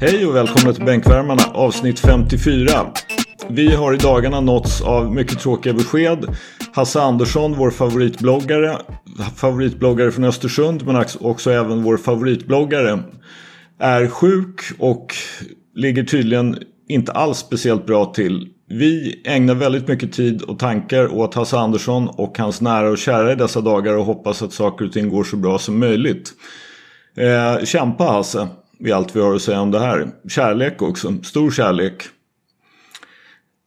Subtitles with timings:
[0.00, 2.70] Hej och välkomna till Bänkvärmarna avsnitt 54.
[3.48, 6.36] Vi har i dagarna nåtts av mycket tråkiga besked.
[6.72, 8.78] Hasse Andersson, vår favoritbloggare,
[9.36, 12.98] favoritbloggare från Östersund men också även vår favoritbloggare,
[13.78, 15.14] är sjuk och
[15.74, 16.58] ligger tydligen
[16.88, 18.48] inte alls speciellt bra till.
[18.68, 23.32] Vi ägnar väldigt mycket tid och tankar åt Hasse Andersson och hans nära och kära
[23.32, 26.32] i dessa dagar och hoppas att saker och ting går så bra som möjligt.
[27.16, 28.48] Eh, kämpa Hasse
[28.80, 30.08] i allt vi har att säga om det här.
[30.28, 32.02] Kärlek också, stor kärlek.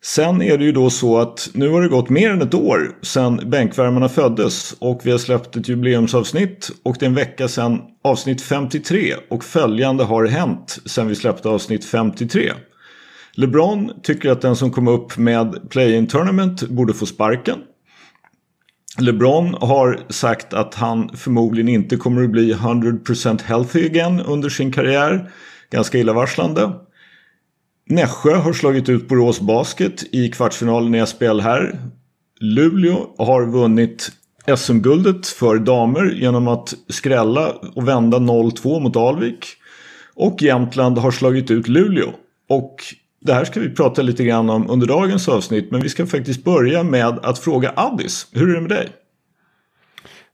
[0.03, 2.95] Sen är det ju då så att nu har det gått mer än ett år
[3.01, 7.81] sedan bänkvärmarna föddes och vi har släppt ett jubileumsavsnitt och det är en vecka sedan
[8.03, 12.51] avsnitt 53 och följande har hänt sedan vi släppte avsnitt 53.
[13.33, 17.57] LeBron tycker att den som kom upp med Play-In Tournament borde få sparken.
[18.99, 24.71] LeBron har sagt att han förmodligen inte kommer att bli 100% healthy again under sin
[24.71, 25.31] karriär.
[25.69, 26.71] Ganska illavarslande.
[27.89, 31.79] Nässjö har slagit ut Borås Basket i kvartsfinalen i SPL här.
[32.39, 34.11] Luleå har vunnit
[34.57, 39.45] SM-guldet för damer genom att skrälla och vända 0-2 mot Alvik.
[40.15, 42.13] Och Jämtland har slagit ut Luleå.
[42.49, 42.75] Och
[43.21, 46.43] det här ska vi prata lite grann om under dagens avsnitt men vi ska faktiskt
[46.43, 48.27] börja med att fråga Addis.
[48.31, 48.89] Hur är det med dig?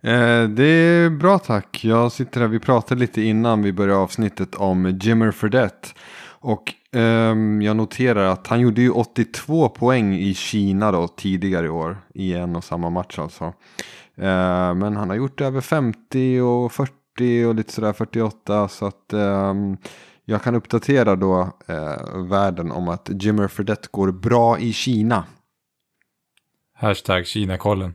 [0.01, 1.79] Eh, det är bra tack.
[1.83, 5.87] Jag sitter här, vi pratade lite innan vi började avsnittet om Jimmer Fredette.
[6.39, 11.69] Och eh, jag noterar att han gjorde ju 82 poäng i Kina då tidigare i
[11.69, 11.97] år.
[12.13, 13.43] I en och samma match alltså.
[14.15, 18.67] Eh, men han har gjort över 50 och 40 och lite sådär 48.
[18.67, 19.77] Så att ehm,
[20.29, 25.23] jag kan uppdatera då eh, världen om att Jimmer Fredette går bra i Kina.
[26.75, 27.93] Hashtag Kinakollen.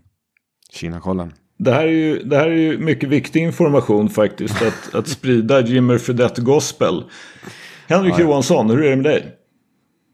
[0.71, 1.33] Kinakollen.
[1.59, 4.63] Det här, är ju, det här är ju mycket viktig information faktiskt.
[4.63, 7.05] Att, att sprida Jimmer Fredette Gospel.
[7.87, 8.25] Henrik ja, ja.
[8.25, 9.37] Johansson, hur är det med dig?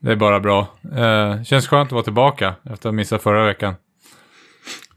[0.03, 0.67] Det är bara bra.
[0.97, 3.75] Eh, känns skönt att vara tillbaka efter att ha missat förra veckan.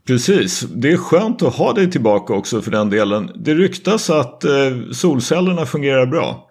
[0.06, 3.30] Precis, det är skönt att ha dig tillbaka också för den delen.
[3.34, 4.50] Det ryktas att eh,
[4.92, 6.48] solcellerna fungerar bra.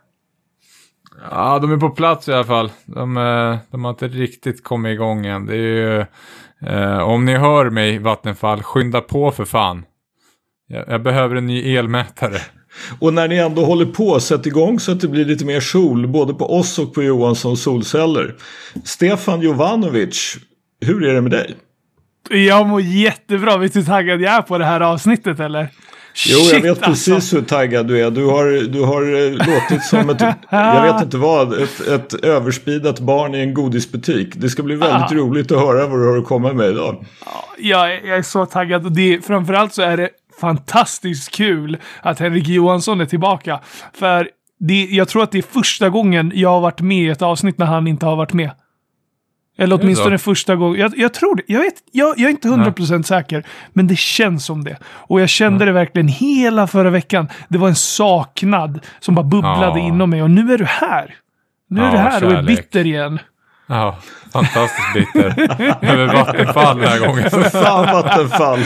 [1.29, 2.71] Ja, de är på plats i alla fall.
[2.85, 5.45] De, eh, de har inte riktigt kommit igång än.
[5.45, 6.05] Det är ju,
[6.65, 9.85] eh, om ni hör mig Vattenfall, skynda på för fan.
[10.67, 12.37] Jag, jag, behöver en ny elmätare.
[12.99, 16.07] Och när ni ändå håller på, sätt igång så att det blir lite mer sol
[16.07, 18.35] både på oss och på Johanssons solceller.
[18.83, 20.37] Stefan Jovanovic,
[20.85, 21.55] hur är det med dig?
[22.29, 23.57] Jag mår jättebra.
[23.57, 25.69] Vet du hur taggad jag är på det här avsnittet eller?
[26.13, 27.35] Jo, jag vet precis alltså.
[27.35, 28.11] hur taggad du är.
[28.11, 32.99] Du har, du har eh, låtit som ett, jag vet inte vad, ett, ett överspidat
[32.99, 34.35] barn i en godisbutik.
[34.35, 35.15] Det ska bli väldigt ah.
[35.15, 37.05] roligt att höra vad du har att komma med idag.
[37.57, 40.09] Ja, jag är så taggad och det, framförallt så är det
[40.41, 43.59] fantastiskt kul att Henrik Johansson är tillbaka.
[43.93, 44.29] För
[44.59, 47.57] det, jag tror att det är första gången jag har varit med i ett avsnitt
[47.57, 48.51] när han inte har varit med.
[49.57, 50.79] Eller åtminstone första gången.
[50.79, 51.43] Jag, jag, tror det.
[51.47, 53.43] Jag, vet, jag, jag är inte hundra procent säker.
[53.73, 54.77] Men det känns som det.
[54.83, 57.27] Och jag kände det verkligen hela förra veckan.
[57.49, 59.87] Det var en saknad som bara bubblade ja.
[59.87, 60.23] inom mig.
[60.23, 61.15] Och nu är du här.
[61.69, 62.33] Nu är du här kärlek.
[62.33, 63.19] och är bitter igen.
[63.67, 63.97] Ja,
[64.33, 65.27] fantastiskt bitter.
[65.91, 67.29] Över Vattenfall den här gången.
[67.51, 68.59] Fan Vattenfall.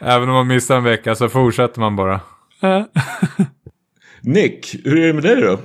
[0.00, 2.20] Även om man missar en vecka så fortsätter man bara.
[4.20, 5.58] Nick, hur är det med dig då?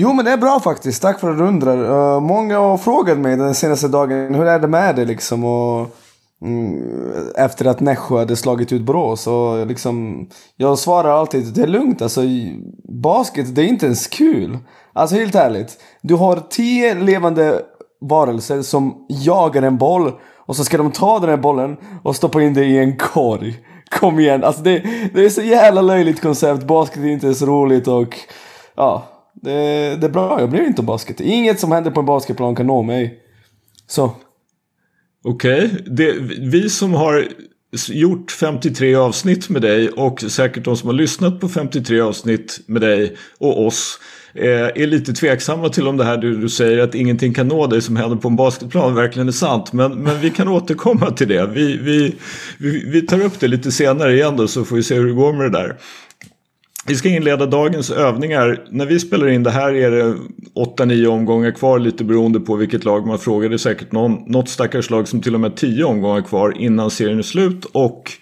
[0.00, 1.76] Jo men det är bra faktiskt, tack för att du undrar.
[1.76, 5.44] Uh, många har frågat mig den senaste dagen, hur är det med dig liksom?
[5.44, 5.86] Och,
[6.42, 6.82] mm,
[7.36, 9.26] efter att Nässjö hade slagit ut Borås.
[9.26, 10.26] Och liksom,
[10.56, 12.20] jag svarar alltid, det är lugnt alltså.
[12.88, 14.58] Basket, det är inte ens kul.
[14.92, 15.80] Alltså helt ärligt.
[16.02, 17.62] Du har tio levande
[18.00, 20.12] varelser som jagar en boll.
[20.36, 23.54] Och så ska de ta den här bollen och stoppa in det i en korg.
[23.90, 24.82] Kom igen, alltså det,
[25.14, 26.66] det är så jävla löjligt koncept.
[26.66, 28.18] Basket är inte ens roligt och
[28.76, 29.04] ja.
[29.42, 31.20] Det, det är bra, jag bryr inte om basket.
[31.20, 33.18] Inget som händer på en basketplan kan nå mig.
[33.86, 34.12] Så.
[35.24, 36.12] Okej, okay.
[36.40, 37.28] vi som har
[37.88, 42.82] gjort 53 avsnitt med dig och säkert de som har lyssnat på 53 avsnitt med
[42.82, 43.98] dig och oss
[44.34, 47.66] eh, är lite tveksamma till om det här du, du säger att ingenting kan nå
[47.66, 49.72] dig som händer på en basketplan verkligen är sant.
[49.72, 51.46] Men, men vi kan återkomma till det.
[51.46, 52.14] Vi, vi,
[52.58, 55.12] vi, vi tar upp det lite senare igen då så får vi se hur det
[55.12, 55.76] går med det där.
[56.88, 58.64] Vi ska inleda dagens övningar.
[58.70, 60.16] När vi spelar in det här är det
[60.54, 63.48] 8-9 omgångar kvar lite beroende på vilket lag man frågar.
[63.48, 66.90] Det är säkert någon, något stackars lag som till och med 10 omgångar kvar innan
[66.90, 68.12] serien är slut och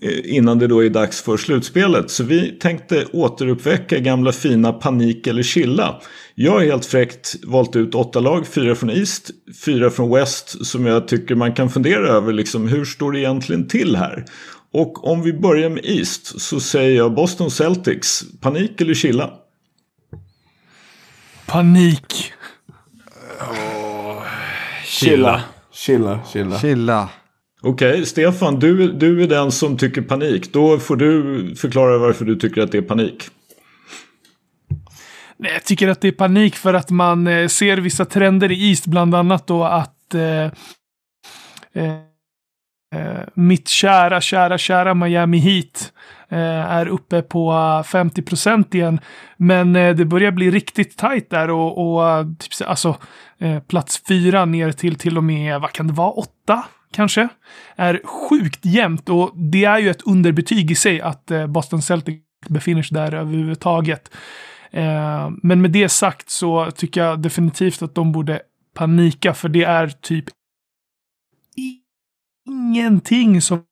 [0.00, 2.10] eh, innan det då är dags för slutspelet.
[2.10, 6.00] Så vi tänkte återuppväcka gamla fina panik eller chilla.
[6.34, 9.30] Jag har helt fräckt valt ut åtta lag, fyra från East,
[9.64, 13.68] fyra från West som jag tycker man kan fundera över liksom hur står det egentligen
[13.68, 14.24] till här?
[14.72, 18.24] Och om vi börjar med East så säger jag Boston Celtics.
[18.40, 19.30] Panik eller chilla?
[21.46, 22.32] Panik.
[24.84, 25.42] Chilla.
[25.72, 26.58] Chilla, chilla.
[26.58, 27.08] Chilla.
[27.62, 30.52] Okej, Stefan, du, du är den som tycker panik.
[30.52, 33.28] Då får du förklara varför du tycker att det är panik.
[35.36, 38.70] Nej, Jag tycker att det är panik för att man eh, ser vissa trender i
[38.70, 40.44] East, bland annat då att eh,
[41.72, 41.94] eh,
[42.94, 45.92] eh, mitt kära, kära, kära Miami Heat
[46.28, 49.00] eh, är uppe på 50 procent igen.
[49.36, 52.96] Men eh, det börjar bli riktigt tajt där och, och typ, alltså
[53.38, 56.64] eh, plats fyra ner till till och med, vad kan det vara, åtta?
[56.92, 57.28] Kanske,
[57.76, 62.22] är sjukt jämnt och det är ju ett underbetyg i sig att eh, Boston Celtics
[62.48, 64.10] befinner sig där överhuvudtaget.
[64.70, 68.40] Eh, men med det sagt så tycker jag definitivt att de borde
[68.74, 70.24] panika för det är typ
[72.50, 73.64] ingenting som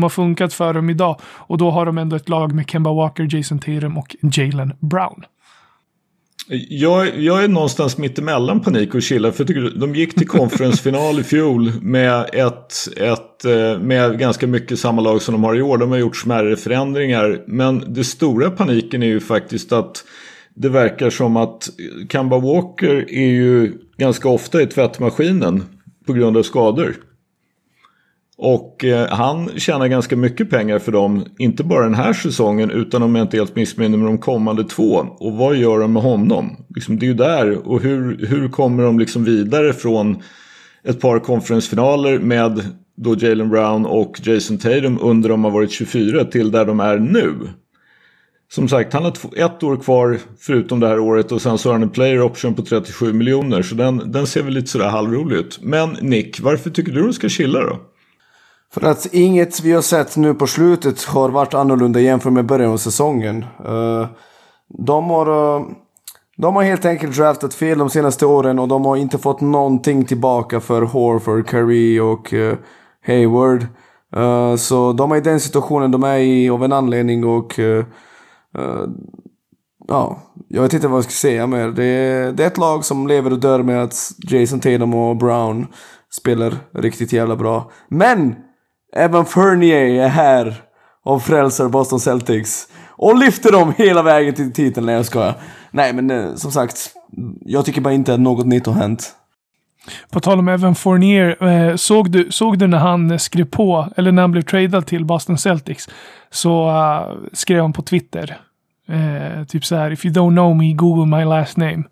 [0.00, 1.20] har funkat för dem idag.
[1.24, 5.24] Och då har de ändå ett lag med Kemba Walker, Jason Tatum och Jalen Brown.
[6.68, 9.32] Jag, jag är någonstans mittemellan panik och chilla.
[9.32, 14.46] För jag tycker de gick till konferensfinal i fjol med, ett, ett, eh, med ganska
[14.46, 15.78] mycket samma lag som de har i år.
[15.78, 17.44] De har gjort smärre förändringar.
[17.46, 20.04] Men det stora paniken är ju faktiskt att
[20.54, 21.68] det verkar som att
[22.08, 25.64] Kamba Walker är ju ganska ofta i tvättmaskinen
[26.06, 26.96] på grund av skador.
[28.42, 33.02] Och eh, han tjänar ganska mycket pengar för dem, inte bara den här säsongen utan
[33.02, 35.06] om jag inte helt missminner mig de kommande två.
[35.18, 36.56] Och vad gör de med honom?
[36.74, 40.22] Liksom, det är ju där och hur, hur kommer de liksom vidare från
[40.84, 42.62] ett par konferensfinaler med
[42.96, 46.98] då Jalen Brown och Jason Tatum under de har varit 24 till där de är
[46.98, 47.34] nu.
[48.52, 51.74] Som sagt, han har ett år kvar förutom det här året och sen så har
[51.74, 53.62] han en player option på 37 miljoner.
[53.62, 55.58] Så den, den ser väl lite sådär halvrolig ut.
[55.62, 57.78] Men Nick, varför tycker du de ska chilla då?
[58.74, 62.72] För att inget vi har sett nu på slutet har varit annorlunda jämfört med början
[62.72, 63.44] av säsongen.
[63.64, 64.08] Eh,
[64.68, 65.66] de, har, eh,
[66.36, 70.04] de har helt enkelt draftat fel de senaste åren och de har inte fått någonting
[70.04, 72.56] tillbaka för Horford, Curry och eh,
[73.06, 73.66] Hayward.
[74.58, 77.60] Så de är i den situationen de är i av en anledning och
[79.88, 80.18] ja,
[80.48, 81.68] jag vet inte vad jag ska säga mer.
[81.68, 85.16] Det är, det är ett lag som lever och dör med att Jason Tatum och
[85.16, 85.66] Brown
[86.10, 87.70] spelar riktigt jävla bra.
[87.88, 88.34] Men!
[88.96, 90.54] Evan Fournier är här
[91.04, 92.68] och frälser Boston Celtics.
[92.90, 94.86] Och lyfter dem hela vägen till titeln.
[94.86, 95.34] Nej jag skojar.
[95.70, 96.90] Nej men eh, som sagt.
[97.40, 99.16] Jag tycker bara inte att något nytt har hänt.
[100.10, 104.12] På tal om Evan Fournier, eh, såg, du, såg du när han skrev på, eller
[104.12, 105.88] när han blev tradad till Boston Celtics,
[106.30, 108.40] så eh, skrev han på Twitter.
[109.48, 111.84] typ så här, if you don't know me, google my last name.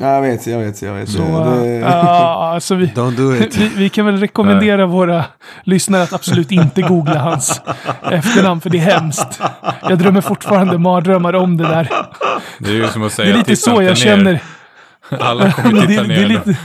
[0.00, 1.08] Ja, jag vet, jag vet, jag vet.
[1.08, 3.56] Så, det, det, ja, alltså vi, Don't do it.
[3.56, 5.24] vi, vi kan väl rekommendera våra
[5.64, 7.60] lyssnare att absolut inte googla hans
[8.10, 9.40] efternamn, för det är hemskt.
[9.88, 11.88] Jag drömmer fortfarande mardrömmar om det där.
[12.58, 13.94] Det är ju som att Det säga är lite så jag ner.
[13.94, 14.40] känner.
[15.20, 16.34] Alla kommer Men det, titta det, ner är nu.
[16.34, 16.56] lite...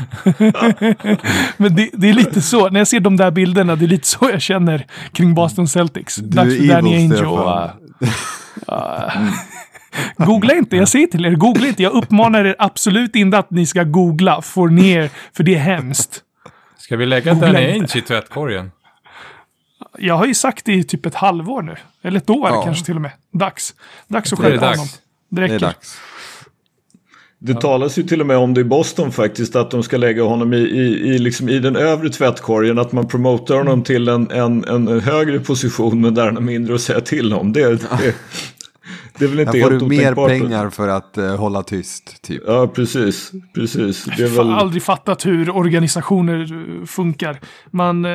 [1.57, 4.07] Men det, det är lite så, när jag ser de där bilderna, det är lite
[4.07, 6.15] så jag känner kring Boston Celtics.
[6.15, 7.69] Du Dags är för Danny Ainge och...
[8.69, 9.27] Uh,
[10.17, 11.83] googla inte, jag säger till er, googla inte.
[11.83, 16.21] Jag uppmanar er absolut inte att ni ska googla Fournier, för det är hemskt.
[16.77, 17.73] Ska vi lägga Googla Danny inte.
[17.73, 18.71] Ainge i tvättkorgen?
[19.97, 21.75] Jag har ju sagt det i typ ett halvår nu.
[22.01, 22.61] Eller ett år Ja.
[22.63, 23.11] kanske till och med.
[23.33, 23.73] Dags.
[24.07, 24.77] Dags att skärpa dags.
[24.77, 24.89] honom.
[25.29, 25.65] Det Det är räcker.
[25.65, 25.97] dags.
[27.39, 30.23] Det talas ju till och med om det i Boston faktiskt att de ska lägga
[30.23, 32.79] honom i, i, i, liksom i den övre tvättkorgen.
[32.79, 36.75] Att man promotar honom till en, en, en högre position men där han har mindre
[36.75, 37.53] att säga till om.
[37.53, 38.15] Det, det,
[39.19, 42.21] det är väl inte Här får helt du mer pengar för att eh, hålla tyst.
[42.21, 42.43] Typ.
[42.47, 43.31] Ja, precis.
[43.55, 44.05] precis.
[44.05, 44.53] Det är Jag har väl...
[44.53, 47.39] aldrig fattat hur organisationer eh, funkar.
[47.71, 48.11] Man, eh,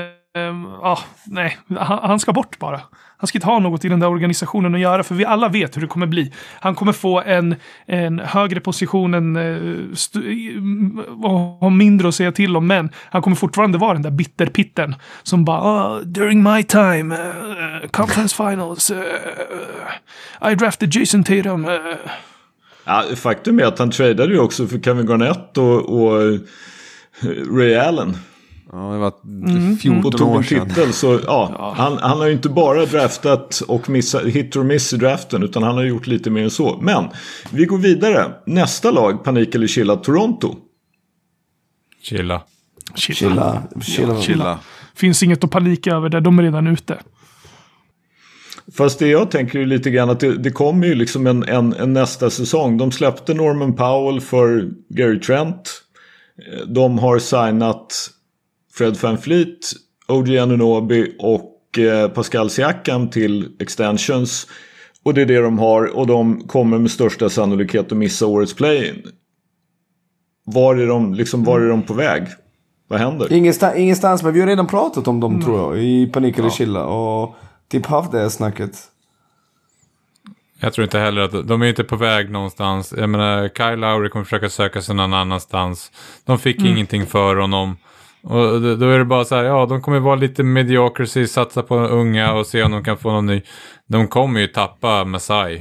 [0.83, 2.81] ja, nej, han, han ska bort bara.
[3.21, 5.77] Han ska inte ha något i den där organisationen att göra, för vi alla vet
[5.77, 6.33] hur det kommer bli.
[6.61, 7.57] Han kommer få en,
[7.87, 13.23] en högre position en, eh, eh, och ha mindre att säga till om, men han
[13.23, 18.91] kommer fortfarande vara den där bitterpitten som bara “Oh, “During my time, uh, conference finals,
[18.91, 18.99] uh,
[20.53, 21.65] I drafted Jason Tatum”.
[21.65, 21.79] Uh.
[22.85, 26.39] Ja, faktum är att han tradade ju också för Kevin Garnett och, och
[27.51, 28.17] Ray Allen.
[28.73, 30.69] Ja, det var Mm, 14 och tog år sedan.
[30.69, 30.93] titel.
[30.93, 34.97] Så ja, Han, han har ju inte bara draftat och missa, hit or miss i
[34.97, 36.79] draften utan han har gjort lite mer än så.
[36.83, 37.09] Men
[37.51, 38.33] vi går vidare.
[38.47, 40.57] Nästa lag, panik eller chilla, Toronto.
[42.03, 42.43] Chilla.
[42.95, 44.21] chilla, chilla.
[44.21, 44.59] Chilla.
[44.95, 46.99] Finns inget att panika över där, de är redan ute.
[48.77, 51.73] Fast det jag tänker är lite grann att det, det kommer ju liksom en, en,
[51.73, 52.79] en nästa säsong.
[52.79, 55.83] De släppte Norman Powell för Gary Trent.
[56.67, 58.11] De har signat
[58.79, 59.73] Fred Van Fleet,
[60.09, 64.47] OG Anunoby och eh, Pascal Siakam till extensions.
[65.05, 68.55] Och det är det de har och de kommer med största sannolikhet att missa årets
[68.55, 69.03] play-in.
[70.45, 72.27] Var är de, liksom, var är de på väg?
[72.89, 73.33] Vad händer?
[73.33, 75.85] Ingenstans, ingenstans, men vi har redan pratat om dem tror jag.
[75.85, 76.85] I Panik eller Chilla.
[76.85, 77.37] Och
[77.69, 78.79] typ haft det här snacket.
[80.61, 82.95] Jag tror inte heller att de är inte på väg någonstans.
[82.97, 85.93] Jag menar, Kyle Lowry kommer försöka söka sig någon annanstans.
[86.25, 87.77] De fick ingenting för honom.
[88.31, 91.77] Och då- är det bara så här, ja, de kommer vara lite mediocracy, satsa på
[91.77, 93.43] unga och se om de kan få någon ny.
[93.87, 95.55] De kommer ju tappa Masai,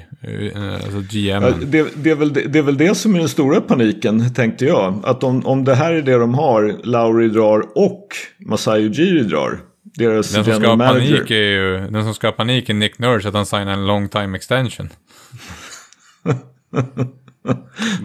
[0.56, 1.44] eh, alltså GM.
[1.44, 4.34] Ja, det, det, är väl, det, det är väl det som är den stora paniken,
[4.34, 4.94] tänkte jag.
[5.04, 8.08] Att om, om det här är det de har, Lowry drar och
[8.40, 9.60] Masai Ujiri drar.
[9.84, 13.00] Deras Den som ska ha panik är ju, den som ska ha panik är Nick
[13.00, 14.90] Nurse, att han signar en long time extension.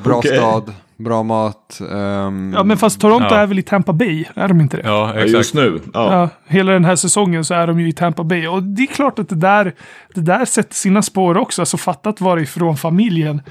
[0.05, 0.37] Bra Okej.
[0.37, 1.81] stad, bra mat.
[1.93, 3.37] ehm, Ja, men fast Toronto Ja.
[3.37, 4.25] är väl i Tampa Bay?
[4.35, 4.83] Är de inte det?
[4.87, 5.31] Ja, exakt.
[5.31, 5.81] just nu.
[5.95, 6.13] Ja.
[6.15, 8.47] Ja, hela den här säsongen så är de ju i Tampa Bay.
[8.47, 9.73] Och det är klart att det där,
[10.15, 11.63] det där sätter sina spår också.
[11.63, 13.43] Alltså fatta att vara ifrån familjen.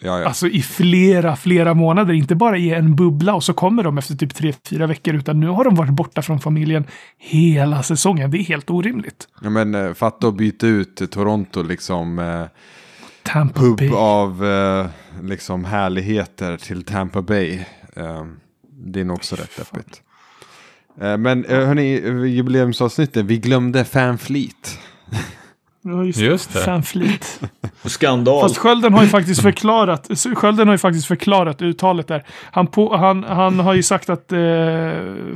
[0.00, 0.26] ja, ja.
[0.26, 2.14] Alltså i flera, flera månader.
[2.14, 5.14] Inte bara i en bubbla och så kommer de efter typ tre, fyra veckor.
[5.14, 6.84] Utan nu har de varit borta från familjen
[7.18, 8.30] hela säsongen.
[8.30, 9.28] Det är helt orimligt.
[9.42, 12.18] ja men eh, fatta att byta ut Toronto liksom.
[12.18, 12.42] Eh,
[13.22, 13.90] Tampa Bay.
[13.94, 14.86] av eh,
[15.22, 17.58] liksom härligheter till Tampa Bay.
[17.96, 18.24] Eh,
[18.70, 20.02] det är nog också rätt deppigt.
[21.00, 24.78] Eh, men eh, hörni, jubileumsavsnittet, vi glömde Fanfleet.
[25.86, 26.58] Ja, just, Just det.
[26.58, 27.40] Fanfleet.
[27.84, 28.40] Skandal.
[28.42, 32.24] Fast Skölden har ju faktiskt förklarat, Skölden har ju faktiskt förklarat uttalet där.
[32.50, 34.38] Han, på, han, han har ju sagt att eh,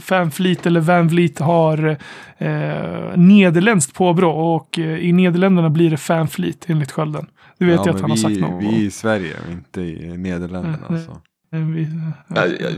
[0.00, 1.96] Fanfleet eller Van Vliet har
[2.38, 7.26] eh, nederländskt påbrå och eh, i Nederländerna blir det Fanfleet enligt Skölden.
[7.58, 9.80] Det vet Ja, jag att han har vi, sagt någon Vi är i Sverige, inte
[9.80, 10.86] i Nederländerna.
[10.88, 11.20] Mm, Så.
[11.50, 11.88] Vi-
[12.34, 12.68] Ja, ja.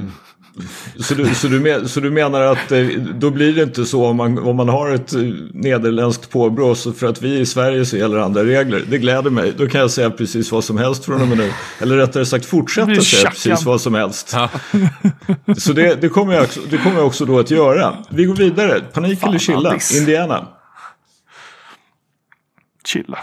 [0.98, 2.86] Så, du, så, du men, så du menar att eh,
[3.18, 5.20] då blir det inte så om man, om man har ett eh,
[5.54, 8.84] nederländskt påbrå så för att vi i Sverige så gäller andra regler.
[8.90, 9.52] Det gläder mig.
[9.58, 11.52] Då kan jag säga precis vad som helst från och med nu.
[11.80, 14.32] Eller rättare sagt fortsätta säga precis vad som helst.
[14.34, 14.48] Ja.
[15.56, 17.94] Så det, det, kommer jag också, det kommer jag också då att göra.
[18.10, 18.80] Vi går vidare.
[18.80, 19.70] Panik Fan, eller chilla?
[19.70, 19.98] Alice.
[19.98, 20.46] Indiana.
[22.84, 23.18] Chilla.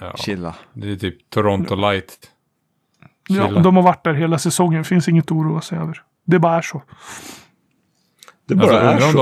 [0.00, 0.54] Ja, Chilla.
[0.72, 2.18] det är typ Toronto light.
[3.28, 3.60] Ja, Chilla.
[3.60, 4.84] de har varit där hela säsongen.
[4.84, 6.02] Finns inget att oroa sig över.
[6.26, 6.82] Det bara är så.
[8.48, 9.18] Det bara Alltså, är undrar, så.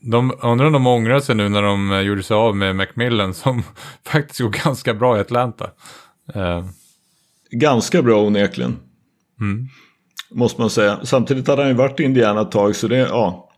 [0.00, 2.76] de, de, undrar om de ångrar sig nu när de eh, gjorde sig av med
[2.76, 3.62] Macmillan som
[4.06, 5.70] faktiskt går ganska bra i Atlanta.
[6.34, 6.64] Eh,
[7.50, 8.76] Ganska bra onekligen.
[9.40, 9.68] Mm.
[10.30, 11.00] Måste man säga.
[11.04, 13.50] Samtidigt hade han ju varit i Indiana ett tag så det, ja.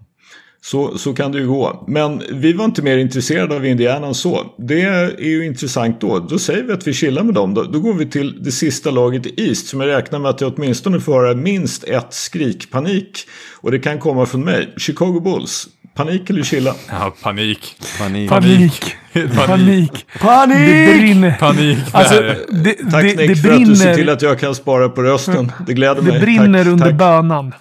[0.66, 1.85] Så, så kan det ju gå.
[1.87, 4.54] Men vi var inte mer intresserade av Indiana än så.
[4.58, 6.18] Det är ju intressant då.
[6.18, 7.54] Då säger vi att vi chillar med dem.
[7.54, 10.40] Då, då går vi till det sista laget i East som jag räknar med att
[10.40, 13.18] jag åtminstone får höra minst ett skrikpanik.
[13.61, 14.75] Och det kan komma från mig.
[14.76, 15.68] Chicago Bulls.
[15.94, 16.75] Panik eller chilla?
[16.90, 17.76] ja, panik.
[17.99, 18.30] Panik.
[18.30, 18.96] Panik.
[19.12, 19.37] Panik.
[19.46, 20.06] Panik.
[20.12, 21.00] Det Panik!
[21.00, 21.37] brinner.
[21.38, 21.78] Panik.
[21.92, 24.88] Alltså, det, Tack det, Nick det för att du ser till att jag kan spara
[24.88, 25.52] på rösten.
[25.66, 26.12] Det gläder mig.
[26.12, 26.94] Det brinner tack, under tack.
[26.94, 27.54] bönan.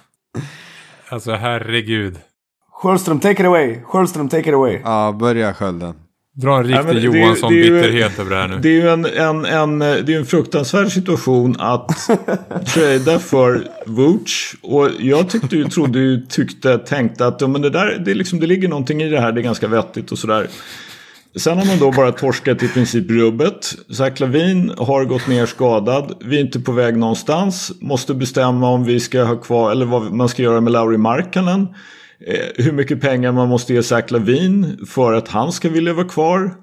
[1.08, 2.16] Alltså herregud.
[2.82, 3.80] Sjöström, take it away.
[3.84, 4.80] Sjöström, take it away.
[4.84, 5.94] Ja, börja skölden.
[6.42, 8.48] Dra en riktig men det är ju- Johansson det är ju- bitterhet över det här
[8.48, 8.58] nu.
[8.62, 11.88] Det är ju en, en, en, det är en fruktansvärd situation att
[12.74, 14.56] trada för Vooch.
[14.62, 18.40] Och jag tyckte ju, trodde ju, tyckte, tänkte att ja, men det, där, det, liksom,
[18.40, 20.46] det ligger någonting i det här, det är ganska vettigt och sådär.
[21.36, 23.74] Sen har man då bara torskat i princip rubbet.
[23.90, 26.12] Zach Lavin har gått ner skadad.
[26.24, 27.72] Vi är inte på väg någonstans.
[27.80, 31.68] Måste bestämma om vi ska ha kvar, eller vad man ska göra med Lauri Markkanen.
[32.20, 36.08] Eh, hur mycket pengar man måste ge Zach Lavin för att han ska vilja vara
[36.08, 36.54] kvar.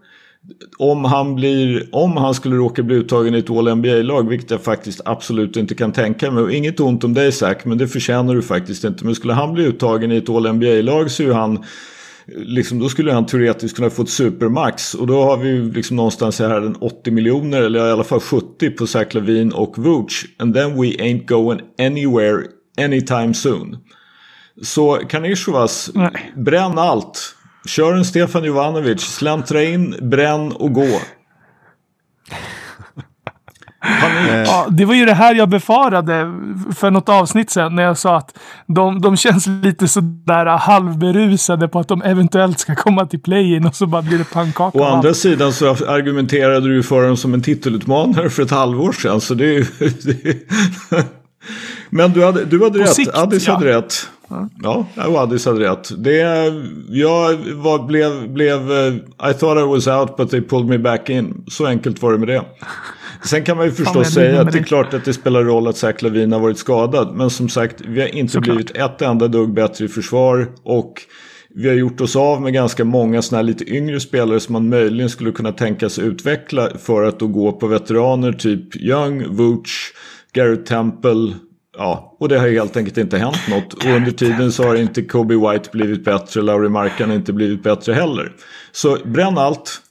[0.77, 5.01] Om han, blir, om han skulle råka bli uttagen i ett All-NBA-lag, vilket jag faktiskt
[5.05, 6.43] absolut inte kan tänka mig.
[6.43, 9.05] Och inget ont om dig Zach, men det förtjänar du faktiskt inte.
[9.05, 11.63] Men skulle han bli uttagen i ett All-NBA-lag så är ju han
[12.27, 14.93] liksom, då skulle han teoretiskt kunna få ett supermax.
[14.93, 18.69] Och då har vi ju liksom någonstans här 80 miljoner eller i alla fall 70
[18.69, 20.25] på Zach Lavin och Vooch.
[20.39, 22.43] And then we ain't going anywhere
[22.77, 23.77] anytime soon.
[24.61, 25.89] Så Kanishevas,
[26.35, 27.35] bränn allt.
[27.65, 30.87] Kör en Stefan Jovanovic, släntra in, bränn och gå.
[34.45, 36.33] Ja, det var ju det här jag befarade
[36.75, 41.79] för något avsnitt sedan när jag sa att de, de känns lite sådär halvberusade på
[41.79, 44.79] att de eventuellt ska komma till play-in och så bara blir det pannkaka.
[44.79, 49.21] Å andra sidan så argumenterade du för dem som en titelutmanare för ett halvår sedan.
[49.21, 49.65] Så det är ju...
[51.89, 52.93] Men du hade, du hade På rätt.
[52.93, 53.53] sikt, Addis ja.
[53.53, 54.09] hade rätt.
[54.63, 56.03] Ja, och Addis hade rätt.
[56.03, 56.17] Det,
[56.89, 58.71] jag var, blev, blev...
[58.71, 58.93] eh,
[59.29, 61.43] I thought I was out but they pulled me back in.
[61.47, 62.41] Så enkelt var det med det.
[63.25, 65.67] Sen kan man ju förstås jag säga att det är klart att det spelar roll
[65.67, 67.15] att Zach Lavin har varit skadad.
[67.15, 68.55] Men som sagt, vi har inte Såklart.
[68.55, 70.47] blivit ett enda dugg bättre i försvar.
[70.63, 70.93] Och
[71.55, 74.69] Vi har gjort oss av med ganska många sådana här lite yngre spelare som man
[74.69, 79.93] möjligen skulle kunna tänka sig utveckla för att då gå på veteraner typ Young, Vooch,
[80.33, 81.33] Garrett Temple.
[81.77, 83.73] Ja, och det har helt enkelt inte hänt något.
[83.73, 87.93] Och under tiden så har inte Kobe White blivit bättre, Lauri Markan inte blivit bättre
[87.93, 88.35] heller.
[88.71, 89.81] Så bränn allt.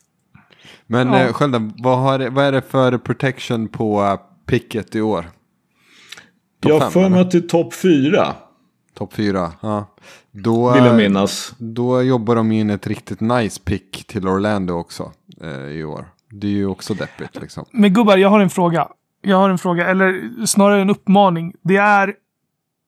[0.87, 1.21] Men Ja.
[1.21, 1.33] ja.
[1.33, 5.29] Skölden, vad, har, vad är det för protection på uh, picket i år?
[6.61, 8.35] Topp Jag för mig att det är topp fyra,
[8.93, 9.95] Topp fyra, ja.
[10.31, 11.53] Då, vill jag eh, minnas.
[11.57, 15.11] då jobbar de in ett riktigt nice pick till Orlando också
[15.41, 16.05] eh, i år.
[16.29, 17.65] Det är ju också deppigt liksom.
[17.71, 18.87] Men gubbar, jag har en fråga.
[19.23, 21.53] Jag har en fråga, eller snarare en uppmaning.
[21.63, 22.13] Det är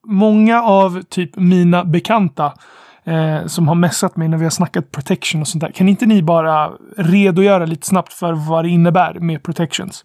[0.08, 2.54] många av typ mina bekanta
[3.04, 5.72] eh, som har messat mig när vi har snackat protection och sånt där.
[5.72, 10.04] Kan inte ni bara redogöra lite snabbt för vad det innebär med protections?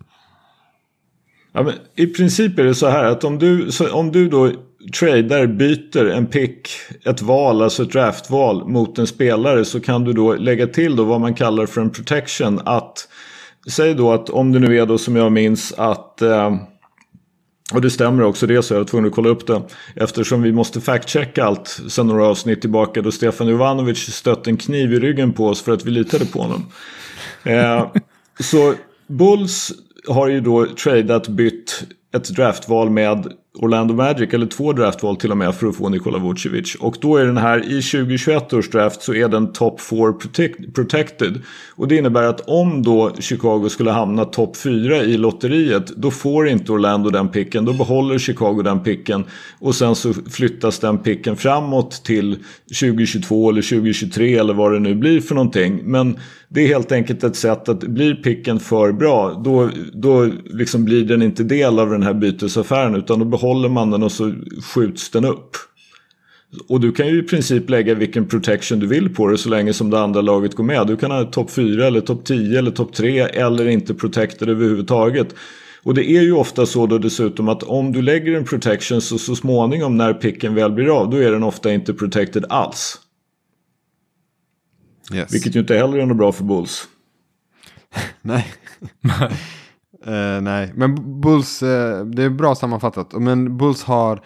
[1.52, 4.52] Ja, men I princip är det så här att om du, så om du då
[4.98, 6.68] tradar, byter en pick,
[7.04, 11.04] ett val, alltså ett draftval mot en spelare så kan du då lägga till då
[11.04, 12.60] vad man kallar för en protection.
[12.64, 13.08] Att,
[13.68, 16.56] säg då att om det nu är då som jag minns att eh,
[17.72, 19.62] och det stämmer också det så jag var tvungen att kolla upp det.
[19.96, 24.92] Eftersom vi måste fact-checka allt sen några avsnitt tillbaka då Stefan Jovanovic stötte en kniv
[24.92, 26.66] i ryggen på oss för att vi litade på honom.
[27.44, 27.86] Eh,
[28.40, 28.74] så
[29.06, 29.72] Bulls
[30.08, 35.36] har ju då tradat, bytt ett draftval med Orlando Magic, eller två draftval till och
[35.36, 36.74] med för att få Nikola Vucevic.
[36.74, 40.74] Och då är den här, i 2021 års draft så är den top 4 protect,
[40.74, 41.40] protected.
[41.76, 46.48] Och det innebär att om då Chicago skulle hamna topp 4 i lotteriet, då får
[46.48, 47.64] inte Orlando den picken.
[47.64, 49.24] Då behåller Chicago den picken.
[49.58, 52.38] Och sen så flyttas den picken framåt till
[52.80, 55.80] 2022 eller 2023 eller vad det nu blir för någonting.
[55.84, 56.18] Men
[56.52, 61.04] det är helt enkelt ett sätt att blir picken för bra då, då liksom blir
[61.04, 64.34] den inte del av den här bytesaffären utan då behåller man den och så
[64.74, 65.56] skjuts den upp.
[66.68, 69.72] Och du kan ju i princip lägga vilken protection du vill på det så länge
[69.72, 70.86] som det andra laget går med.
[70.86, 75.34] Du kan ha topp 4 eller topp 10 eller topp 3 eller inte protected överhuvudtaget.
[75.82, 79.18] Och det är ju ofta så då dessutom att om du lägger en protection så,
[79.18, 82.98] så småningom när picken väl blir av då är den ofta inte protected alls.
[85.14, 85.34] Yes.
[85.34, 86.88] Vilket ju inte heller är något bra för Bulls.
[88.22, 88.46] Nej.
[90.06, 93.12] Eh, nej, men Bulls, eh, det är bra sammanfattat.
[93.12, 94.20] Men Bulls har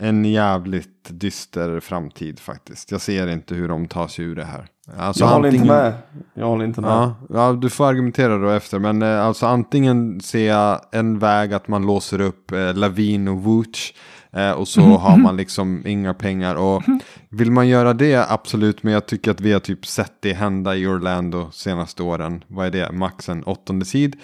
[0.00, 2.90] en jävligt dyster framtid faktiskt.
[2.90, 4.66] Jag ser inte hur de tar sig ur det här.
[4.98, 5.92] Alltså, jag håller inte antingen- med.
[6.34, 6.90] Jag håller inte med.
[6.90, 8.78] Ja, ja, du får argumentera då efter.
[8.78, 13.42] Men eh, alltså antingen ser jag en väg att man låser upp eh, Lavin och
[13.42, 13.94] Vooch.
[14.32, 16.54] Eh, och så har man liksom inga pengar.
[16.54, 16.82] Och
[17.28, 18.82] vill man göra det, absolut.
[18.82, 22.44] Men jag tycker att vi har typ sett det hända i Orlando senaste åren.
[22.46, 22.92] Vad är det?
[22.92, 24.16] Max en åttonde sid.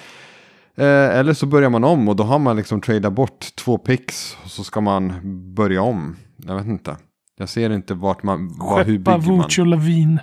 [0.76, 4.36] Eh, eller så börjar man om och då har man liksom tradat bort två picks.
[4.44, 5.12] Och så ska man
[5.54, 6.16] börja om.
[6.46, 6.96] Jag vet inte.
[7.38, 9.70] Jag ser inte vart man, vad, hur bygger man.
[9.70, 10.18] Lavin.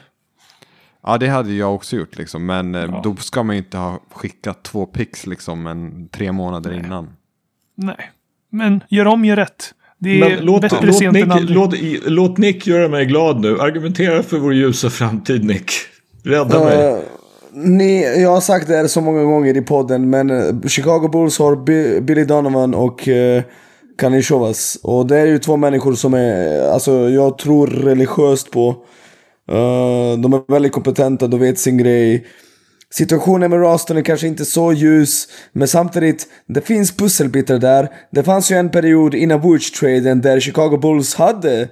[1.04, 2.46] Ja det hade jag också gjort liksom.
[2.46, 3.02] Men eh, Ja.
[3.04, 7.10] då ska man ju inte ha skickat två pix liksom en, tre månader innan.
[7.76, 8.12] Nej.
[8.52, 9.74] Men gör om, gör rätt.
[9.98, 11.56] Det är Men låt, bättre låt, sent Nick, än aldrig.
[11.58, 11.74] låt,
[12.06, 13.60] låt Nick göra mig glad nu.
[13.60, 15.72] Argumentera för vår ljusa framtid Nick.
[16.24, 17.06] Rädda mig.
[17.62, 21.40] Ni, jag har sagt det här så många gånger i podden, men eh, Chicago Bulls
[21.40, 23.44] har B Billy Donovan och eh, uh,
[23.98, 24.80] Kanishovas.
[24.84, 28.70] Och det är ju två människor som är, alltså jag tror religiöst på.
[29.52, 32.26] Uh, de är väldigt kompetenta, de vet sin grej.
[32.92, 37.90] Situationen med Raston är kanske inte så ljus, men samtidigt, det finns pusselbitar där.
[38.12, 41.70] Det fanns ju en period innan Wooch-traden där Chicago Bulls hade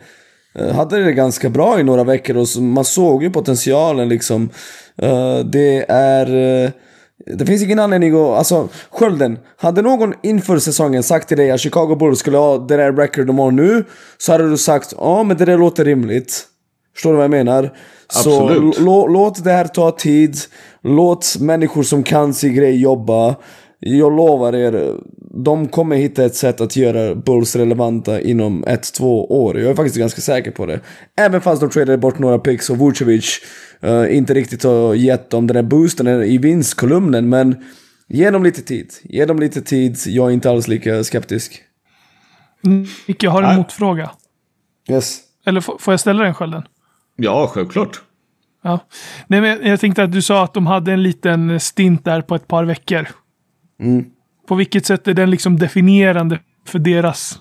[0.75, 4.49] hade det ganska bra i några veckor och man såg ju potentialen liksom.
[5.01, 6.63] Eh, det är...
[6.65, 6.69] eh,
[7.37, 8.37] det finns ingen anledning att...
[8.37, 9.39] Alltså, Skölden.
[9.57, 13.27] Hade någon inför säsongen sagt till dig att Chicago Bulls skulle ha det där record
[13.27, 13.83] de har nu,
[14.17, 16.43] så hade du sagt ja men det där låter rimligt.
[16.93, 17.73] Förstår du vad jag menar?
[18.07, 18.75] Absolut.
[18.75, 20.37] Så lå- låt det här ta tid.
[20.83, 23.35] Låt människor som kan sin grej jobba.
[23.79, 24.95] Jag lovar er,
[25.43, 29.59] de kommer hitta ett sätt att göra Bulls relevanta inom ett, två år.
[29.59, 30.79] Jag är faktiskt ganska säker på det.
[31.17, 33.39] Även fast de tradade bort några picks och Vucevic
[33.81, 37.29] eh, inte riktigt har gett dem den där boosten i vinstkolumnen.
[37.29, 37.55] Men
[38.07, 38.93] ge dem lite tid.
[39.03, 39.97] Ge dem lite tid.
[40.05, 41.63] Jag är inte alls lika skeptisk.
[43.07, 43.57] Nick, jag har en Nej.
[43.57, 44.11] motfråga.
[44.89, 45.19] Yes.
[45.45, 46.63] Eller får jag ställa den Skölden?
[47.15, 48.01] Ja, självklart.
[48.63, 48.79] Ja.
[49.27, 52.35] Nej, men jag tänkte att du sa att de hade en liten stint där på
[52.35, 53.07] ett par veckor.
[53.79, 54.05] Mm.
[54.47, 57.39] På vilket sätt är den liksom definierande för deras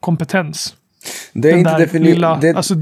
[0.00, 0.74] kompetens?
[1.32, 2.54] Det är den inte definierande.
[2.56, 2.74] Alltså,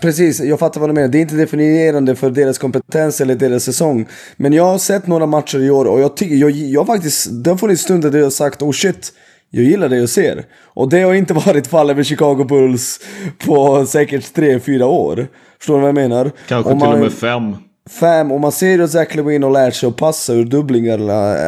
[0.00, 1.08] Precis, jag fattar vad du menar.
[1.08, 4.06] Det är inte definierande för deras kompetens eller deras säsong.
[4.36, 7.50] Men jag har sett några matcher i år och jag tycker, jag, jag faktiskt, det
[7.50, 9.12] har funnits stunder där jag har sagt oh shit,
[9.50, 10.44] jag gillar det jag ser.
[10.62, 13.00] Och det har inte varit fallet med Chicago Bulls
[13.46, 15.28] på säkert 3-4 år.
[15.58, 16.30] Förstår du vad jag menar?
[16.48, 17.56] Kanske man, till och med 5.
[17.90, 20.98] Fem, och man ser ju hur Zach Lewin har lärt sig att passa ur dubblingar.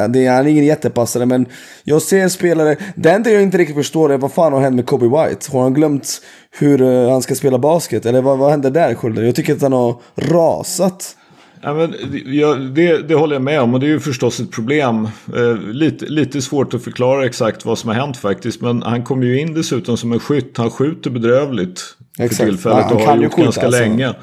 [0.01, 1.47] han är ingen jättepassare men
[1.85, 4.87] jag ser spelare, det enda jag inte riktigt förstår är vad fan har hänt med
[4.87, 5.53] Kobe White?
[5.53, 6.21] Har han glömt
[6.51, 8.07] hur eh, han ska spela basket?
[8.07, 9.23] Eller vad, vad händer där Skölder?
[9.23, 11.17] Jag tycker att han har rasat.
[11.63, 11.95] Ja, men,
[12.27, 15.09] ja, det, det, håller jag med om och det är ju förstås ett problem.
[15.37, 18.61] Eh, lite, lite svårt att förklara exakt vad som har hänt faktiskt.
[18.61, 20.59] Men han kommer ju in dessutom som en skytt.
[20.59, 21.81] Han skjuter bedrövligt
[22.19, 22.37] exakt.
[22.37, 23.81] för tillfället ja, och har gjort ganska alltså.
[23.81, 24.15] länge.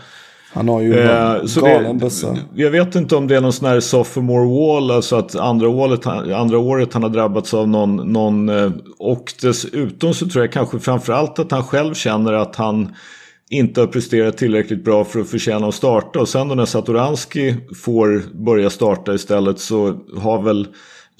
[0.53, 2.37] Han har ju bara Eh, så galen bössa.
[2.55, 6.07] jag vet inte om det är någon sån här sophomore wall, alltså att andra året,
[6.07, 10.79] andra året han har drabbats av någon, någon eh, och dessutom så tror jag kanske
[10.79, 12.95] framförallt att han själv känner att han
[13.49, 17.55] inte har presterat tillräckligt bra för att förtjäna att starta och sen då när Satoranski
[17.83, 20.67] får börja starta istället så har väl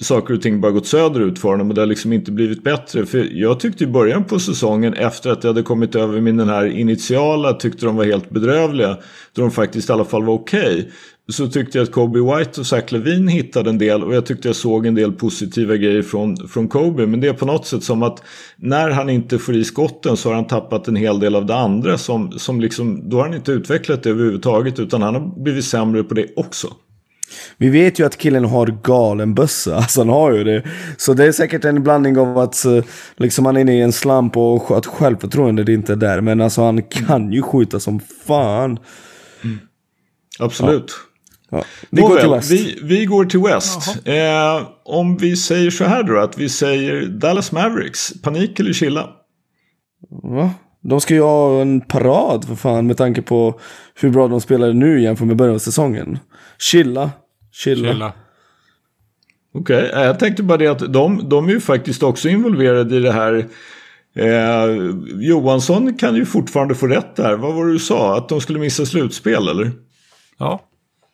[0.02, 3.06] saker och ting bara gått söderut för honom och det har liksom inte blivit bättre.
[3.06, 6.48] För jag tyckte i början på säsongen efter att jag hade kommit över min den
[6.48, 8.96] här initiala tyckte de var helt bedrövliga.
[9.32, 10.90] Då de faktiskt i alla fall var okej.
[11.28, 14.48] Så tyckte jag att Kobe White och Zach Levine hittade en del och jag tyckte
[14.48, 17.06] jag såg en del positiva grejer från, från Kobe.
[17.06, 18.22] Men det är på något sätt som att
[18.56, 21.54] när han inte får i skotten så har han tappat en hel del av det
[21.54, 21.98] andra.
[21.98, 26.04] Som, som liksom, då har han inte utvecklat det överhuvudtaget utan han har blivit sämre
[26.04, 26.68] på det också.
[27.56, 30.62] Vi vet ju att killen har galen bössa, alltså han har ju det.
[30.96, 32.84] Så det är säkert en blandning av att eh,
[33.16, 36.20] liksom han är inne i en slamp och att självförtroendet inte är där.
[36.20, 38.78] Men alltså han kan ju skjuta som fan.
[40.38, 40.92] Absolut.
[41.50, 41.64] Ja.
[41.90, 42.50] Vi går till West.
[42.50, 44.06] Vi, vi går till West.
[44.06, 49.10] Eh, om vi säger så här då, att vi säger Dallas Mavericks, panik eller chilla?
[50.22, 50.50] Va?
[50.80, 53.60] De ska ju ha en parad för fan med tanke på
[54.00, 56.18] hur bra de spelade nu jämfört med början av säsongen.
[56.62, 57.10] Chilla.
[57.52, 57.92] Chilla.
[57.92, 58.12] Chilla.
[59.54, 63.00] Okej, eh, jag tänkte bara det att de, de är ju faktiskt också involverade i
[63.00, 63.46] det här.
[64.16, 64.66] Eh,
[65.14, 67.36] Johansson kan ju fortfarande få rätt där.
[67.36, 68.16] Vad var det du sa?
[68.16, 69.72] Att de skulle missa slutspel eller?
[70.38, 70.60] Ja.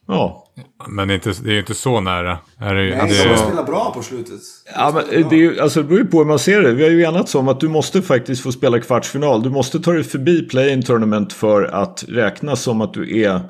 [0.07, 0.45] Ja.
[0.89, 2.39] Men det är, inte, det är ju inte så nära.
[2.59, 4.41] Är det, Nej, det, de spelar bra på slutet.
[4.75, 6.73] Ja, men det, är ju, alltså, det beror ju på hur man ser det.
[6.73, 9.43] Vi har ju enats om att du måste faktiskt få spela kvartsfinal.
[9.43, 13.41] Du måste ta dig förbi play-in tournament för att räknas som att du är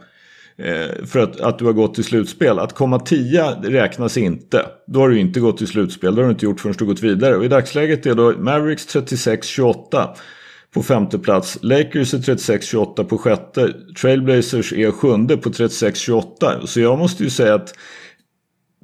[1.06, 2.58] för att, att du har gått till slutspel.
[2.58, 4.66] Att komma tia räknas inte.
[4.86, 6.14] Då har du inte gått till slutspel.
[6.14, 7.36] Det har du inte gjort förrän du gått vidare.
[7.36, 10.08] Och i dagsläget är då Mavericks 36-28
[10.74, 11.58] på femte plats.
[11.62, 13.72] Lakers är 36-28 på sjätte.
[14.00, 16.66] Trailblazers är sjunde på 36-28.
[16.66, 17.74] Så jag måste ju säga att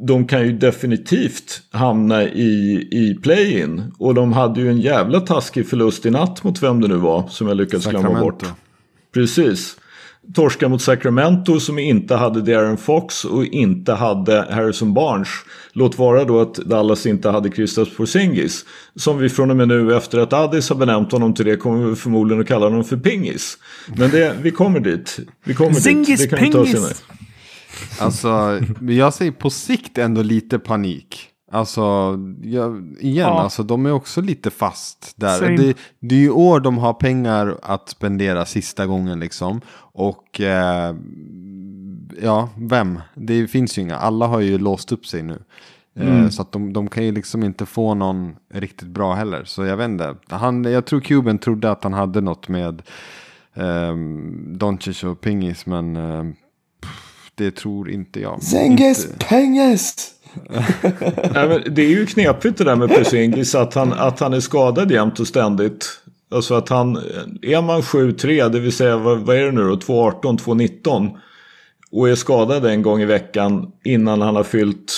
[0.06, 3.92] de kan ju definitivt hamna i, i play-in.
[3.98, 7.28] Och de hade ju en jävla taskig förlust i natt mot vem det nu var
[7.28, 8.44] som jag lyckats glömma bort.
[9.14, 9.76] Precis.
[10.34, 15.28] Torska mot Sacramento som inte hade Darren Fox och inte hade Harrison Barnes.
[15.72, 18.64] Låt vara då att Dallas inte hade Kristaps Porzingis.
[18.96, 21.84] Som vi från och med nu efter att Addis har benämnt honom till det kommer
[21.87, 23.58] vi förmodligen att kalla honom för Pingis.
[23.96, 25.18] Men det, vi kommer dit.
[25.44, 26.30] Vi kommer Zingis dit.
[26.30, 26.76] Det kan vi ta Pingis.
[26.76, 26.94] senare.
[28.00, 31.28] Alltså, jag säger på sikt ändå lite panik.
[31.52, 31.82] Alltså,
[32.42, 33.40] jag, igen, Ja.
[33.42, 35.38] alltså de är också lite fast där.
[35.38, 35.56] Same.
[35.56, 39.60] Det, det är ju år de har pengar att spendera sista gången liksom.
[39.94, 40.94] Och eh,
[42.22, 43.00] ja, vem?
[43.14, 43.96] Det finns ju inga.
[43.96, 45.38] Alla har ju låst upp sig nu.
[45.96, 49.44] Eh, Så att de, de kan ju liksom inte få någon riktigt bra heller.
[49.44, 50.14] Så jag vet inte.
[50.28, 52.83] Han, jag tror Cuban trodde att han hade något med
[53.54, 53.94] eh,
[54.46, 55.66] Doncic och Pingis.
[55.66, 56.22] Men eh,
[56.83, 58.42] pff, det tror inte jag.
[58.42, 60.11] Zengis Inte- penges!
[61.35, 64.40] Nej, men det är ju knepigt det där med Porzingis att han, att han är
[64.40, 65.87] skadad jämt och ständigt.
[66.30, 66.96] Alltså att han,
[67.42, 71.10] är man 7-3, det vill säga vad, vad är det nu då, 2-18, 2-19
[71.90, 74.92] och är skadad en gång i veckan innan han har fyllt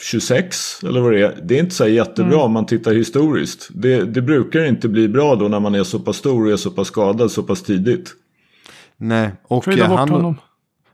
[0.00, 1.38] 26 eller vad det är.
[1.42, 3.68] Det är inte så jättebra om man tittar historiskt.
[3.74, 6.56] Det, det brukar inte bli bra då när man är så pass stor och är
[6.56, 8.14] så pass skadad så pass tidigt.
[8.96, 10.36] Nej, och bort han, honom.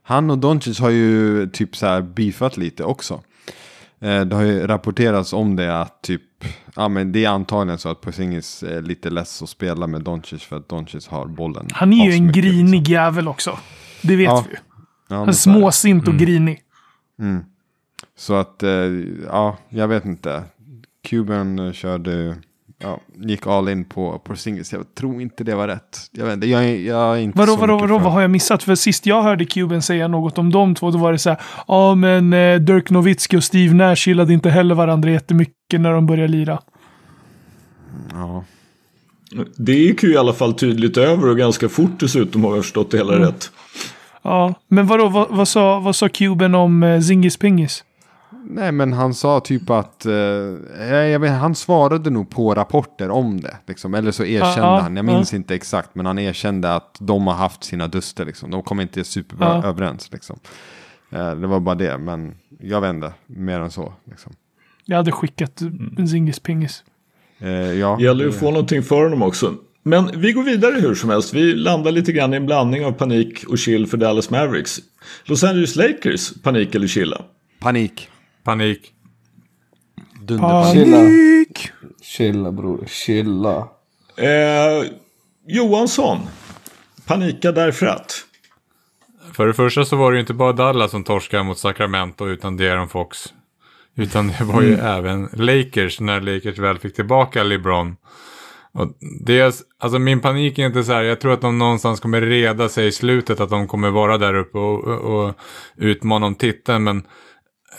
[0.03, 3.21] han och Doncic har ju typ så här beefat lite också.
[4.01, 6.21] Eh, Det har ju rapporterats om det att typ,
[6.75, 10.43] ja men det är antagligen så att Porzingis är lite less att spela med Doncic
[10.43, 11.67] för att Doncic har bollen.
[11.71, 12.93] Han är ju en asmycket, grinig liksom.
[12.93, 13.59] jävel också.
[14.01, 14.45] Det vet Ja.
[14.47, 14.59] vi ju.
[15.09, 16.61] Ja, Han är småsint och grinig.
[18.17, 18.69] Så att, eh,
[19.27, 20.43] ja, jag vet inte.
[21.03, 22.35] Cuban eh, körde,
[22.81, 24.73] ja, gick all in på Porzingis.
[24.73, 25.97] Jag tror inte det var rätt.
[26.11, 28.63] Jag vet inte, jag, jag är inte Vadå, så vadå, vadå, vad har jag missat?
[28.63, 31.39] För sist jag hörde Cuban säga något om de två, då var det så här,
[31.67, 36.05] ja men eh, Dirk Nowitzki och Steve Nash gillade inte heller varandra jättemycket när de
[36.05, 36.59] började lira.
[38.11, 38.43] Ja.
[39.55, 42.91] Det gick ju i alla fall tydligt över och ganska fort dessutom har jag förstått
[42.91, 43.51] det hela rätt.
[44.21, 47.83] Ja, men vadå, vad, vad, sa, vad sa Cuban om eh, Zingis Pingis?
[48.43, 50.05] Nej, men han sa typ att...
[50.05, 50.13] Eh,
[50.95, 53.57] jag vet, han svarade nog på rapporter om det.
[53.67, 53.93] Liksom.
[53.93, 54.95] Eller så erkände ja, han.
[54.95, 58.25] Jag minns inte exakt, men han erkände att de har haft sina duster.
[58.25, 58.51] Liksom.
[58.51, 59.67] De kommer inte superbra Ja.
[59.69, 60.11] överens.
[60.11, 60.39] Liksom.
[61.11, 63.93] Eh, det var bara det, men jag inte mer än så.
[64.09, 64.33] Liksom.
[64.85, 65.61] Jag hade skickat
[65.97, 66.83] en Zingis pingis.
[67.39, 69.53] Eh, ja, gäller ju att få någonting för honom också.
[69.83, 71.33] Men vi går vidare hur som helst.
[71.33, 74.79] Vi landar lite grann i en blandning av panik och chill för Dallas Mavericks.
[75.25, 77.21] Los Angeles Lakers, panik eller chilla?
[77.59, 78.09] panik.
[78.43, 78.93] Panik.
[80.21, 80.73] Dunderpanik.
[80.73, 80.97] Chilla.
[80.97, 81.71] Panik!
[82.01, 83.67] Chilla bror, chilla.
[84.17, 84.91] Eh,
[85.47, 86.17] Johansson,
[87.05, 88.25] panika därför att?
[89.33, 92.59] För det första så var det ju inte bara Dallas som torskade mot Sacramento utan
[92.59, 93.33] De'Aaron Fox.
[93.95, 97.95] Utan det var ju även Lakers när Lakers väl fick tillbaka LeBron.
[98.73, 98.87] Och
[99.25, 102.69] dels, alltså min panik är inte så här, jag tror att de någonstans kommer reda
[102.69, 105.35] sig i slutet att de kommer vara där uppe och, och, och
[105.75, 106.83] utmana om titeln.
[106.83, 107.03] Men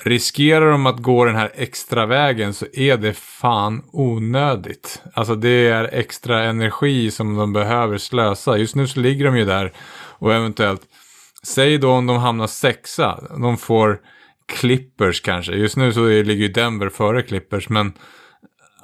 [0.01, 5.03] riskerar de att gå den här extra vägen så är det fan onödigt.
[5.15, 8.59] Alltså det är extra energi som de behöver slösa.
[8.59, 9.73] Just nu så ligger de ju där
[10.19, 10.83] och eventuellt,
[11.43, 14.01] säg då om de hamnar sexa, de får
[14.47, 15.53] Clippers kanske.
[15.53, 17.93] Just nu så ligger ju Denver före Clippers men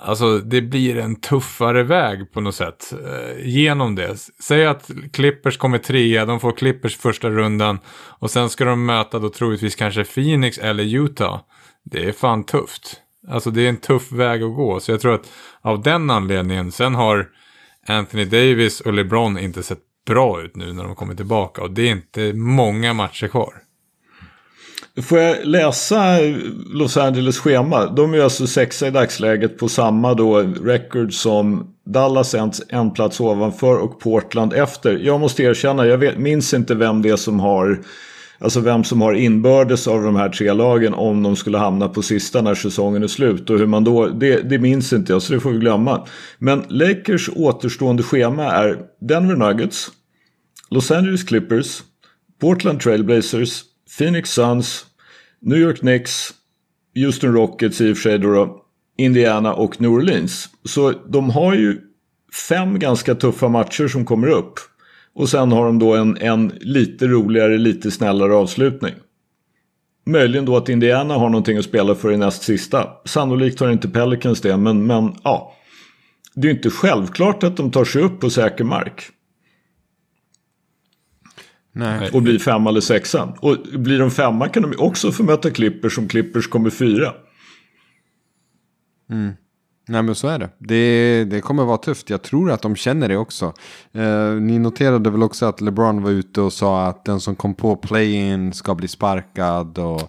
[0.00, 4.16] Alltså det blir en tuffare väg på något sätt eh, genom det.
[4.42, 7.78] Säg att Clippers kommer trea, de får Clippers första rundan
[8.18, 11.40] och sen ska de möta då troligtvis kanske Phoenix eller Utah.
[11.84, 13.00] Det är fan tufft.
[13.28, 14.80] Alltså det är en tuff väg att gå.
[14.80, 15.30] Så jag tror att
[15.60, 17.28] av den anledningen, sen har
[17.86, 21.82] Anthony Davis och LeBron inte sett bra ut nu när de kommer tillbaka och det
[21.82, 23.54] är inte många matcher kvar.
[25.02, 26.18] Får jag läsa
[26.74, 27.86] Los Angeles schema?
[27.86, 33.20] De är alltså sexa i dagsläget på samma då record som Dallas en, en plats
[33.20, 34.98] ovanför och Portland efter.
[34.98, 37.78] Jag måste erkänna, jag vet, minns inte vem det är som har
[38.40, 42.02] Alltså vem som har inbördes av de här tre lagen om de skulle hamna på
[42.02, 43.50] sista när säsongen är slut.
[43.50, 46.06] Och hur man då, det, det minns inte jag så det får vi glömma.
[46.38, 49.90] Men Lakers återstående schema är Denver Nuggets,
[50.70, 51.82] Los Angeles Clippers,
[52.40, 53.62] Portland Trailblazers,
[53.98, 54.86] Phoenix Suns,
[55.40, 56.30] New York Knicks,
[56.94, 58.64] Houston Rockets i och för sig då, då
[58.98, 60.48] Indiana och New Orleans.
[60.64, 61.80] Så de har ju
[62.48, 64.54] fem ganska tuffa matcher som kommer upp.
[65.14, 68.94] Och sen har de då en, en lite roligare, lite snällare avslutning.
[70.06, 72.88] Möjligen då att Indiana har någonting att spela för i näst sista.
[73.04, 75.54] Sannolikt har inte Pelicans det, men, men ja.
[76.34, 79.10] Det är ju inte självklart att de tar sig upp på säker mark.
[81.72, 82.10] Nej.
[82.12, 83.34] Och blir femma eller sexa.
[83.40, 87.12] Och blir de femma kan de också få möta Clippers som Clippers kommer fyra.
[89.88, 90.48] Nej men så är det.
[90.58, 91.24] det.
[91.24, 92.10] Det kommer vara tufft.
[92.10, 93.52] Jag tror att de känner det också.
[93.92, 97.54] Eh, ni noterade väl också att LeBron var ute och sa att den som kom
[97.54, 100.02] på play-in ska bli sparkad och,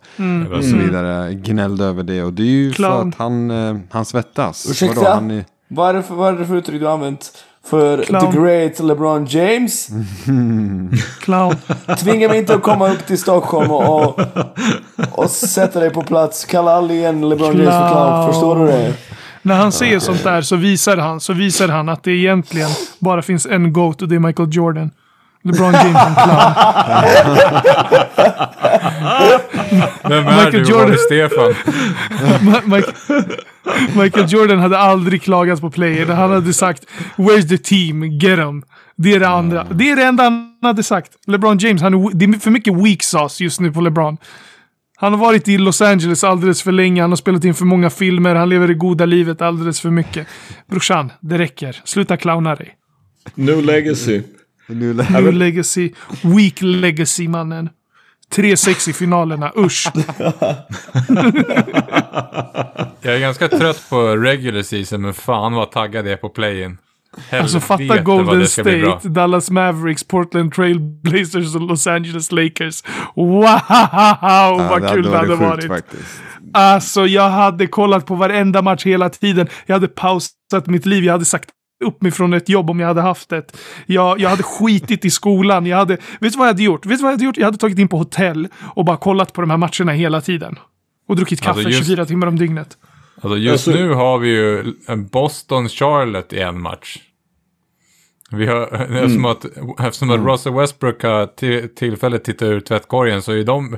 [0.53, 1.33] och så vidare.
[1.33, 2.23] Gnällde över det.
[2.23, 3.09] Och det är ju för Clown.
[3.09, 4.71] att han, eh, han svettas.
[4.71, 5.01] Ursäkta?
[5.01, 7.45] Vadå, han är, Vad är det för, vad är det för uttryck du har använt?
[7.69, 8.31] För Clown.
[8.31, 9.89] the great LeBron James?
[11.21, 11.55] Clown.
[11.99, 14.19] Tvinga mig inte att komma upp till Stockholm och, och,
[15.11, 16.45] och sätta dig på plats.
[16.45, 18.23] Kalla aldrig igen LeBron James för clown.
[18.23, 18.33] Clown.
[18.33, 18.93] Förstår du det?
[19.41, 23.21] När han säger sånt där så visar han, så visar han att det egentligen bara
[23.21, 24.91] finns en GOAT och det är Michael Jordan.
[25.43, 26.53] LeBron James är en clown.
[30.03, 30.71] Vem är Michael du?
[30.73, 30.91] Var Jordan.
[30.91, 31.53] är Stefan?
[34.03, 36.05] Michael Jordan hade aldrig klagat på player.
[36.05, 36.85] Han hade sagt
[37.17, 38.03] “Where's the team?
[38.03, 38.63] Get 'em”.
[38.97, 39.63] Det är det andra.
[39.71, 41.11] Det är det enda han hade sagt.
[41.27, 44.17] LeBron James, han är, det är för mycket weak sauce just nu på LeBron.
[44.97, 47.89] Han har varit i Los Angeles alldeles för länge, han har spelat in för många
[47.89, 50.27] filmer, han lever det goda livet alldeles för mycket.
[50.69, 51.81] Brorsan, det räcker.
[51.83, 52.73] Sluta clowna dig.
[53.35, 54.21] New Legacy.
[54.67, 57.69] nu, lä- New legacy, weak legacy mannen.
[58.35, 59.87] 3-6 i finalerna, usch.
[63.01, 66.77] Jag är ganska trött på regular season, men fan vad taggad jag är på play-in.
[67.31, 68.47] Alltså fatta Golden.
[68.47, 72.83] State, Dallas Mavericks, Portland Trail Blazers och Los Angeles Lakers.
[73.15, 73.41] Wow,
[74.69, 75.67] vad det kul det hade varit.
[75.67, 76.21] faktiskt.
[76.53, 79.47] Alltså jag hade kollat på varenda match hela tiden.
[79.65, 81.49] Jag hade pausat mitt liv, jag hade sagt
[81.85, 83.51] upp mig från ett jobb om jag hade haft det.
[83.85, 85.65] Jag, jag hade skitit i skolan.
[85.65, 86.85] Jag hade, vet du vad jag hade gjort?
[86.85, 87.37] Vet du vad jag hade gjort?
[87.37, 90.55] Jag hade tagit in på hotell och bara kollat på de här matcherna hela tiden.
[91.07, 92.77] Och druckit kaffe Alltså, just- 24 timmar om dygnet.
[93.21, 96.97] Alltså just Alltså- nu har vi ju en Boston-Charlotte i en match.
[98.31, 98.61] Vi har,
[98.95, 99.45] eftersom att,
[99.79, 103.77] eftersom att Russell Westbrook har till, tillfället tittat ur tvättkorgen så är de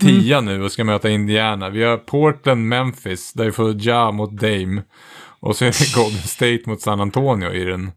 [0.00, 1.70] tia nu och ska möta Indiana.
[1.70, 4.82] Vi har Portland, Memphis, där vi får Ja mot Dame.
[5.40, 7.90] Och så är det Golden State mot San Antonio i den,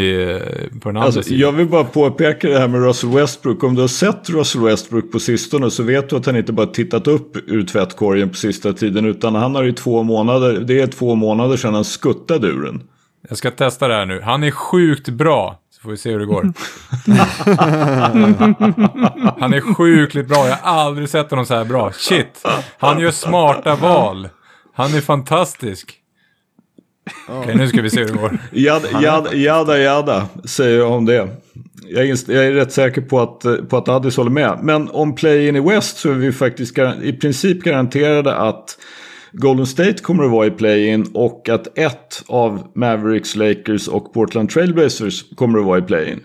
[0.00, 0.38] i,
[0.80, 1.38] på den Alltså, sidan.
[1.40, 3.64] jag vill bara påpeka det här med Russell Westbrook.
[3.64, 6.66] Om du har sett Russell Westbrook på sistone så vet du att han inte bara
[6.66, 9.04] tittat upp ur tvättkorgen på sista tiden.
[9.04, 12.82] Utan han har i två månader, det är två månader sedan han skuttade ur den.
[13.28, 14.20] Jag ska testa det här nu.
[14.20, 15.60] Han är sjukt bra.
[15.70, 16.42] Så får vi se hur det går.
[19.40, 20.48] Han är sjukligt bra.
[20.48, 21.92] Jag har aldrig sett honom så här bra.
[21.92, 22.44] Shit.
[22.78, 24.28] Han gör smarta val.
[24.74, 25.94] Han är fantastisk.
[27.28, 28.38] Okej, nu ska vi se hur det går.
[28.52, 31.28] Jada, jada, jada, jada säger jag om det.
[31.88, 34.58] Jag är, jag är rätt säker på att, eh, på att Addis håller med.
[34.62, 38.78] Men om play-in i West så är vi faktiskt i princip garanterade att
[39.32, 44.50] Golden State kommer att vara i play-in och att ett av Mavericks, Lakers och Portland
[44.50, 46.20] Trailblazers kommer att vara i play-in.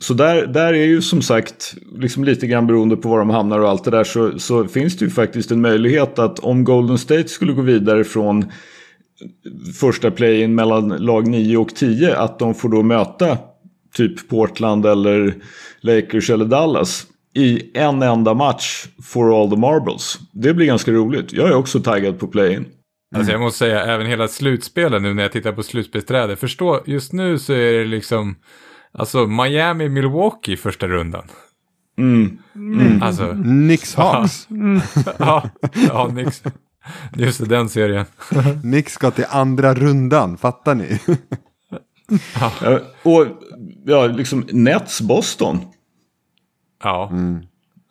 [0.00, 3.58] Så där, där är ju som sagt, liksom lite grann beroende på var de hamnar
[3.58, 6.98] och allt det där, så, så finns det ju faktiskt en möjlighet att om Golden
[6.98, 8.44] State skulle gå vidare från
[9.80, 13.38] första play-in mellan lag 9 och 10 att de får då möta
[13.94, 15.34] typ Portland eller
[15.80, 20.18] Lakers eller Dallas i en enda match for all the marbles.
[20.32, 21.32] Det blir ganska roligt.
[21.32, 22.66] Jag är också taggad på play-in.
[23.16, 26.38] Alltså jag måste säga, även hela slutspelet nu när jag tittar på slutspelsträdet.
[26.38, 28.36] Förstå, just nu så är det liksom,
[28.92, 31.24] alltså Miami, Milwaukee i första rundan.
[31.98, 32.38] Mm.
[33.02, 34.48] Alltså, Nix Hawks.
[35.18, 35.50] ja,
[35.88, 36.42] ja, Nix.
[37.16, 38.06] Just det, den serien.
[38.64, 41.00] Nix ska till andra rundan, fattar ni?
[42.40, 43.26] Ja, och
[43.84, 45.58] ja, liksom Nets Boston.
[46.82, 47.12] Ja.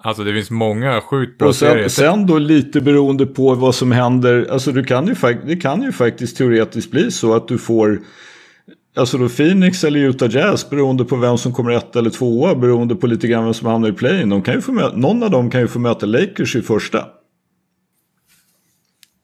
[0.03, 1.87] Alltså det finns många sjukt bra Och serier.
[1.87, 4.47] sen, sen då lite beroende på vad som händer.
[4.51, 7.99] Alltså du kan ju, det kan ju faktiskt teoretiskt bli så att du får
[8.95, 12.95] Alltså då Phoenix eller Utah Jazz beroende på vem som kommer ett eller tvåa beroende
[12.95, 14.29] på lite grann vem som hamnar i play-in.
[14.29, 17.05] De kan ju få möta, någon av dem kan ju få möta Lakers i första.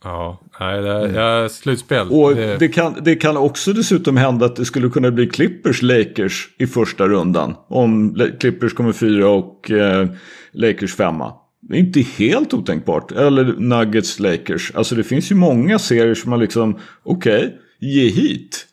[0.05, 2.07] Ja, nej, det är, ja, slutspel.
[2.09, 5.81] Och det, det kan, det kan också dessutom hända att det skulle kunna bli Clippers
[5.81, 7.55] Lakers i första rundan.
[7.67, 10.07] Om Clippers kommer fyra och eh,
[10.51, 11.33] Lakers femma.
[11.61, 13.11] Det är inte helt otänkbart.
[13.11, 14.71] Eller Nuggets Lakers.
[14.75, 18.67] Alltså det finns ju många serier som man liksom, okej, ge hit.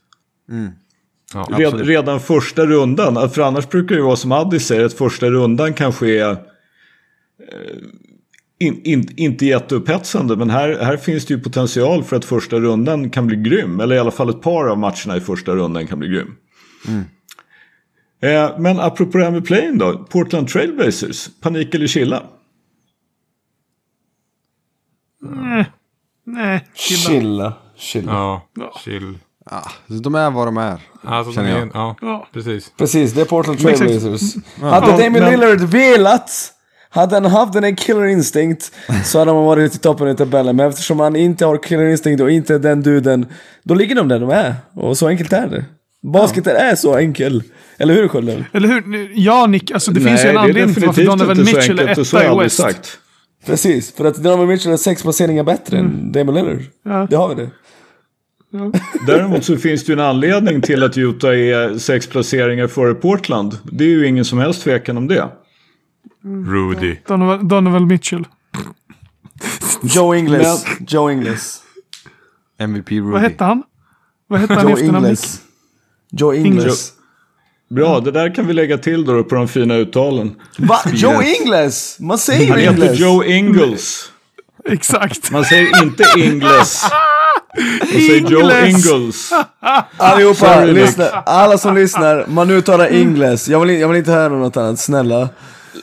[1.35, 3.31] ja, Red, redan första rundan.
[3.31, 6.37] För annars brukar det ju vara som Addi säger att första rundan kanske är eh,
[8.63, 10.37] in, in, inte jätteupphetsande.
[10.37, 13.81] Men här, här finns det ju potential för att första rundan kan bli grym.
[13.81, 16.37] Eller i alla fall ett par av matcherna i första rundan kan bli grym.
[18.23, 19.99] Eh, men apropå det här med play då.
[20.11, 21.29] Portland Trailblazers.
[21.41, 22.23] Panik eller chilla?
[26.27, 27.09] Nej, chilla.
[27.11, 27.55] Chilla.
[27.77, 28.13] Chilla.
[28.13, 29.19] ja, chill.
[29.51, 30.81] Ja, så de är vad de är.
[31.05, 31.63] Alltså, Känner de jag.
[31.69, 32.27] är, ja, Ja.
[32.33, 32.73] precis.
[32.79, 33.59] Precis, det är Portland.
[33.59, 34.35] Trailblazers.
[34.61, 36.31] Hade Ja, Damian men- Lillard velat,
[36.93, 38.73] hade han haft den här killer instinct
[39.05, 40.57] så hade man varit i toppen i tabellen.
[40.57, 43.27] Men eftersom han inte har killer instinct och inte är den duden,
[43.63, 44.55] då ligger de där de är.
[44.75, 45.65] Och så enkelt är det.
[46.13, 47.43] Basketen är så enkel.
[47.79, 48.45] Eller hur Skölden?
[48.53, 49.11] Eller hur?
[49.15, 49.71] Ja, Nick.
[49.71, 52.57] Alltså det finns ju en anledning till varför Donovan Mitchell är etta jag i West.
[52.57, 52.99] sagt.
[53.47, 56.63] Precis, för att Donovan Mitchell är sex placeringar bättre än Damian Lillard.
[56.85, 57.07] Ja.
[57.11, 57.51] Det har vi det.
[59.07, 63.59] Däremot så finns det ju en anledning till att Utah är sex placeringar före Portland.
[63.65, 65.29] Det är ju ingen som helst tvekan om det.
[66.25, 66.97] Rudy.
[67.07, 68.27] Donovan, Donovan Mitchell.
[69.83, 70.65] Joe Ingles.
[70.89, 71.61] Joe Ingles.
[72.59, 73.11] MVP Rudy.
[73.11, 73.63] Vad hette han?
[74.27, 74.79] Vad hette han Joe?
[74.79, 75.41] Ingles.
[76.11, 76.93] Joe Ingles.
[77.71, 80.35] Bra, det där kan vi lägga till då på de fina uttalen.
[80.59, 80.79] Va?
[80.93, 81.97] Joe Ingles?
[82.01, 82.99] Man säger Han ju heter Ingles.
[83.01, 84.11] Joe Ingles.
[84.65, 85.31] Exakt.
[85.31, 86.85] Man säger inte Ingles.
[87.81, 89.33] Man säger Joe Ingles.
[89.97, 91.05] Allihopa, Sorry, lyssna.
[91.07, 93.49] Alla som lyssnar, man uttalar Ingles.
[93.49, 95.29] Jag vill, jag vill inte höra något annat, snälla.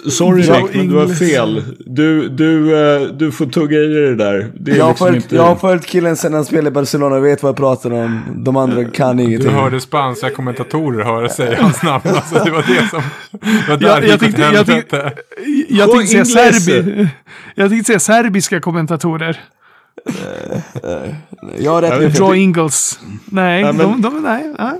[0.07, 1.63] Sorry Joe Nick, men du har fel.
[1.79, 4.51] Du, du, eh, du får tugga i dig det där.
[4.59, 5.35] Det Jag har, liksom följt, inte...
[5.35, 8.21] jag har följt killen sedan han spelade i Barcelona och vet vad jag pratar om.
[8.35, 9.51] De andra kan Du ingenting.
[9.51, 12.03] hörde spanska kommentatorer höra säga hans namn.
[12.05, 13.01] Alltså, det var det som...
[13.41, 15.11] Det var där Jag, jag, tänkte, jag, tänkte,
[15.69, 17.07] jag tänkte säga serbi.
[17.55, 19.39] Jag tänkte säga serbiska kommentatorer.
[21.57, 22.99] Jag har rätt Joe Ingles.
[23.25, 24.73] Nej, Ja, men- de, de, nej, nej.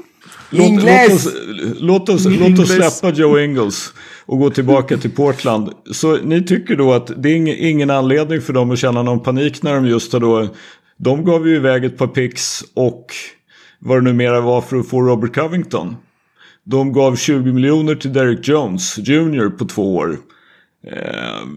[0.52, 1.28] Låt, låt, oss,
[1.80, 3.00] låt, oss, låt oss Ingles.
[3.00, 3.94] släppa Joe Ingles
[4.26, 5.72] och gå tillbaka till Portland.
[5.92, 9.20] Så ni tycker då att det är ing, ingen anledning för dem att känna någon
[9.20, 10.48] panik när de just har då...
[10.98, 13.06] De gav ju iväg ett par picks och
[13.80, 15.96] vad det numera var för att få Robert Covington.
[16.64, 20.18] De gav 20 miljoner till Derek Jones Jr på två år.
[20.88, 21.48] Eh,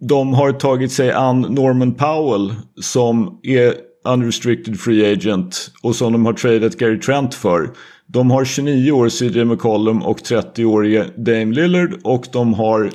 [0.00, 3.74] de har tagit sig an Norman Powell som är
[4.04, 7.70] unrestricted free agent och som de har tradat Gary Trent för.
[8.12, 12.90] De har 29 år CJ McCollum och 30-årige Dame Lillard och de har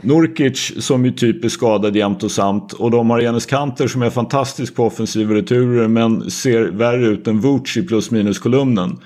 [0.00, 4.02] Nurkic som ju typ är skadad jämt och samt och de har Enes Kanter som
[4.02, 8.98] är fantastisk på offensiva returer men ser värre ut än Vuc i plus minus kolumnen.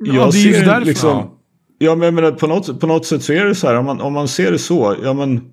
[0.00, 0.86] Ja, det är ju därför.
[0.86, 1.38] liksom, Ja.
[1.78, 1.94] ja.
[1.94, 4.00] men jag menar, på, något, på något sätt så är det så här om man,
[4.00, 4.96] om man ser det så.
[5.02, 5.52] Ja, men,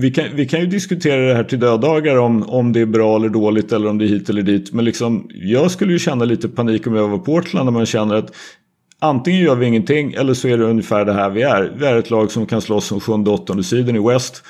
[0.00, 3.16] vi, kan, vi kan ju diskutera det här till döddagar om, om det är bra
[3.16, 4.72] eller dåligt eller om det är hit eller dit.
[4.72, 8.14] Men liksom, jag skulle ju känna lite panik om jag var Portland när man känner
[8.14, 8.34] att
[8.98, 11.72] antingen gör vi ingenting eller så är det ungefär det här vi är.
[11.76, 14.42] Vi är ett lag som kan slåss om sjunde åttonde sidan i West.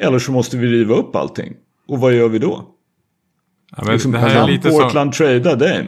[0.00, 1.54] Eller så måste vi riva upp allting.
[1.88, 2.64] Och vad gör vi då?
[3.76, 4.82] Ja, men Liksom, det här är lite som...
[4.82, 5.86] Portland trada Dame?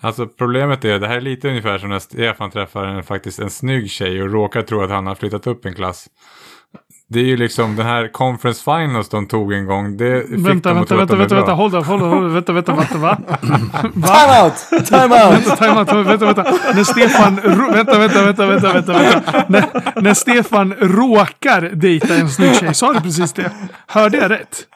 [0.00, 3.50] Alltså problemet är, det här är lite ungefär som när Stefan träffar en, faktiskt en
[3.50, 6.08] snygg tjej och råkar tro att han har flyttat upp en klass.
[7.14, 9.96] Det är ju liksom den här conference finals de tog en gång.
[9.96, 12.34] Det fick Vänta, dem vänta, vänta, de vänta, vänta, hold on, hold on, hold on,
[12.34, 13.18] vänta, vänta, vänta, va?
[13.94, 14.10] va?
[14.14, 14.86] Time out!
[14.86, 15.58] Time out!
[15.58, 16.42] Time out, vänta, vänta.
[16.74, 17.34] När Stefan,
[17.72, 19.44] vänta, vänta, vänta, vänta, vänta, vänta.
[19.48, 23.50] När, när Stefan råkar dejta en snygg tjej, sa du precis det?
[23.86, 24.66] Hörde jag rätt?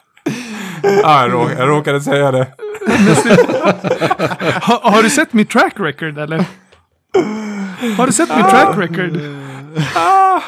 [0.82, 2.46] Ja, jag, jag råkade säga det.
[4.62, 6.44] Ha, har du sett mitt track record eller?
[7.96, 9.20] Har du sett mitt track record?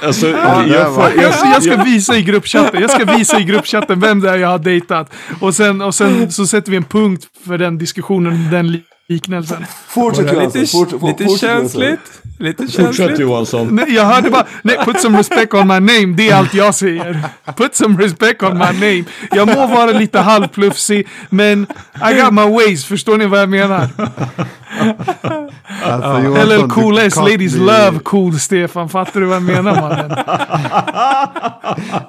[0.02, 4.00] Alltså, det jag, får, Jag, jag ska visa i gruppchatten, jag ska visa i gruppchatten
[4.00, 5.12] vem det är jag har dejtat.
[5.40, 8.82] Och sen, och sen så sätter vi en punkt för den diskussionen, den
[9.14, 9.66] liknelsen.
[9.88, 10.60] Fortsätt Johansson.
[10.60, 12.00] Lite, Fort, fort, lite fortsätt, känsligt.
[12.38, 13.18] Lite Fortsätt känsligt.
[13.20, 13.68] Johansson.
[13.74, 16.74] Nej, jag hörde bara, nej, put some respect on my name, det är allt jag
[16.74, 17.22] säger.
[17.56, 19.04] Put some respect on my name.
[19.30, 21.66] Jag må vara lite halvplufsig, men
[22.10, 23.88] I got my ways, förstår ni vad jag menar?
[25.84, 29.80] Alltså, Johansson, Eller cool kan ladies bli- love cool Stefan, fattar du vad jag menar
[29.80, 30.10] mannen?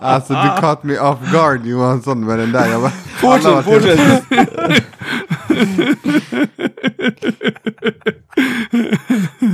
[0.01, 2.67] Alltså du caught me off guard Johansson med den där.
[2.71, 4.23] Jag bara, Fortsätt, fortsätt.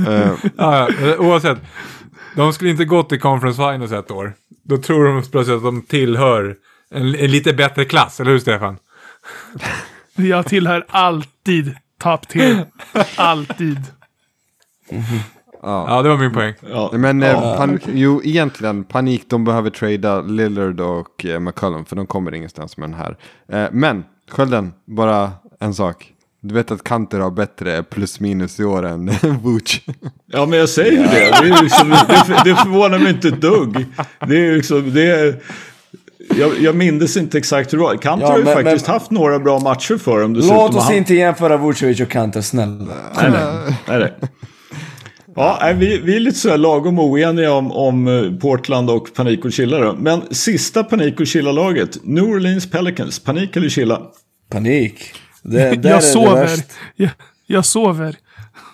[0.06, 1.58] Eh, Ja, ja, oavsett.
[2.36, 4.34] De skulle inte gått i conference finals ett år.
[4.64, 6.56] Då tror de plötsligt att de tillhör
[6.90, 8.76] en, en lite bättre klass, eller hur Stefan?
[10.16, 12.66] Jag tillhör alltid top tier.
[13.16, 13.78] Alltid.
[15.62, 16.54] Ja, det var min poäng.
[16.70, 16.90] Ja.
[16.92, 19.24] Men eh, pan- jo, egentligen panik.
[19.28, 23.16] De behöver trada Lillard och eh, McCollum för de kommer ingenstans med den här.
[23.52, 26.12] Eh, men Skölden, bara en sak.
[26.40, 29.06] Du vet att Kanter har bättre plus minus i år än
[29.42, 29.82] Vooch.
[30.26, 31.08] Ja men jag säger ju det.
[31.42, 32.50] Det, är liksom, det.
[32.50, 33.86] det förvånar mig inte ett dugg.
[34.28, 35.42] Det är liksom, det är,
[36.38, 37.96] jag, jag minns inte exakt hur det var.
[37.96, 40.56] Kanter Ja, har ju men- faktiskt men- haft några bra matcher för dem dessutom.
[40.56, 42.84] Låt oss Han- inte jämföra Vucevic och Kanter, snälla.
[43.16, 43.74] Nej, nej.
[43.88, 44.14] nej, nej.
[45.36, 49.44] Ja, nej, vi, vi är lite sådär lagom oeniga om, om eh, Portland och Panik
[49.44, 49.96] och Chilla då.
[49.98, 51.98] Men sista Panik och Chilla-laget.
[52.04, 53.18] New Orleans Pelicans.
[53.18, 54.02] Panik eller Chilla?
[54.50, 55.12] Panik.
[55.42, 56.40] Det, där är det Jag sover.
[56.46, 56.64] värst.
[56.96, 57.10] Jag,
[57.46, 58.16] jag sover.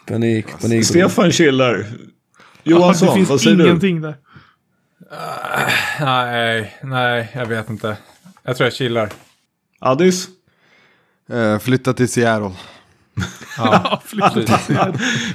[0.07, 0.87] Panik, panik.
[0.87, 1.73] Stefan chillar.
[1.77, 1.87] det
[2.63, 3.65] Johansson, vad finns säger du?
[3.65, 4.15] ingenting där.
[6.01, 7.97] Nej, nej, jag vet inte.
[8.43, 9.09] Jag tror jag chillar.
[9.81, 10.29] Addis?
[11.33, 12.51] Eh, flytta till Seattle.
[13.59, 14.59] Ja, flytta.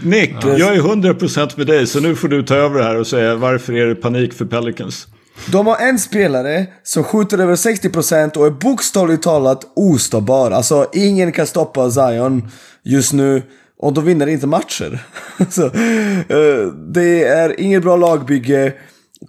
[0.03, 3.35] Nick, jag är 100% med dig så nu får du ta över här och säga
[3.35, 5.07] varför är det panik för Pelicans?
[5.47, 10.51] De har en spelare som skjuter över 60% och är bokstavligt talat ostoppbar.
[10.51, 12.51] Alltså ingen kan stoppa Zion
[12.83, 13.43] just nu.
[13.81, 15.05] Och de vinner inte matcher.
[15.49, 18.73] så, uh, det är inget bra lagbygge.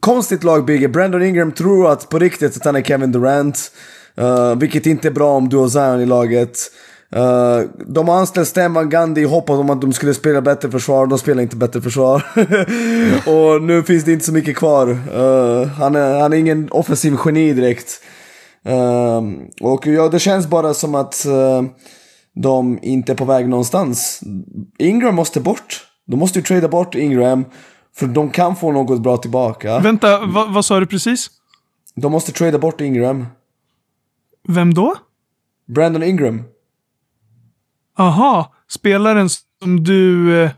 [0.00, 0.88] Konstigt lagbygge.
[0.88, 3.72] Brandon Ingram tror att på riktigt att han är Kevin Durant.
[4.20, 6.58] Uh, vilket inte är bra om du har Zion i laget.
[7.16, 10.70] Eh, de har anställt Stan Van Gundy i hopp om att de skulle spela bättre
[10.70, 11.06] försvar.
[11.06, 12.26] De spelar inte bättre försvar.
[13.26, 14.88] och nu finns det inte så mycket kvar.
[14.88, 18.02] Eh, han, är, han är ingen offensiv geni direkt.
[18.64, 21.62] Ehm, och ja, det känns bara som att eh,
[22.34, 24.20] de inte är på väg någonstans.
[24.78, 25.86] Ingram måste bort.
[26.06, 27.44] De måste ju trada bort Ingram.
[27.96, 29.78] För de kan få något bra tillbaka.
[29.78, 31.30] Vänta, va, vad sa du precis?
[31.94, 33.26] De måste trada bort Ingram.
[34.48, 34.94] Vem då?
[35.68, 36.42] Brandon Ingram.
[37.98, 39.28] Aha, spelaren
[39.62, 40.50] som du eh,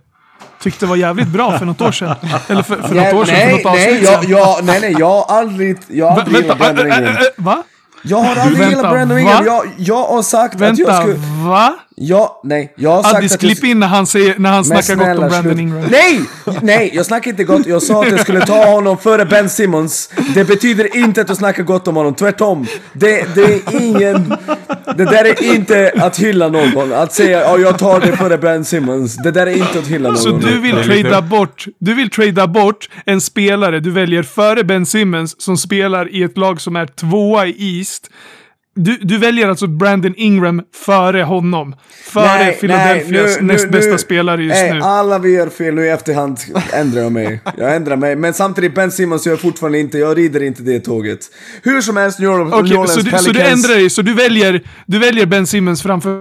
[0.62, 2.16] tyckte var jävligt bra för något år sedan.
[2.48, 5.06] Eller för, för något år sedan, för nej, något nej, jag, jag, nej, nej, jag
[5.08, 7.16] har aldrig, jag har aldrig gillat Vänta, Brandon Ingram.
[7.36, 7.62] va?
[8.02, 9.18] Jag har aldrig vänta, gillat Brandon?
[9.18, 9.44] Ingram.
[9.44, 11.18] Jag, jag har sagt att jag Vänta, skulle...
[11.48, 11.74] va?
[11.96, 14.94] Ja, nej, jag har sagt Addis, att klipp in när han, säger, när han snackar
[14.94, 15.58] gott snälla, om Brandon slut.
[15.58, 15.84] Ingram.
[15.90, 16.20] Nej!
[16.62, 17.66] Nej, jag snackar inte gott.
[17.66, 20.10] Jag sa att jag skulle ta honom före Ben Simmons.
[20.34, 22.14] Det betyder inte att jag snackar gott om honom.
[22.14, 22.66] Tvärtom.
[22.92, 24.34] Det, det är ingen...
[24.96, 26.92] Det där är inte att hylla någon.
[26.92, 29.16] Att säga ja, jag tar det före Ben Simmons.
[29.16, 30.18] Det där är inte att hylla någon.
[30.18, 34.86] Så du vill trada bort, du vill trada bort en spelare du väljer före Ben
[34.86, 38.10] Simmons som spelar i ett lag som är tvåa i East.
[38.74, 41.74] Du, du väljer alltså Brandon Ingram före honom.
[42.04, 44.80] Före Nej, Philadelphias nej, nu- näst nu- bästa nu- spelare just Nej, nu.
[44.80, 46.38] alla vi gör fel nu i efterhand
[46.72, 47.40] ändrar jag mig.
[47.56, 48.16] Jag ändrar mig.
[48.16, 51.20] Men samtidigt, Ben Simmons gör jag fortfarande inte, jag rider inte det tåget.
[51.62, 53.24] Hur som helst, New Orleans, Okej, New Orleans så, du, Pelicans...
[53.26, 56.20] så du ändrar dig, så du väljer, du väljer Ben Simmons framför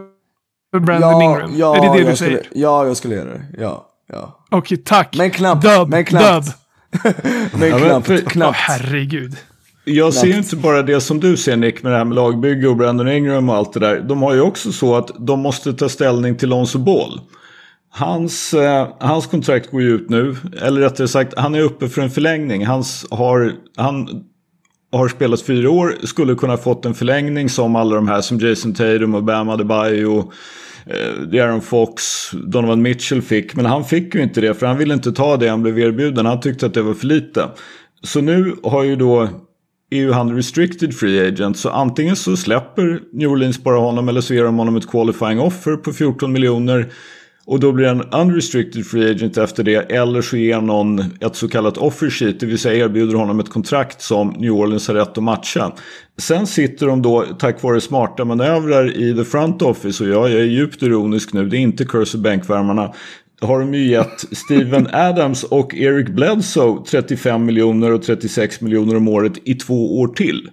[0.86, 1.52] Brandon ja, Ingram?
[1.58, 2.43] ja, är det det du säger?
[2.43, 3.41] skulle, Ja, jag skulle göra det.
[3.58, 4.45] Ja, ja.
[4.52, 5.16] Okej, tack.
[5.18, 6.45] Men knappt, Dub, men knappt.
[6.45, 6.54] dub.
[7.60, 8.58] Men Ja, men knappt, Åh, knappt.
[8.58, 9.36] herregud.
[9.91, 12.67] Jag ser ju inte bara det som du ser Nick med det här med lagbygge
[12.67, 13.99] och Brandon Ingram och allt det där.
[13.99, 17.21] De har ju också så att de måste ta ställning till Lonzo Ball.
[17.89, 20.35] Hans, eh, hans kontrakt går ju ut nu.
[20.61, 22.65] Eller rättare sagt, han är uppe för en förlängning.
[22.65, 24.23] Hans har, han
[24.91, 25.95] har spelat fyra år.
[26.03, 30.31] Skulle kunna fått en förlängning som alla de här som Jason Tatum och Bam Adebayo.
[30.85, 33.55] Eh, Aaron Fox, Donovan Mitchell fick.
[33.55, 36.25] Men han fick ju inte det för han ville inte ta det han blev erbjuden.
[36.25, 37.47] Han tyckte att det var för lite.
[38.03, 39.29] Så nu har ju då
[39.91, 41.57] är ju han restricted free agent.
[41.57, 45.39] Så antingen så släpper New Orleans bara honom eller så ger de honom ett qualifying
[45.39, 46.91] offer på 14 miljoner.
[47.45, 49.91] Och då blir han unrestricted free agent efter det.
[49.91, 52.39] Eller så ger någon ett så kallat offer sheet.
[52.39, 55.71] Det vill säga erbjuder honom ett kontrakt som New Orleans har rätt att matcha.
[56.17, 60.03] Sen sitter de då tack vare smarta manövrar i the front office.
[60.03, 61.49] Och ja, jag är djupt ironisk nu.
[61.49, 62.93] Det är inte curse bankvärmarna
[63.41, 69.07] har de ju gett Steven Adams och Eric Bledsoe 35 miljoner och 36 miljoner om
[69.07, 70.49] året i två år till.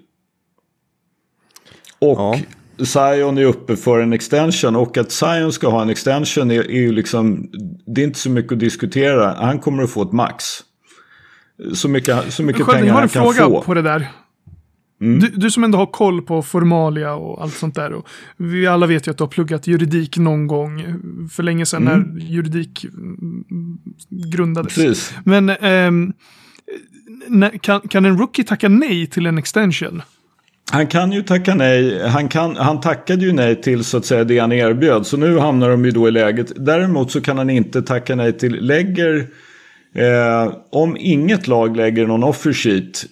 [1.98, 2.38] Och Ja.
[2.84, 6.80] Zion är uppe för en extension och att Zion ska ha en extension är, är
[6.80, 7.50] ju liksom
[7.86, 9.34] det är inte så mycket att diskutera.
[9.34, 10.44] Han kommer att få ett max.
[11.74, 13.50] Så mycket, så mycket jag pengar har han en kan fråga få.
[13.50, 13.62] Mm.
[13.62, 14.08] på det där.
[14.98, 17.92] Du, du som ändå har koll på formalia och allt sånt där.
[17.92, 20.84] Och vi alla vet ju att du har pluggat juridik någon gång
[21.30, 23.78] för länge sedan när juridik mm,
[24.08, 24.74] grundades.
[24.74, 25.14] Precis.
[25.24, 25.46] Men
[27.28, 30.02] när- kan, kan en rookie tacka nej till en extension?
[30.70, 32.08] Han kan ju tacka nej.
[32.08, 35.06] Han, kan, han tackade ju nej till så att säga det han erbjöd.
[35.06, 36.52] Så nu hamnar de ju då i läget.
[36.56, 39.26] Däremot så kan han inte tacka nej till lägger.
[39.94, 43.04] Eh, om inget lag lägger någon offer sheet.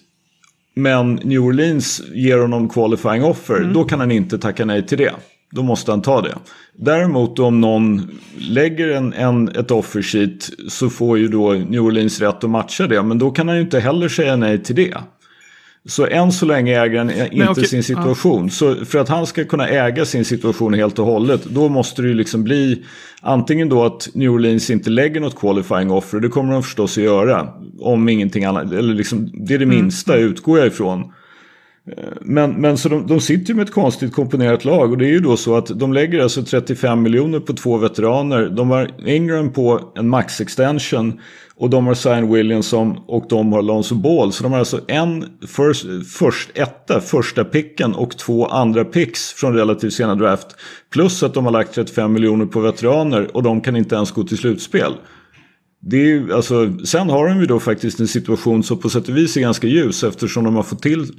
[0.77, 3.71] Men New Orleans ger honom qualifying offer.
[3.73, 5.13] Då kan han inte tacka nej till det.
[5.51, 6.35] Då måste han ta det.
[6.75, 12.21] Däremot om någon lägger en, en, ett offer sheet så får ju då New Orleans
[12.21, 13.03] rätt att matcha det.
[13.03, 14.97] Men då kan han ju inte heller säga nej till det.
[15.87, 18.49] Så än så länge äger han inte okej, sin situation.
[18.49, 21.43] Så för att han ska kunna äga sin situation helt och hållet.
[21.43, 22.85] Då måste det ju liksom bli
[23.21, 26.19] antingen då att New Orleans inte lägger något qualifying offer.
[26.19, 27.47] Det kommer de förstås att göra.
[27.79, 28.71] Om ingenting annat.
[28.71, 31.13] Eller liksom, det är det minsta utgår jag ifrån.
[31.91, 35.05] Eh, men, men så de, de sitter ju med ett konstigt komponerat lag och det
[35.05, 38.49] är ju då så att de lägger alltså 35 miljoner på två veteraner.
[38.49, 41.19] De har Ingram på en max extension
[41.55, 44.33] och de har Zion Williamson och de har Lonzo Ball.
[44.33, 45.85] Så de har alltså en first,
[46.19, 50.47] first etta, första picken och två andra picks från relativt sena draft.
[50.93, 54.23] Plus att de har lagt 35 miljoner på veteraner och de kan inte ens gå
[54.23, 54.93] till slutspel.
[55.81, 59.09] Det är ju, alltså, sen har de ju då faktiskt en situation som på sätt
[59.09, 61.11] och vis är ganska ljus eftersom de har fått till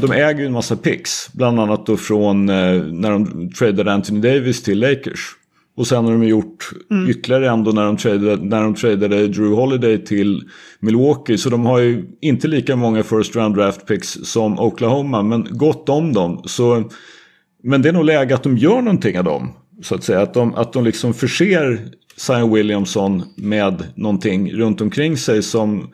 [0.00, 1.32] de äger ju en massa picks.
[1.32, 5.36] Bland annat då från eh, när de tradade Anthony Davis till Lakers.
[5.76, 6.70] Och sen har de gjort
[7.08, 10.42] ytterligare ändå när de, tradade, när de tradade Drew Holiday till
[10.80, 11.38] Milwaukee.
[11.38, 15.22] Så de har ju inte lika många first round draft picks som Oklahoma.
[15.22, 16.42] Men gott om dem.
[16.44, 16.90] Så,
[17.62, 19.52] men det är nog läge att de gör någonting av dem.
[19.82, 20.20] Så att säga.
[20.20, 25.90] Att de, att de liksom förser Zion Williamson med någonting runt omkring sig som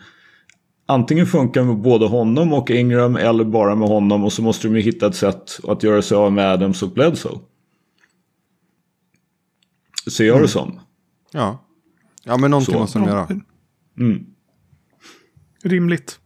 [0.88, 4.24] antingen funkar med både honom och Ingram eller bara med honom.
[4.24, 6.90] Och så måste de ju hitta ett sätt att göra sig av med Adams och
[6.90, 7.38] Bledsoe.
[10.10, 10.80] Ser jag det som.
[11.32, 11.64] Ja.
[12.24, 12.80] Ja, men någonting Så.
[12.80, 13.28] måste de göra.
[13.98, 14.24] Mm.
[15.64, 16.18] Rimligt.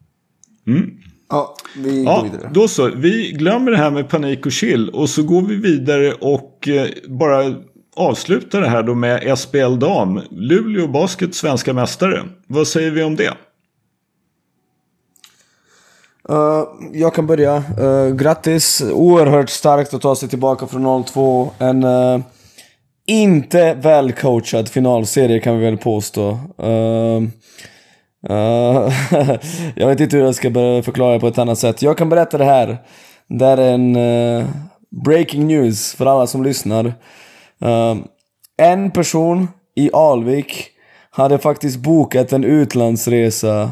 [1.28, 2.50] Ja, vi går Ja, vidare.
[2.54, 2.90] då så.
[2.96, 6.88] Vi glömmer det här med panik och chill och så går vi vidare och eh,
[7.08, 7.54] bara
[7.96, 10.20] avslutar det här då med SBL Dam.
[10.30, 12.22] Luleå Basket svenska mästare.
[12.46, 13.34] Vad säger vi om det?
[16.32, 17.62] Uh, jag kan börja.
[17.80, 18.82] Uh, grattis.
[18.92, 21.48] Oerhört starkt att ta sig tillbaka från 0-2.
[21.58, 22.20] En uh,
[23.06, 26.38] inte välcoachad finalserie kan vi väl påstå.
[26.62, 27.22] Uh,
[28.30, 28.92] uh,
[29.76, 31.82] jag vet inte hur jag ska börja förklara det på ett annat sätt.
[31.82, 32.78] Jag kan berätta det här.
[33.28, 34.44] Det är en uh,
[35.04, 36.84] breaking news för alla som lyssnar.
[37.64, 37.96] Uh,
[38.56, 40.68] en person i Alvik
[41.10, 43.70] hade faktiskt bokat en utlandsresa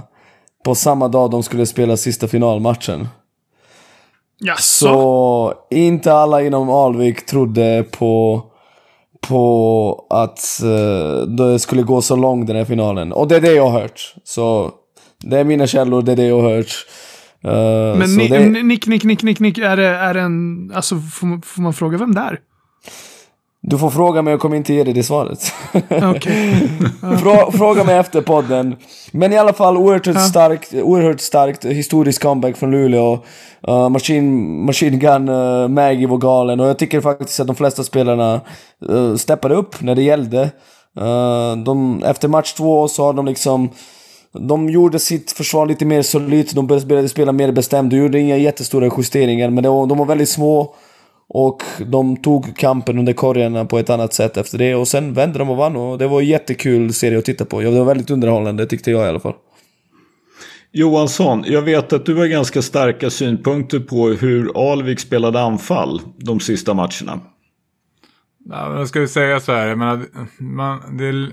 [0.64, 3.08] på samma dag de skulle spela sista finalmatchen.
[4.40, 4.62] Jaså?
[4.86, 8.42] Så inte alla inom Alvik trodde på,
[9.28, 13.12] på att uh, det skulle gå så långt den här finalen.
[13.12, 14.14] Och det är det jag har hört.
[14.24, 14.70] Så
[15.18, 16.86] det är mina källor, det är det jag har hört.
[17.44, 20.72] Eh, Men så ni, det- Nick, Nick, Nick, Nick, Nick, är det, är det en...
[20.74, 22.38] Alltså, får, man- får man fråga vem det är?
[23.62, 25.42] Du får fråga mig, jag kommer inte ge dig det svaret.
[27.20, 28.76] Frå, fråga mig efter podden.
[29.12, 33.18] Men i alla fall oerhört starkt, oerhört starkt historisk comeback från Luleå.
[33.68, 37.84] Uh, Machine, Machine Gun, uh, Maggie var galen och jag tycker faktiskt att de flesta
[37.84, 38.40] spelarna
[38.90, 40.42] uh, steppade upp när det gällde.
[41.00, 43.68] Uh, de, efter match två så har de liksom
[44.32, 48.36] de gjorde sitt försvar lite mer solidt, de började spela mer bestämt, de gjorde inga
[48.36, 50.74] jättestora justeringar men var, de var väldigt små.
[51.32, 55.38] Och de tog kampen under korgarna på ett annat sätt efter det och sen vände
[55.38, 57.62] de och vann och det var en jättekul serie att titta på.
[57.62, 59.34] Ja, det var väldigt underhållande tyckte jag i alla fall.
[60.72, 66.40] Johansson, jag vet att du har ganska starka synpunkter på hur Alvik spelade anfall de
[66.40, 67.20] sista matcherna.
[68.44, 70.04] Ja, men jag ska ju säga så här, jag menar,
[70.38, 71.32] man, det är,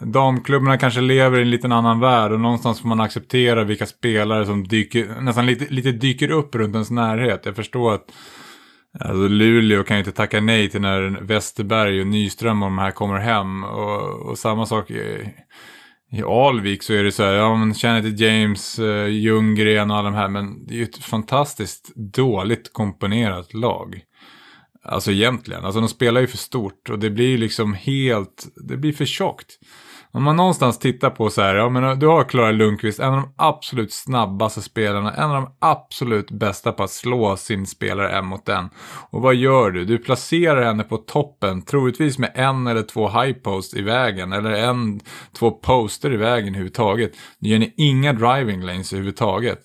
[0.00, 4.46] damklubbarna kanske lever i en liten annan värld och någonstans får man acceptera vilka spelare
[4.46, 7.40] som dyker, nästan lite, lite dyker upp runt ens närhet.
[7.44, 8.12] Jag förstår att
[9.00, 12.90] alltså Luleå kan ju inte tacka nej till när Westerberg och Nyström och de här
[12.90, 13.64] kommer hem.
[13.64, 15.32] Och, och samma sak i,
[16.12, 19.96] i Alvik så är det så här, ja men känner till James, eh, Ljunggren och
[19.96, 24.00] alla de här, men det är ju ett fantastiskt dåligt komponerat lag.
[24.84, 28.92] Alltså egentligen, alltså de spelar ju för stort och det blir liksom helt, det blir
[28.92, 29.58] för tjockt.
[30.14, 33.20] Om man någonstans tittar på så här, ja men du har Klara Lundqvist, en av
[33.20, 38.26] de absolut snabbaste spelarna, en av de absolut bästa på att slå sin spelare en
[38.26, 38.70] mot en.
[39.10, 39.84] Och vad gör du?
[39.84, 44.50] Du placerar henne på toppen, troligtvis med en eller två high post i vägen, eller
[44.50, 45.00] en,
[45.38, 47.12] två poster i vägen överhuvudtaget.
[47.38, 49.58] Du ger ni inga driving lanes överhuvudtaget.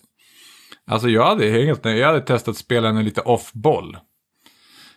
[0.88, 3.98] Alltså jag hade, helt, jag hade testat spela henne lite off-boll.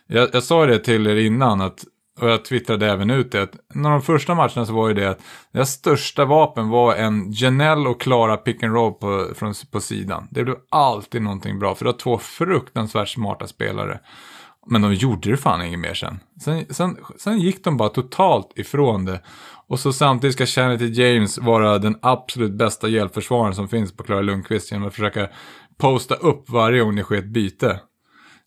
[0.07, 1.83] Jag, jag sa det till er innan att,
[2.21, 5.09] och jag twittrade även ut det, att när de första matcherna så var ju det
[5.09, 5.19] att
[5.51, 10.27] deras största vapen var en Janelle och Klara pick and roll på, från, på sidan.
[10.31, 13.99] Det blev alltid någonting bra, för det var två fruktansvärt smarta spelare.
[14.67, 16.19] Men de gjorde det fan inget mer sen.
[16.41, 16.97] Sen, sen.
[17.17, 19.21] sen gick de bara totalt ifrån det.
[19.67, 24.21] Och så samtidigt ska Kennedy James vara den absolut bästa hjälpförsvararen som finns på Klara
[24.21, 25.27] Lundqvist genom att försöka
[25.77, 27.79] posta upp varje gång det sker ett byte.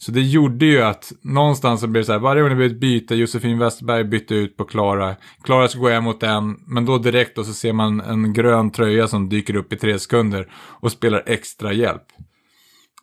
[0.05, 2.71] Så det gjorde ju att någonstans så blev det så här, varje gång det blev
[2.71, 5.17] ett byte, Josefin Westberg bytte ut på Klara.
[5.43, 8.71] Klara ska gå hem mot en, men då direkt då så ser man en grön
[8.71, 12.03] tröja som dyker upp i tre sekunder och spelar extra hjälp.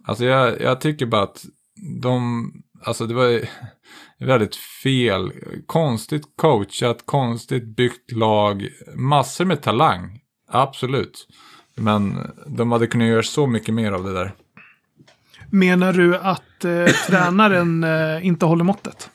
[0.03, 1.45] Alltså jag, jag tycker bara att
[2.01, 2.45] de,
[2.83, 3.41] alltså det var
[4.19, 5.31] väldigt fel,
[5.65, 11.27] konstigt coachat, konstigt byggt lag, massor med talang, absolut.
[11.75, 14.35] Men de hade kunnat göra så mycket mer av det där.
[15.51, 19.09] Menar du att eh, tränaren eh, inte håller måttet?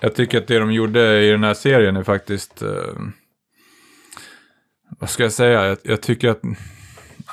[0.00, 2.62] Jag tycker att det de gjorde i den här serien är faktiskt...
[2.62, 2.68] Eh,
[4.98, 5.66] vad ska jag säga?
[5.66, 6.40] Jag, jag, tycker att...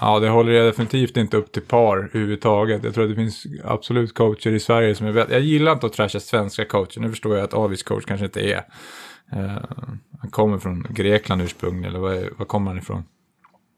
[0.01, 2.83] Ja, det håller definitivt inte upp till par överhuvudtaget.
[2.83, 5.33] Jag tror att det finns absolut coacher i Sverige som är väldigt...
[5.33, 6.99] Jag gillar inte att trasha svenska coacher.
[6.99, 8.63] Nu förstår jag att Avis coach kanske inte är.
[9.31, 9.63] Eh,
[10.19, 13.03] han kommer från Grekland ursprungligen, eller var, var kommer han ifrån?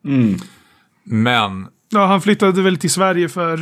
[0.06, 0.36] Mm.
[1.04, 3.54] Men Ja, han flyttade väl till Sverige för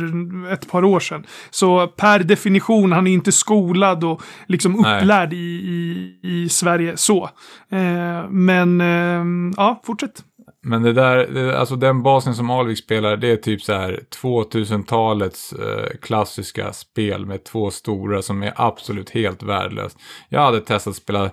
[0.52, 1.26] ett par år sedan.
[1.50, 7.24] Så per definition, han är inte skolad och liksom upplärd i, i, i Sverige så.
[7.70, 10.22] Eh, men, eh, ja, fortsätt.
[10.62, 14.00] Men det där, det, alltså den basen som Alvik spelar, det är typ så här
[14.22, 19.98] 2000-talets eh, klassiska spel med två stora som är absolut helt värdelöst.
[20.28, 21.30] Jag hade testat att spela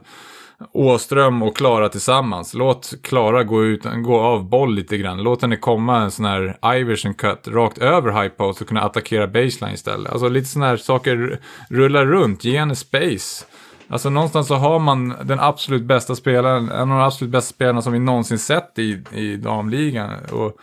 [0.72, 2.54] Åström och Klara tillsammans.
[2.54, 5.24] Låt Klara gå, ut, gå av boll lite grann.
[5.24, 9.28] Låt henne komma en sån här Iverson cut rakt över high post och kunna attackera
[9.28, 10.12] baseline istället.
[10.12, 11.40] Alltså lite sådana här saker
[11.70, 13.46] rullar runt, ge henne space.
[13.88, 17.82] Alltså någonstans så har man den absolut bästa spelaren, en av de absolut bästa spelarna
[17.82, 20.58] som vi någonsin sett i, i damligan och,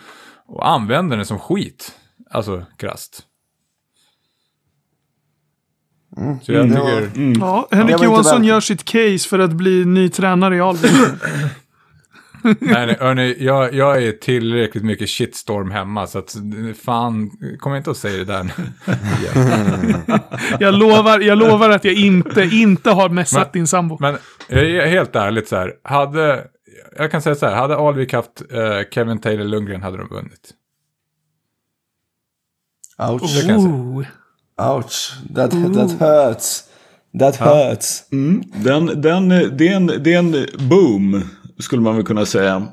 [0.46, 1.92] och använder den som skit.
[2.30, 3.26] Alltså krasst.
[6.42, 7.38] Så jag det tycker...
[7.38, 10.92] var- Ja, Henrik Johansson gör sitt case för att bli ny tränare i Alvik.
[12.44, 12.56] Nej,
[12.86, 16.36] nej hörni, jag, jag är tillräckligt mycket shitstorm hemma så att
[16.84, 18.52] fan, kom inte att säga det där
[20.60, 23.96] jag, lovar, jag lovar att jag inte, inte har messat Men- din sambo.
[24.00, 24.16] Men
[24.48, 26.44] jag är helt ärligt så här, hade,
[26.98, 30.50] jag kan säga så här, hade Alvik haft eh, Kevin Taylor Lundgren hade de vunnit.
[32.98, 33.46] Ouch.
[33.46, 33.56] det
[34.60, 35.12] Ouch.
[35.34, 36.62] That, that hurts.
[37.18, 38.12] That hurts.
[38.12, 38.42] Mm.
[38.54, 41.22] Den, den, det, är en, det är en boom,
[41.58, 42.66] skulle man väl kunna säga.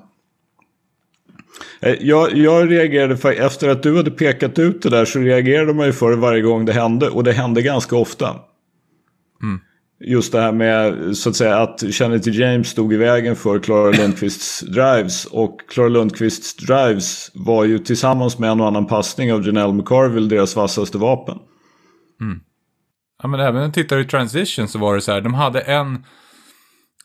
[1.81, 5.73] Eh, Jag, jag reagerade, för, efter att du hade pekat ut det där så reagerade
[5.73, 7.09] man ju för det varje gång det hände.
[7.09, 8.35] Och det hände ganska ofta.
[10.05, 13.91] Just det här med så att säga att Kennedy James stod i vägen för Klara
[13.91, 15.25] Lundqvists drives.
[15.25, 20.27] Och Klara Lundqvists drives var ju tillsammans med en och annan passning av Janelle McCarville
[20.29, 21.37] deras vassaste vapen.
[23.21, 25.61] Ja, men även när jag tittar i transition så var det så här, de hade
[25.61, 26.05] en,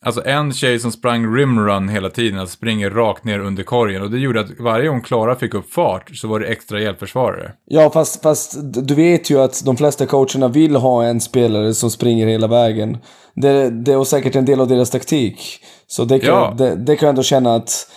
[0.01, 4.03] alltså en tjej som sprang rimrun hela tiden, alltså springer rakt ner under korgen.
[4.03, 7.53] Och det gjorde att varje gång Klara fick upp fart så var det extra hjälpförsvarare.
[7.65, 8.57] Ja, fast, fast
[8.87, 12.99] du vet ju att de flesta coacherna vill ha en spelare som springer hela vägen.
[13.35, 15.61] Det, det är säkert en del av deras taktik.
[15.87, 16.55] Så det kan, Ja.
[16.59, 17.91] det, det kan jag ändå känna att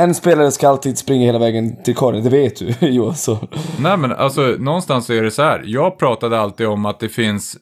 [0.00, 3.14] en spelare ska alltid springa hela vägen till korgen, det vet du Johan.
[3.14, 3.48] Så.
[3.80, 5.62] Nej men alltså någonstans så är det så här.
[5.66, 7.56] Jag pratade alltid om att det finns,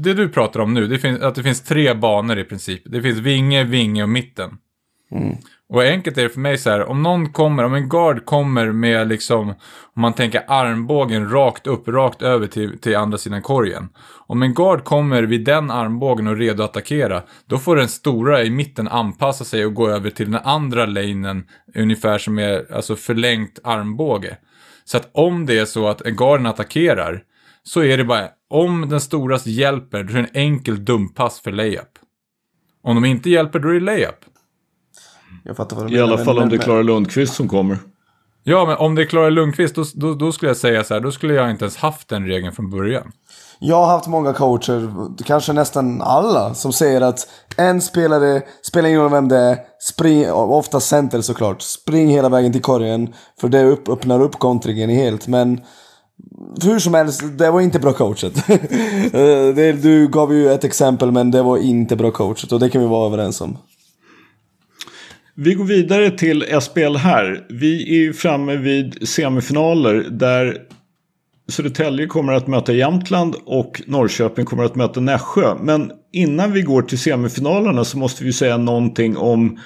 [0.00, 2.82] det du pratar om nu, det finns, att det finns tre banor i princip.
[2.84, 4.50] Det finns vinge, vinge och mitten.
[5.72, 8.72] Och enkelt är det för mig så här, om någon kommer, om en guard kommer
[8.72, 9.48] med liksom,
[9.94, 13.88] om man tänker armbågen rakt upp, rakt över till, till andra sidan korgen.
[14.26, 17.88] Om en guard kommer vid den armbågen och är redo att attackera, då får den
[17.88, 21.44] stora i mitten anpassa sig och gå över till den andra lanen,
[21.74, 24.36] ungefär som är alltså förlängt armbåge.
[24.84, 27.22] Så att om det är så att en garden attackerar,
[27.62, 31.52] så är det bara, om den storas hjälper, då är det en enkel dumpass för
[31.52, 31.98] layup.
[32.82, 34.24] Om de inte hjälper, då är det layup.
[35.44, 37.48] Jag fattar vad du I alla menar, fall men- om det är Klara Lundqvist som
[37.48, 37.78] kommer.
[38.44, 41.00] Ja, men om det är Klara Lundqvist, då, då, då skulle jag säga så här,
[41.00, 43.12] då skulle jag inte ens haft den regeln från början.
[43.58, 44.90] Jag har haft många coacher,
[45.24, 49.58] kanske nästan alla, som säger att en spelare, spelar ingen roll vem det är,
[49.88, 53.14] spring, ofta center såklart, spring hela vägen till korgen.
[53.40, 55.26] För det upp, öppnar upp kontringen helt.
[55.26, 55.60] Men
[56.62, 58.32] hur som helst, det var inte bra coachat.
[59.12, 62.80] Eh, du gav ju ett exempel, men det var inte bra coachat och det kan
[62.80, 63.58] vi vara överens om.
[65.34, 67.46] Vi går vidare till SPL här.
[67.48, 70.58] Vi är framme vid semifinaler där
[71.48, 75.54] Södertälje kommer att möta Jämtland och Norrköping kommer att möta Nässjö.
[75.60, 79.58] Men innan vi går till semifinalerna så måste vi säga någonting om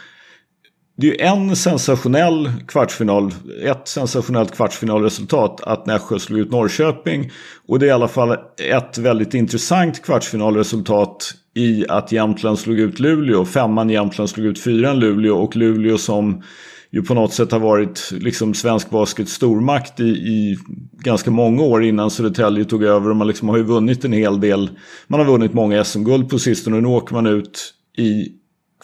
[0.97, 7.31] det är ju en sensationell kvartsfinal, ett sensationellt kvartsfinalresultat att Nässjö slog ut Norrköping.
[7.69, 13.01] Och det är i alla fall ett väldigt intressant kvartsfinalresultat i att Jämtland slog ut
[13.01, 13.45] Luleå.
[13.45, 16.43] Femman Jämtland slog ut fyran Luleå och Luleå som
[16.91, 20.59] ju på något sätt har varit liksom svensk baskets stormakt i, i
[20.93, 23.11] ganska många år innan Södertälje tog över.
[23.11, 24.71] Och man liksom har ju vunnit en hel del.
[25.07, 28.29] Man har vunnit många SM-guld på sistone och nu åker man ut i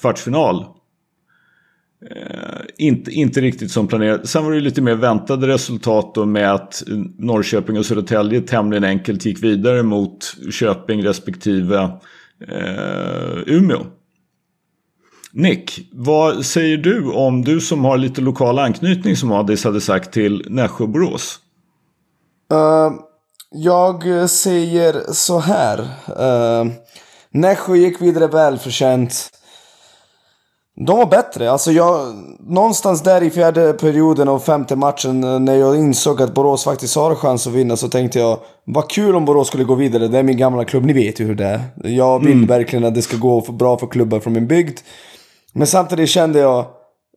[0.01, 0.65] kvartsfinal.
[2.11, 4.29] Eh, inte, inte riktigt som planerat.
[4.29, 6.83] Sen var det lite mer väntade resultat då med att
[7.19, 11.91] Norrköping och Södertälje tämligen enkelt gick vidare mot Köping respektive
[12.49, 13.87] eh, Umeå.
[15.33, 20.13] Nick, vad säger du om du som har lite lokal anknytning som Adis hade sagt
[20.13, 21.39] till Nässjö och Borås?
[22.53, 22.93] Uh,
[23.51, 25.79] jag säger så här.
[26.09, 26.73] Uh,
[27.31, 29.31] Nässjö gick vidare välförtjänt.
[30.87, 31.51] De var bättre.
[31.51, 36.35] Alltså jag, någonstans där i fjärde perioden och femte matchen eh, när jag insåg att
[36.35, 39.75] Borås faktiskt har chans att vinna så tänkte jag vad kul om Borås skulle gå
[39.75, 40.09] vidare.
[40.09, 41.61] Det är min gamla klubb, ni vet ju hur det är.
[41.85, 44.79] Jag vill verkligen att det ska gå för bra för klubbar från min bygd.
[45.53, 46.67] Men samtidigt kände jag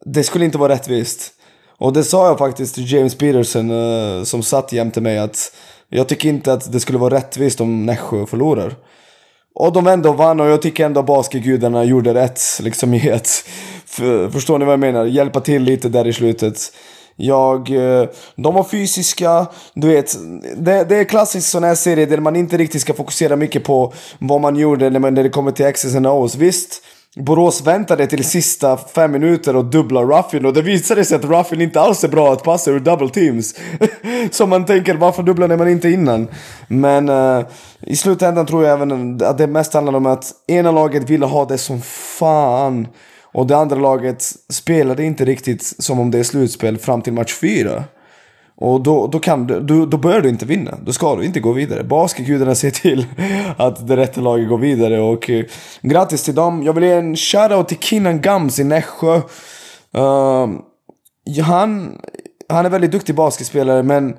[0.05, 1.31] det skulle inte vara rättvist.
[1.77, 5.51] Och det sa jag faktiskt till James Peterson eh, som satt jämte mig att
[5.89, 8.75] jag tycker inte att det skulle vara rättvist om Nässjö förlorar.
[9.55, 13.49] Och de ändå vann och jag tycker ändå basketgudarna gjorde rätt liksom i att,
[13.85, 15.05] för, förstår ni vad jag menar?
[15.05, 16.57] Hjälpa till lite där i slutet.
[17.15, 20.17] Jag, eh, de var fysiska, du vet.
[20.57, 23.93] Det, det är klassiskt sån här serie där man inte riktigt ska fokusera mycket på
[24.19, 26.37] vad man gjorde när, man, när det kommer till X's and O's.
[26.37, 26.83] Visst,
[27.15, 31.61] Borås väntade till sista fem minuter och dubbla Ruffin och det visade sig att Ruffin
[31.61, 33.55] inte alls är bra att passa ur double teams.
[34.31, 36.27] Så man tänker varför dubblade man inte innan?
[36.67, 37.45] Men uh,
[37.81, 41.45] i slutändan tror jag även att det mest handlar om att ena laget ville ha
[41.45, 41.81] det som
[42.19, 42.87] fan.
[43.21, 47.33] Och det andra laget spelade inte riktigt som om det är slutspel fram till match
[47.33, 47.83] fyra.
[48.63, 50.77] Och då, då, kan du, då, då bör du inte vinna.
[50.85, 51.83] Då ska du inte gå vidare.
[51.83, 53.05] Basketgudarna ser till
[53.57, 55.01] att det rätta laget går vidare.
[55.01, 55.45] Och eh,
[55.81, 56.63] grattis till dem.
[56.63, 59.15] Jag vill ge en shoutout till Kinnan Gams i Nässjö.
[59.97, 60.47] Uh,
[61.43, 62.01] han,
[62.49, 64.15] han är väldigt duktig basketspelare men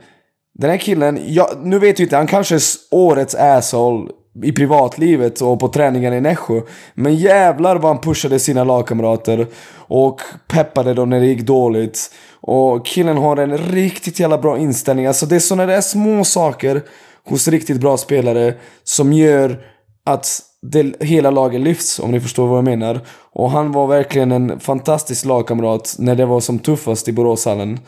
[0.55, 4.11] den här killen, jag, nu vet jag inte, han kanske är årets asshole
[4.43, 6.61] i privatlivet och på träningarna i Nässjö.
[6.95, 12.11] Men jävlar vad han pushade sina lagkamrater och peppade dem när det gick dåligt.
[12.47, 15.07] Och killen har en riktigt jävla bra inställning.
[15.07, 16.83] Alltså det är sådana där små saker
[17.29, 19.61] hos riktigt bra spelare som gör
[20.07, 20.27] att
[20.63, 23.01] det, hela laget lyfts om ni förstår vad jag menar.
[23.33, 27.81] Och han var verkligen en fantastisk lagkamrat när det var som tuffast i Boråshallen.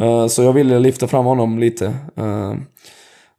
[0.00, 1.84] Uh, så jag ville lyfta fram honom lite.
[2.18, 2.54] Uh,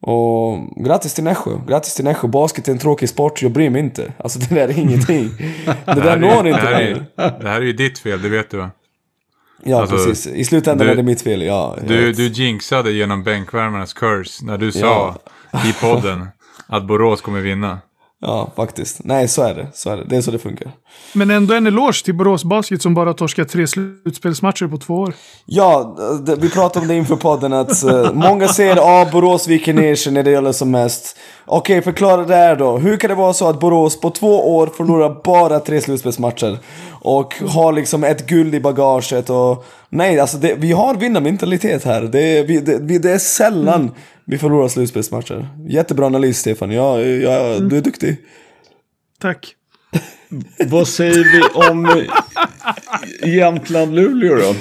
[0.01, 1.51] Och grattis till Nässjö.
[1.67, 2.27] Grattis till Nässjö.
[2.27, 4.13] Basket är en tråkig sport, jag bryr mig inte.
[4.17, 5.29] Alltså det där är ingenting.
[5.85, 7.05] det där är- når det inte här är-.
[7.41, 8.69] Det här är ju ditt fel, det vet du va?
[9.67, 10.27] Ja, alltså, precis.
[10.27, 11.77] I slutändan du- är det mitt fel, ja.
[11.87, 15.15] Du, du jinxade genom bänkvärmarnas curse när du sa
[15.69, 16.27] i podden
[16.67, 17.79] att Borås kommer vinna.
[18.21, 18.99] Ja, faktiskt.
[19.03, 19.67] Nej, så är det.
[19.73, 20.03] Så är det.
[20.03, 20.71] Det är så det funkar.
[21.13, 25.13] Men ändå en eloge till Borås Basket som bara torskat tre slutspelsmatcher på två år.
[25.45, 29.47] Ja, det, vi pratade om det inför podden att eh, många säger att ah, Borås
[29.47, 31.17] viker ner sig när det gäller som mest.
[31.45, 32.77] Okej, förklara det här då.
[32.77, 36.59] Hur kan det vara så att Borås på två år förlorar bara tre slutspelsmatcher?
[37.01, 39.65] Och har liksom ett guld i bagaget och...
[39.89, 42.01] Nej, alltså det, vi har vinnarmentalitet här.
[42.01, 43.91] Det, vi, det, vi, det är sällan
[44.29, 45.49] vi förlorar slutspelsmatcher.
[45.67, 46.71] Jättebra analys Stefan.
[46.71, 48.17] Ja, ja, du är duktig.
[49.19, 49.55] Tack.
[50.65, 54.55] Vad säger vi om eh, Jämtland-Luleå då?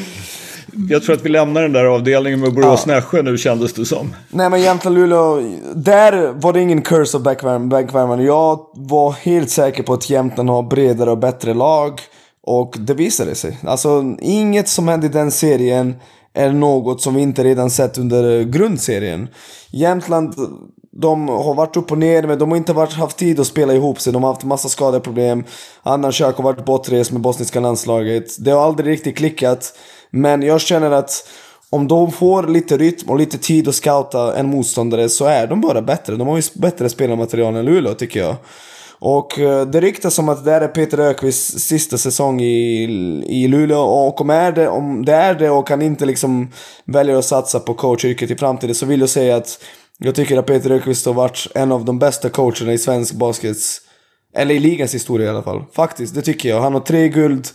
[0.89, 4.15] Jag tror att vi lämnar den där avdelningen med Borås-Nässjö nu kändes det som.
[4.31, 8.25] Nej men Jämtland-Luleå, där var det ingen curse av backvärmande.
[8.25, 12.01] Jag var helt säker på att Jämtland har bredare och bättre lag.
[12.43, 13.59] Och det visade sig.
[13.65, 15.95] Alltså inget som hände i den serien
[16.37, 19.29] är något som vi inte redan sett under grundserien.
[19.71, 20.35] Jämtland,
[20.93, 23.75] de har varit upp och ner men de har inte varit, haft tid att spela
[23.75, 24.13] ihop sig.
[24.13, 25.45] De har haft massa skadeproblem.
[25.83, 28.45] Annan Kök har varit bortrest med bosniska landslaget.
[28.45, 29.73] Det har aldrig riktigt klickat.
[30.11, 31.29] Men jag känner att
[31.71, 35.61] om de får lite rytm och lite tid att scouta en motståndare så är de
[35.61, 36.17] bara bättre.
[36.17, 38.37] De har ju bättre spelarmaterial än Luleå tycker jag.
[38.99, 42.85] Och eh, det ryktas om att det här är Peter Ökvists sista säsong i,
[43.27, 46.49] i Luleå och om, är det, om det är det och han inte liksom
[46.85, 49.59] väljer att satsa på coachyrket i framtiden så vill jag säga att
[49.99, 53.81] jag tycker att Peter Ökvist har varit en av de bästa coacherna i svensk baskets
[54.35, 55.65] eller i ligans historia i alla fall.
[55.73, 56.61] Faktiskt, det tycker jag.
[56.61, 57.49] Han har tre guld.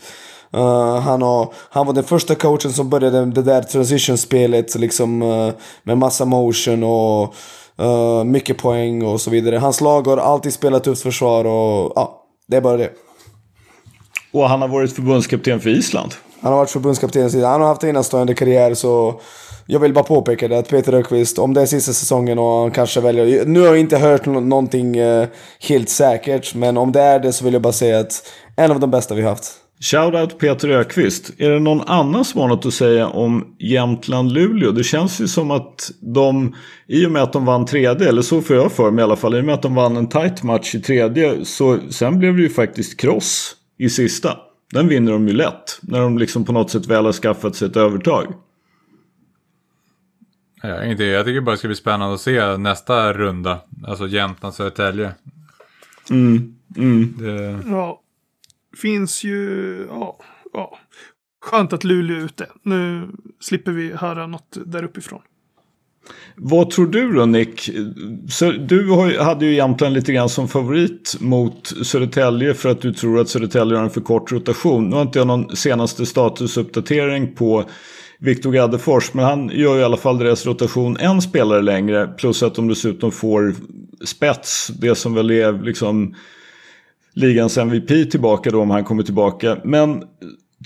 [0.56, 5.54] Uh, han, har, han var den första coachen som började det där transition-spelet liksom, uh,
[5.84, 7.36] med massa motion och
[7.82, 9.58] uh, mycket poäng och så vidare.
[9.58, 12.90] Hans lag har alltid spelat tufft försvar och ja, det är bara det.
[14.34, 16.14] Och han har varit förbundskapten för Island.
[16.42, 17.44] Han har varit förbundskapten sedan.
[17.44, 19.22] Han har haft en enastående karriär så
[19.66, 22.72] jag vill bara påpeka det att Peter Ökvist, om det är sista säsongen och han
[22.72, 23.46] kanske väljer...
[23.46, 25.28] Nu har jag inte hört nå- någonting eh,
[25.60, 28.80] helt säkert, men om det är det så vill jag bara säga att en av
[28.80, 29.54] de bästa vi haft.
[29.82, 31.32] Shoutout Peter Ökvist.
[31.38, 34.72] Är det någon annan som har något att säga om Jämtland-Luleå?
[34.72, 36.56] Det känns ju som att de,
[36.88, 39.16] i och med att de vann tredje, eller så får jag för mig i alla
[39.16, 42.36] fall, i och med att de vann en tight match i tredje, så sen blev
[42.36, 44.38] det ju faktiskt kross i sista.
[44.74, 47.68] Den vinner de ju lätt, när de liksom på något sätt väl har skaffat sig
[47.68, 48.34] ett övertag.
[50.64, 53.60] Ja, inte, jag tycker bara det ska bli spännande att se nästa runda.
[53.88, 55.12] Alltså Jämtland-Södertälje.
[56.10, 57.14] Mm, mm.
[57.18, 57.60] Det...
[57.70, 58.02] Ja.
[58.78, 59.86] Finns ju...
[59.90, 60.20] Ja.
[60.54, 60.80] ja.
[61.44, 62.48] Skönt att Luleå är ute.
[62.64, 63.10] Nu
[63.40, 65.22] slipper vi höra något där uppifrån.
[66.36, 67.70] Vad tror du då Nick?
[68.30, 73.20] Så du hade ju Jämtland lite grann som favorit mot Södertälje för att du tror
[73.20, 74.90] att Södertälje har en för kort rotation.
[74.90, 77.66] Nu har inte jag någon senaste statusuppdatering på
[78.20, 82.44] Viktor Gaddefors men han gör ju i alla fall deras rotation en spelare längre plus
[82.44, 83.56] att de dessutom får
[84.06, 86.16] spets, det som väl är liksom
[87.14, 89.58] ligans MVP tillbaka då om han kommer tillbaka.
[89.64, 90.04] Men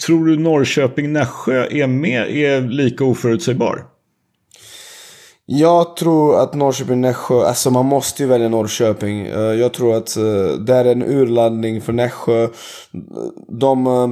[0.06, 3.86] tror du Norrköping-Nässjö är, med, är lika oförutsägbar?
[5.46, 9.26] Jag tror att Norrköping-Nässjö, alltså man måste ju välja Norrköping.
[9.26, 12.48] Eh, jag tror att eh, det är en urladdning för Nässjö.
[13.48, 13.88] De...
[13.88, 14.10] Eh,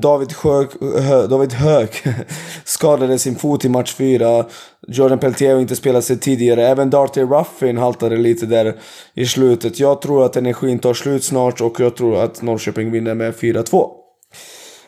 [0.00, 2.02] David, Sjök, Hö, David Höök
[2.64, 4.44] skadade sin fot i match 4.
[4.88, 6.68] Jordan Peltier har inte spelat sig tidigare.
[6.68, 8.80] Även Darty Ruffin haltade lite där
[9.14, 9.80] i slutet.
[9.80, 13.90] Jag tror att energin tar slut snart och jag tror att Norrköping vinner med 4-2.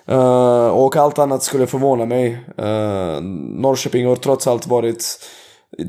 [0.08, 2.30] Uh, eh, och allt annat skulle förvåna mig.
[2.58, 3.22] Uh,
[3.60, 5.04] Norrköping har trots allt varit,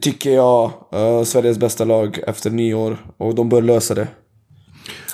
[0.02, 2.98] tycker jag, uh, Sveriges bästa lag efter nio år.
[3.18, 4.08] Och de bör lösa det.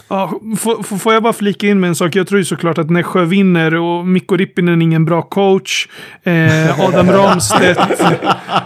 [0.09, 2.15] Ja, får, får- jag bara flika in med en sak?
[2.15, 5.87] Jag tror ju såklart att Nässjö vinner och Mikko Rippinen är ingen bra coach.
[6.23, 7.79] Eh, Adam Ramstedt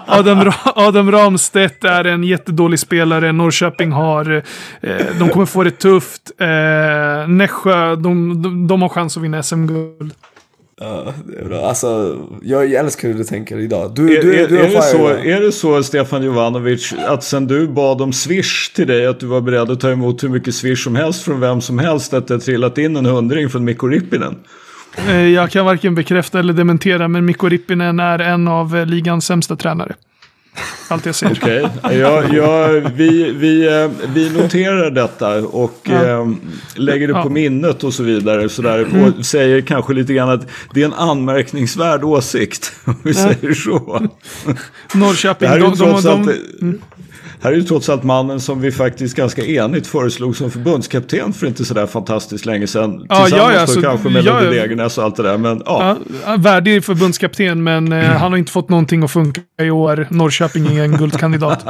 [0.07, 3.31] Adam, Adam Ramstedt är en jättedålig spelare.
[3.31, 4.43] Norrköping har...
[4.81, 6.31] Eh, de kommer få det tufft.
[6.37, 10.13] Eh, Nässjö, de, de, de har chans att vinna SM-guld.
[10.81, 11.65] Ja, det är bra.
[11.65, 13.91] Alltså, jag älskar hur du tänker idag.
[13.95, 17.23] Du, Är, du, är, du är, on det så, är det så, Stefan Jovanovic, att
[17.23, 20.29] sen du bad om swish till dig, att du var beredd att ta emot hur
[20.29, 23.49] mycket swish som helst från vem som helst, att det har trillat in en hundring
[23.49, 24.35] från Mikko Rippinen?
[25.07, 29.25] Eh, jag kan varken bekräfta eller dementera, men Mikko Rippinen är en av eh, ligans
[29.25, 29.95] sämsta tränare.
[30.87, 31.33] Allt jag säger.
[31.41, 31.67] Okej,
[31.99, 36.03] ja, ja, vi, vi, eh, vi noterar detta och Ja.
[36.03, 36.27] eh,
[36.75, 37.29] lägger det på Ja.
[37.29, 38.49] minnet och så vidare.
[38.49, 38.87] Sådär,
[39.19, 44.07] och säger kanske lite grann att det är en anmärkningsvärd åsikt, om vi säger så.
[44.93, 46.25] Norrköping, de, de, de,
[46.59, 46.81] de,
[47.43, 51.47] här är ju trots allt mannen som vi faktiskt ganska enigt föreslog som förbundskapten för
[51.47, 53.05] inte sådär fantastiskt länge sedan.
[53.09, 55.37] Ja, Tillsammans ja, ja, så- kanske med ja, Degernäs och allt det där.
[55.37, 59.69] Men ja, Ja, värdig förbundskapten, men eh, han har inte fått någonting att funka i
[59.69, 60.07] år.
[60.09, 61.65] Norrköping är en guldkandidat.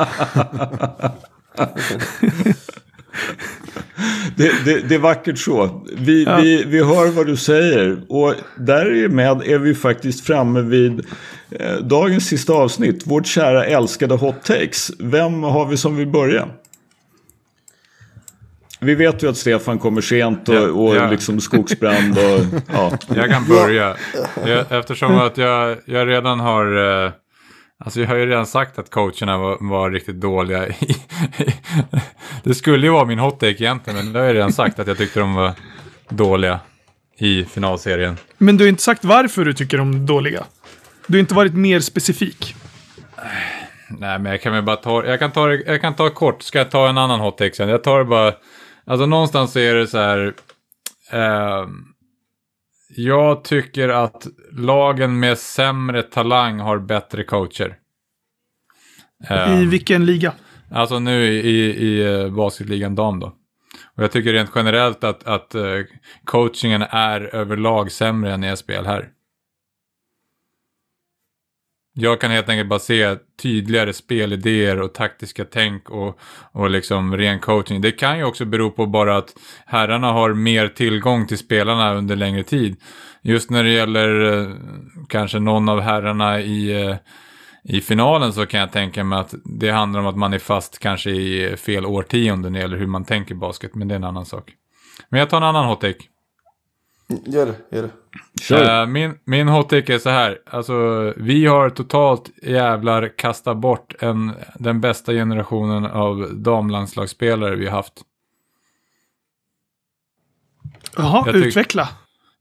[4.35, 5.85] det, det, det är vackert så.
[5.97, 6.37] Vi, Ja.
[6.37, 7.97] vi, vi hör vad du säger.
[8.09, 11.05] Och därmed är vi faktiskt framme vid
[11.51, 13.07] eh, dagens sista avsnitt.
[13.07, 14.91] Vårt kära älskade Hot Takes.
[14.99, 16.47] Vem har vi som vill börja?
[18.79, 21.09] Vi vet ju att Stefan kommer sent och, Ja, och ja.
[21.09, 22.91] liksom skogsbrand och ja.
[23.15, 23.95] Jag kan börja.
[24.45, 27.05] Jag, eftersom att jag, jag redan har...
[27.05, 27.11] Eh,
[27.83, 30.67] alltså jag har ju redan sagt att coacherna var, var riktigt dåliga.
[30.67, 30.95] I,
[32.43, 34.87] det skulle ju vara min hot take egentligen, men det har jag redan sagt att
[34.87, 35.53] jag tyckte de var
[36.09, 36.59] dåliga
[37.17, 38.17] i finalserien.
[38.37, 40.43] Men du har inte sagt varför du tycker de är dåliga.
[41.07, 42.55] Du har inte varit mer specifik.
[43.89, 46.57] Nej, men jag kan väl bara ta, jag kan ta, jag kan ta kort, ska
[46.57, 47.69] jag ta en annan hot take sen?
[47.69, 48.33] Jag tar det bara,
[48.85, 50.33] alltså någonstans så är det så här,
[51.11, 51.92] ehm,
[52.95, 57.75] jag tycker att lagen med sämre talang har bättre coacher.
[59.23, 60.33] I Ehm, vilken liga?
[60.71, 63.27] Alltså nu i, i, i eh, basketligan dam då.
[63.95, 65.63] Och jag tycker rent generellt att, att eh,
[66.25, 69.09] coachingen är överlag sämre än i SBL här.
[71.95, 76.19] Jag kan helt enkelt bara se tydligare spelidéer och taktiska tänk och,
[76.51, 77.81] och liksom ren coaching.
[77.81, 79.35] Det kan ju också bero på bara att
[79.65, 82.75] herrarna har mer tillgång till spelarna under längre tid.
[83.21, 84.55] Just när det gäller eh,
[85.09, 86.95] kanske någon av herrarna i, eh,
[87.63, 90.79] i finalen så kan jag tänka mig att det handlar om att man är fast
[90.79, 93.75] kanske i fel årtionde när det gäller hur man tänker basket.
[93.75, 94.51] Men det är en annan sak.
[95.09, 96.03] Men jag tar en annan hot take.
[97.25, 97.89] Gör det, gör det.
[98.41, 98.81] Kör.
[98.81, 100.37] Eh, min, min hot take är så här.
[100.45, 100.73] Alltså,
[101.17, 107.93] vi har totalt jävlar kastat bort en, den bästa generationen av damlandslagsspelare vi har haft.
[110.97, 111.89] Jaha, Jag utveckla.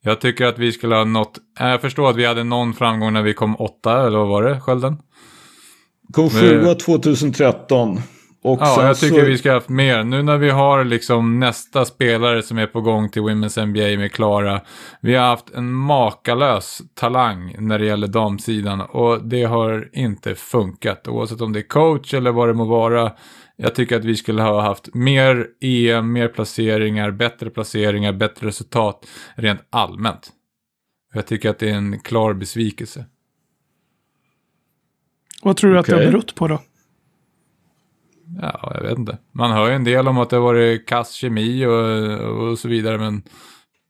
[0.00, 1.38] Jag tycker att vi skulle ha nått...
[1.60, 4.42] eh, Jag förstår att vi hade någon framgång när vi kom åtta, eller vad var
[4.42, 4.96] det, Skölden?
[6.12, 8.00] Kom sjua 2013.
[8.44, 10.04] Och Ja, jag tycker så, vi ska ha haft mer.
[10.04, 14.12] Nu när vi har liksom nästa spelare som är på gång till Women's NBA med
[14.12, 14.60] Klara.
[15.00, 21.08] Vi har haft en makalös talang när det gäller damsidan och det har inte funkat.
[21.08, 23.12] Oavsett om det är coach eller vad det må vara.
[23.56, 29.06] Jag tycker att vi skulle ha haft mer EM, mer placeringar, bättre placeringar, bättre resultat
[29.34, 30.30] rent allmänt.
[31.14, 33.04] Jag tycker att det är en klar besvikelse.
[35.42, 36.58] Vad tror du att det har berott på då?
[38.40, 39.18] Ja, jag vet inte.
[39.34, 42.68] Man hör ju en del om att det har varit kass kemi och, och så
[42.68, 43.22] vidare, men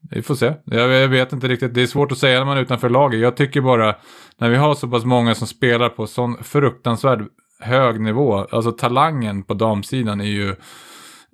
[0.09, 0.53] vi får se.
[0.65, 1.73] Jag, jag vet inte riktigt.
[1.73, 3.19] Det är svårt att säga när man är utanför laget.
[3.19, 3.95] Jag tycker bara,
[4.37, 7.27] när vi har så pass många som spelar på sån fruktansvärd
[7.59, 10.55] hög nivå, alltså talangen på damsidan är ju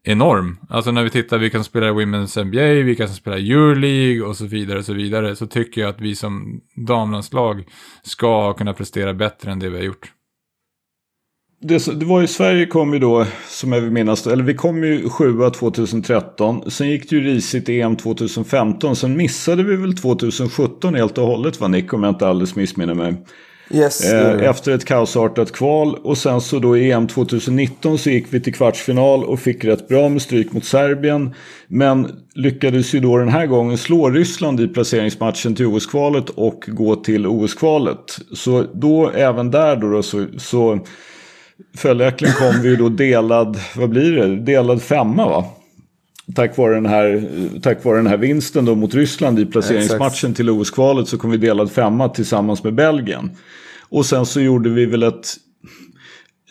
[0.04, 0.58] enorm.
[0.70, 4.22] Alltså när vi tittar vilka som spelar i Women's NBA, vilka som spelar i Euroleague
[4.22, 7.64] och så vidare och så vidare, så tycker jag att vi som damlandslag
[8.04, 10.12] ska kunna prestera bättre än det vi har gjort
[11.62, 14.84] det, det var ju Sverige kom ju då, som jag vill minnas, eller vi kom
[14.84, 16.72] ju sjua 2013.
[16.72, 18.96] Sen gick det ju risigt EM 2015.
[18.96, 22.94] Sen missade vi väl 2017 helt och hållet va Nick, om jag inte alldeles missminner
[22.94, 23.16] mig.
[23.72, 28.26] Yes, Eh, efter ett kaosartat kval och sen så då i EM 2019 så gick
[28.30, 31.36] vi till kvartsfinal och fick rätt bra med stryk mot Serbien.
[31.68, 36.96] Men lyckades ju då den här gången slå Ryssland i placeringsmatchen till OS-kvalet och gå
[36.96, 38.20] till OS-kvalet.
[38.34, 40.80] Så då även där då, då så, så
[41.78, 45.46] följaktligen kom vi ju då delad, vad blir det, delad femma va?
[46.36, 47.30] Tack vare, den här,
[47.62, 51.38] tack vare den här vinsten då mot Ryssland i placeringsmatchen till OS-kvalet så kom vi
[51.38, 53.32] delad femma tillsammans med Belgien.
[53.90, 55.28] Och sen så gjorde vi väl ett,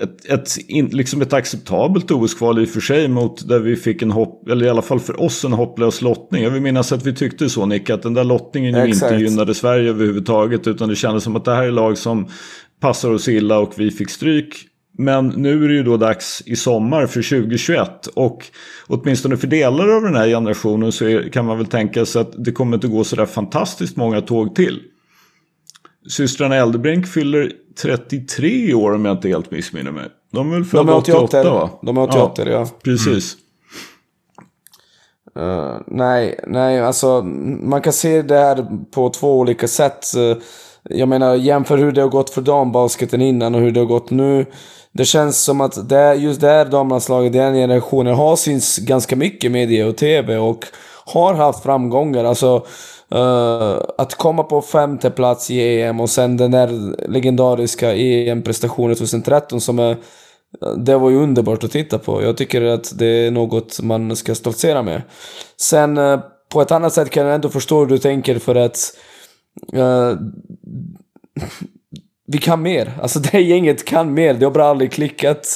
[0.01, 4.03] ett, ett, in, liksom ett acceptabelt OS-kval i och för sig mot där vi fick
[4.03, 6.43] en hopp, eller i alla fall för oss en hopplös lottning.
[6.43, 9.13] Jag vill minnas att vi tyckte så Nick, att den där lottningen ju Exakt.
[9.13, 12.29] inte gynnade Sverige överhuvudtaget utan det kändes som att det här är lag som
[12.81, 14.55] passar oss illa och vi fick stryk.
[15.01, 18.45] Men nu är det ju då dags i sommar för 2021 och
[18.87, 22.45] åtminstone för delar av den här generationen så är, kan man väl tänka sig att
[22.45, 24.83] det kommer inte gå sådär fantastiskt många tåg till.
[26.09, 30.09] Systrarna Eldebrink fyller 33 i år om jag inte helt missminner mig.
[30.33, 31.71] De är väl födda är 88, 88, va?
[31.83, 32.69] de är 88 ja.
[32.85, 33.37] Precis.
[35.37, 37.23] Eh, nej, nej, alltså
[37.63, 40.17] man kan se det här på två olika sätt.
[40.17, 40.43] Eh,
[40.89, 44.11] jag menar, jämför hur det har gått för dambasketen innan och hur det har gått
[44.11, 44.47] nu.
[44.93, 49.45] Det känns som att det, just det här damlandslaget, den generationen, har syns ganska mycket
[49.45, 50.65] i media och TV och
[51.05, 52.25] har haft framgångar.
[52.25, 52.67] Alltså,
[53.15, 56.69] uh, att komma på femte plats i EM och sen den där
[57.09, 59.97] legendariska EM-prestationen 2013 som är
[60.77, 62.23] Det var ju underbart att titta på.
[62.23, 65.03] Jag tycker att det är något man ska stoltsera med.
[65.57, 68.93] Sen uh, på ett annat sätt kan jag ändå förstå hur du tänker för att
[69.73, 70.17] eh,
[72.27, 72.93] vi kan mer.
[73.03, 74.35] Alltså det gänget kan mer.
[74.35, 75.47] Det har bara aldrig klickat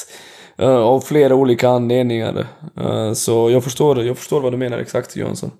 [0.61, 2.47] uh, av flera olika anledningar.
[2.81, 5.51] Uh, så jag förstår, jag förstår vad du menar exakt Johansson.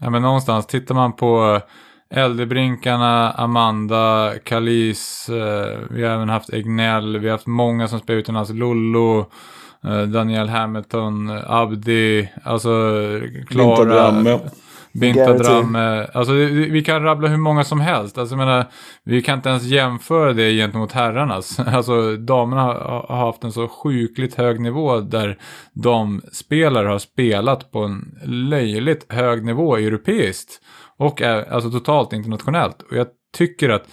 [0.00, 1.60] Ja men någonstans, tittar man på
[2.10, 8.20] Äldrebrinkarna, Amanda, Kalis, eh, vi har även haft Egnell, vi har haft många som spelar
[8.20, 9.26] utomlands, Lollo,
[10.12, 12.70] Daniel Hamilton, Abdi, alltså
[13.48, 14.38] Klara.
[15.00, 15.12] Dramme.
[15.12, 15.44] Binta Garrity.
[15.44, 16.06] Dramme.
[16.14, 18.18] Alltså vi kan rabbla hur många som helst.
[18.18, 18.66] Alltså jag menar,
[19.04, 21.58] vi kan inte ens jämföra det gentemot herrarnas.
[21.66, 25.38] Alltså damerna har, haft en så sjukligt hög nivå där
[25.72, 30.60] de spelare har spelat på en löjligt hög nivå europeiskt.
[30.98, 32.82] Och är, alltså totalt internationellt.
[32.82, 33.88] Och jag tycker att,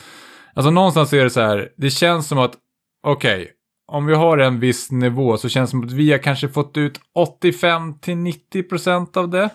[0.53, 2.53] alltså någonstans är det så här, det känns som att,
[3.07, 3.51] okej,
[3.87, 6.77] om vi har en viss nivå så känns det som att vi har kanske fått
[6.77, 6.99] ut
[7.43, 9.49] 85-90% av det.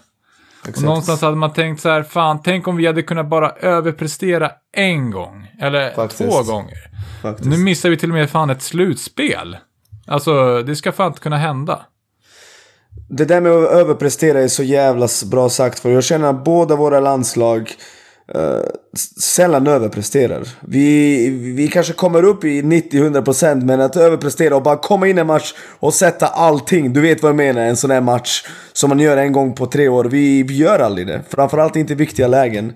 [0.67, 4.51] Och någonstans hade man tänkt så här, fan, tänk om vi hade kunnat bara överprestera
[4.77, 5.51] en gång.
[5.61, 6.31] Eller Faktiskt.
[6.31, 6.79] två gånger.
[7.23, 7.51] Faktiskt.
[7.51, 9.57] Nu missar vi till och med fan ett slutspel.
[10.07, 11.87] Alltså, det ska fan inte kunna hända.
[13.09, 16.77] Det där med att överprestera är så jävla bra sagt för jag känner att båda
[16.77, 17.73] våra landslag
[18.35, 18.61] Uh,
[19.21, 20.49] sällan överpresterar.
[20.61, 25.21] Vi, vi kanske kommer upp i 90-100% men att överprestera och bara komma in i
[25.21, 26.93] en match och sätta allting.
[26.93, 29.67] Du vet vad jag menar, en sån här match som man gör en gång på
[29.67, 30.05] tre år.
[30.05, 31.23] Vi, vi gör aldrig det.
[31.29, 32.73] Framförallt inte i viktiga lägen.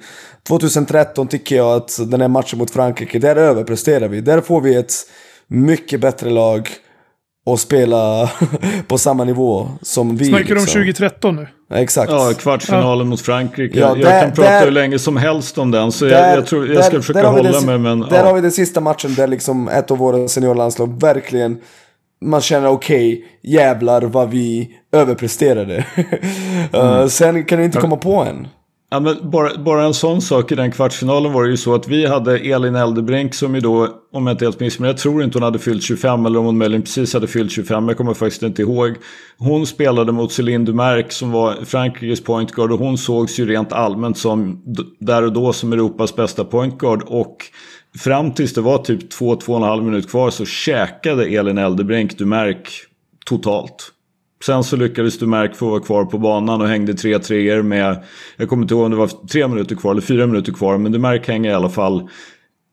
[0.49, 4.21] 2013 tycker jag att den här matchen mot Frankrike, där överpresterar vi.
[4.21, 4.93] Där får vi ett
[5.47, 6.71] mycket bättre lag
[7.47, 8.31] och spela
[8.89, 10.25] på samma nivå som vi.
[10.25, 10.81] Snackar du om liksom.
[10.81, 11.47] 2013 nu?
[11.75, 12.13] Exakt.
[12.13, 13.79] Ja, kvartsfinalen mot Frankrike.
[13.79, 16.37] Ja, jag där- kan prata där- hur länge som helst om den, så Där- jag,
[16.39, 17.79] jag, tror, jag ska där- försöka hålla mig.
[17.79, 18.25] Men, Där ja.
[18.25, 21.59] har vi den sista matchen där liksom ett av våra seniorlandslag verkligen
[22.25, 25.85] man känner okej, jävlar vad vi överpresterade.
[26.75, 28.49] Uh, sen kan du inte komma på en.
[28.93, 31.89] Ja, men bara, bara en sån sak i den kvartsfinalen var det ju så att
[31.89, 35.39] vi hade Elin Eldebrink som ju då, om jag inte helt missminner, jag tror inte
[35.39, 38.43] hon hade fyllt 25 eller om hon möjligen precis hade fyllt 25, jag kommer faktiskt
[38.43, 38.97] inte ihåg.
[39.39, 44.19] Hon spelade mot Céline Dumerc som var Frankrikes pointguard och hon sågs ju rent allmänt
[44.19, 44.63] som
[44.99, 47.37] där och då som Europas bästa pointguard och
[47.99, 52.87] fram tills det var typ 2-2,5 minut kvar så käkade Elin Eldebrink Dumerc
[53.27, 53.93] totalt.
[54.47, 58.05] Sen så lyckades Dumerc få vara kvar på banan och hängde tre treor med,
[58.37, 60.93] jag kommer inte ihåg om det var tre minuter kvar eller fyra minuter kvar, men
[60.93, 62.09] Dumerc hänger i alla fall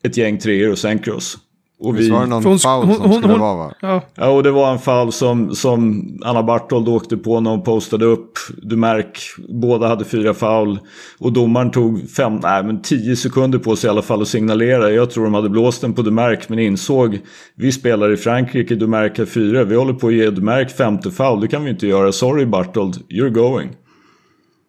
[0.03, 1.37] ett gäng treor och sänker oss.
[1.81, 3.73] Och vi, var det någon hon- foul hon- som hon- skulle hon- vara va?
[3.81, 4.01] Ja.
[4.15, 8.05] ja, och det var en fall som, som Anna Bartold åkte på när hon postade
[8.05, 8.31] upp
[8.63, 9.05] Dumerc.
[9.49, 10.79] Båda hade fyra foul
[11.19, 14.91] och domaren tog fem, nej men tio sekunder på sig i alla fall att signalera.
[14.91, 17.19] Jag tror de hade blåst den på Dumerc men insåg
[17.55, 19.63] vi spelar i Frankrike, Dumerc har fyra.
[19.63, 22.11] Vi håller på att ge Dumerc femte foul, det kan vi inte göra.
[22.11, 23.69] Sorry Bartold, you're going.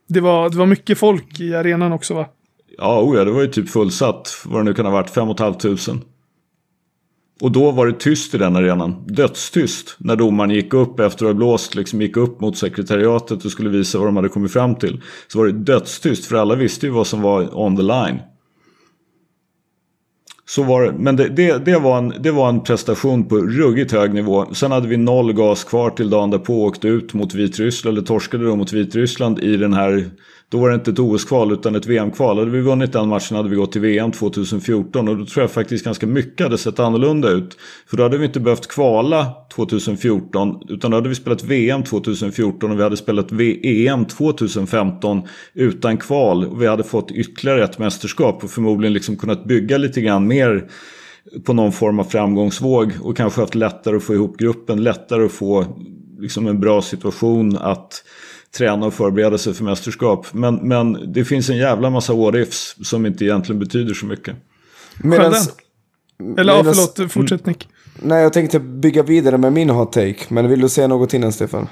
[0.08, 2.26] Det var, det var mycket folk i arenan också va?
[2.78, 4.28] Ja, oh ja, det var ju typ fullsatt.
[4.44, 6.00] Vad det nu kan ha varit, fem och ett halvt tusen.
[7.40, 9.04] Och då var det tyst i den arenan.
[9.06, 9.96] Dödstyst.
[9.98, 13.70] När domaren gick upp efter att ha blåst, liksom gick upp mot sekretariatet och skulle
[13.70, 15.02] visa vad de hade kommit fram till.
[15.28, 18.18] Så var det dödstyst, för alla visste ju vad som var on the line.
[20.46, 20.92] Så var det.
[20.92, 24.54] Men det, det, det, var en, det var en prestation på ruggigt hög nivå.
[24.54, 28.06] Sen hade vi noll gas kvar till dagen därpå och åkte ut mot Vitryssland, eller
[28.06, 30.10] torskade då mot Vitryssland i den här
[30.50, 32.38] då var det inte ett OS-kval utan ett VM-kval.
[32.38, 35.50] Hade vi vunnit den matchen hade vi gått till VM 2014 och då tror jag
[35.50, 37.56] faktiskt ganska mycket hade sett annorlunda ut.
[37.86, 42.70] För då hade vi inte behövt kvala 2014 utan då hade vi spelat VM 2014
[42.70, 43.32] och vi hade spelat
[43.62, 45.22] EM 2015
[45.54, 46.44] utan kval.
[46.44, 50.70] Och vi hade fått ytterligare ett mästerskap och förmodligen liksom kunnat bygga lite grann mer
[51.44, 55.32] på någon form av framgångsvåg och kanske haft lättare att få ihop gruppen, lättare att
[55.32, 55.64] få
[56.18, 58.04] liksom en bra situation att
[58.58, 60.26] träna och förbereda sig för mästerskap.
[60.32, 64.36] Men, men det finns en jävla massa what ifs som inte egentligen betyder så mycket.
[65.02, 65.52] Medans,
[66.38, 67.68] Eller ja, medans- förlåt, fortsätt Nick.
[68.02, 70.16] Nej, jag tänkte bygga vidare med min hot take.
[70.28, 71.68] Men vill du säga något innan Stefan?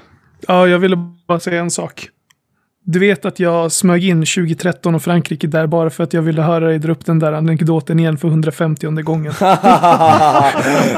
[0.47, 0.97] Ja, jag ville
[1.29, 2.09] bara säga en sak.
[2.91, 6.43] Du vet att jag smög in 2013 och Frankrike där bara för att jag ville
[6.43, 9.33] höra dig dra upp den där anekdoten igen för 150 gången.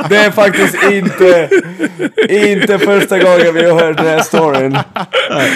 [0.09, 1.49] det är faktiskt inte,
[2.29, 4.79] inte första gången vi har hört den här storyn.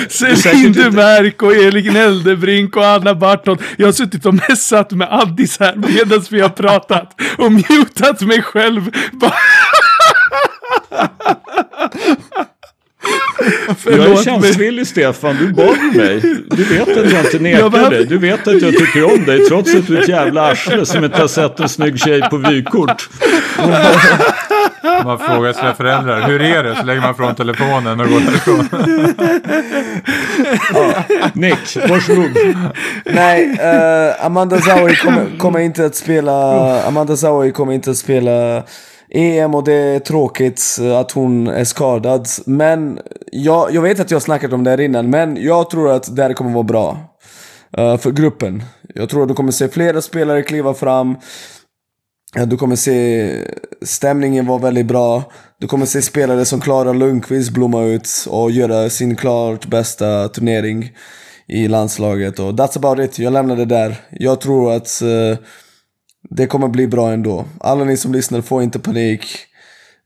[0.08, 3.60] Céline Dumerc och Elin Eldebrink och Anna Bartold.
[3.76, 8.42] Jag har suttit och messat med Addis här medan vi har pratat och mutat mig
[8.42, 8.90] själv.
[13.84, 16.20] Jag är tjänstvillig Stefan, du bad mig.
[16.50, 18.04] Du vet att jag inte nekar Jag behöver- dig.
[18.06, 21.04] Du vet att jag tycker om dig trots att du är ett jävla arsle som
[21.04, 23.08] inte har sett en snygg tjej på vykort.
[25.04, 26.76] Man frågar sina föräldrar, hur är det?
[26.76, 28.68] Så lägger man från telefonen och går därifrån.
[31.32, 32.30] Nick, varsågod.
[33.04, 36.32] Nej, uh, Amanda Zawi kommer, kommer inte att spela...
[36.86, 38.62] Amanda Zawi kommer inte att spela
[39.14, 42.28] EM och det är tråkigt eh, att hon är skadad.
[42.46, 42.98] Men
[43.32, 46.16] jag, jag vet att jag har snackat om det här innan, men jag tror att
[46.16, 46.98] det här kommer vara bra.
[47.78, 48.62] Uh, för gruppen.
[48.94, 51.16] Jag tror att du kommer se flera spelare kliva fram.
[52.46, 53.30] Du kommer se
[53.82, 55.22] stämningen vara väldigt bra.
[55.60, 60.90] Du kommer se spelare som Klara Lundqvist blomma ut och göra sin klart bästa turnering
[61.48, 62.38] i landslaget.
[62.38, 63.18] Och that's about it.
[63.18, 63.96] Jag lämnar det där.
[64.10, 65.36] Jag tror att uh,
[66.30, 67.44] det kommer bli bra ändå.
[67.60, 69.24] Alla ni som lyssnar, får inte panik.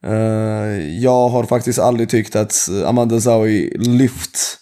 [0.07, 4.59] Uh, jag har faktiskt aldrig tyckt att Amanda Zawi lyft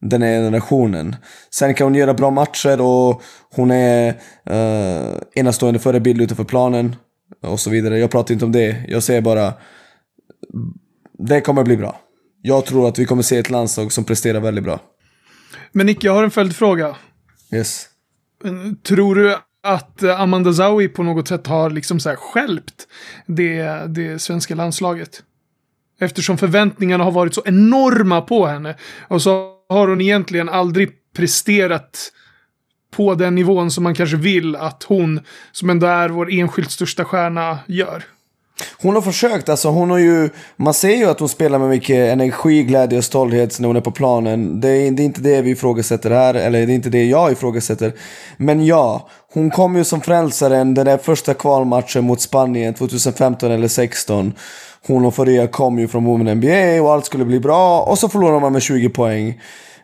[0.00, 1.16] den här generationen.
[1.50, 3.22] Sen kan hon göra bra matcher och
[3.54, 4.08] hon är
[4.50, 6.96] uh, enastående förebild utanför planen
[7.42, 7.98] och så vidare.
[7.98, 8.84] Jag pratar inte om det.
[8.88, 9.52] Jag säger bara
[11.18, 12.00] det kommer bli bra.
[12.42, 14.80] Jag tror att vi kommer se ett landslag som presterar väldigt bra.
[15.72, 16.96] Men Nick, jag har en följdfråga.
[17.52, 17.86] Yes.
[18.82, 22.88] Tror du att eh, Amanda Zawi på något sätt har liksom så här skälpt
[23.26, 25.22] det, det svenska landslaget?
[26.00, 28.76] Eftersom förväntningarna har varit så enorma på henne.
[29.08, 32.12] Och så har hon egentligen aldrig presterat
[32.90, 35.20] på den nivån som man kanske vill att hon,
[35.52, 38.04] som ändå är vår enskilt största stjärna, gör.
[38.82, 42.12] Hon har försökt, alltså hon har ju, man ser ju att hon spelar med mycket
[42.12, 44.60] energi, glädje och stolthet när hon är på planen.
[44.60, 47.32] Det är, det är inte det vi ifrågasätter här, eller det är inte det jag
[47.32, 47.92] ifrågasätter.
[48.36, 53.68] Men ja, hon kom ju som frälsaren den där första kvalmatchen mot Spanien 2015 eller
[53.68, 54.32] 2016.
[54.86, 58.08] Hon och Faria kom ju från Women NBA och allt skulle bli bra och så
[58.08, 59.40] förlorar man med 20 poäng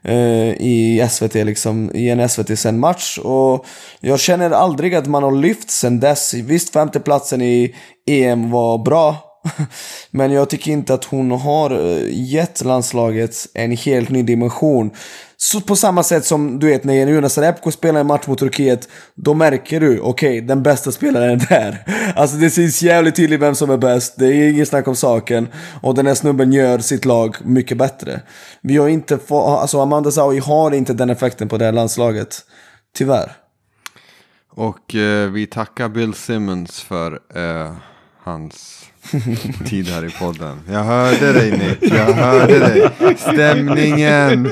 [0.09, 3.19] Eh, i SVT liksom, i en SVT-sänd match.
[3.19, 3.67] Och
[4.01, 6.35] jag känner aldrig att man har lyft sen dess.
[6.35, 7.75] Visst, femteplatsen i
[8.07, 9.26] EM var bra.
[10.11, 14.91] Men jag tycker inte att hon har eh, gett landslaget en helt ny dimension.
[15.37, 18.89] Så på samma sätt som du vet när Jonas Repko spelar en match mot Turkiet,
[19.15, 21.85] då märker du, okej, okay, den bästa spelaren är där.
[22.17, 25.49] Alltså det syns jävligt tydligt vem som är bäst, det är inget snack om saken.
[25.83, 28.21] Och den här snubben gör sitt lag mycket bättre.
[28.63, 32.37] Vi har inte fått, alltså Amanda Zahui har inte den effekten på det här landslaget.
[32.95, 33.33] Tyvärr.
[34.51, 37.77] Och eh, vi tackar Bill Simmons för eh,
[38.23, 38.87] hans
[39.67, 40.61] tid här i podden.
[40.71, 42.89] Jag hörde dig Nick, jag hörde dig.
[43.17, 44.51] Stämningen.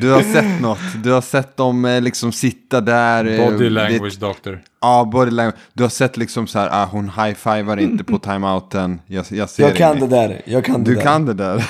[0.00, 0.78] Du har sett något.
[1.02, 3.24] Du har sett dem eh, liksom sitta där.
[3.24, 4.60] Eh, body language det, doctor.
[4.80, 5.56] Ja, body language.
[5.72, 9.00] Du har sett liksom så här, ah, hon high-fivar inte på timeouten.
[9.06, 10.42] Jag, jag ser Jag kan det där.
[10.44, 11.02] Jag kan det du där.
[11.02, 11.64] kan det där.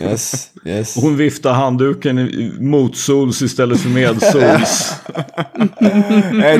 [0.00, 0.96] Yes, yes.
[0.96, 2.28] Hon viftar handduken
[2.60, 4.94] mot sols istället för med sols.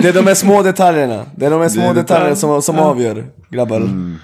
[0.02, 1.26] det är de här små detaljerna.
[1.36, 3.76] Det är de här små detaljerna som, som avgör, grabbar.
[3.76, 4.18] Mm.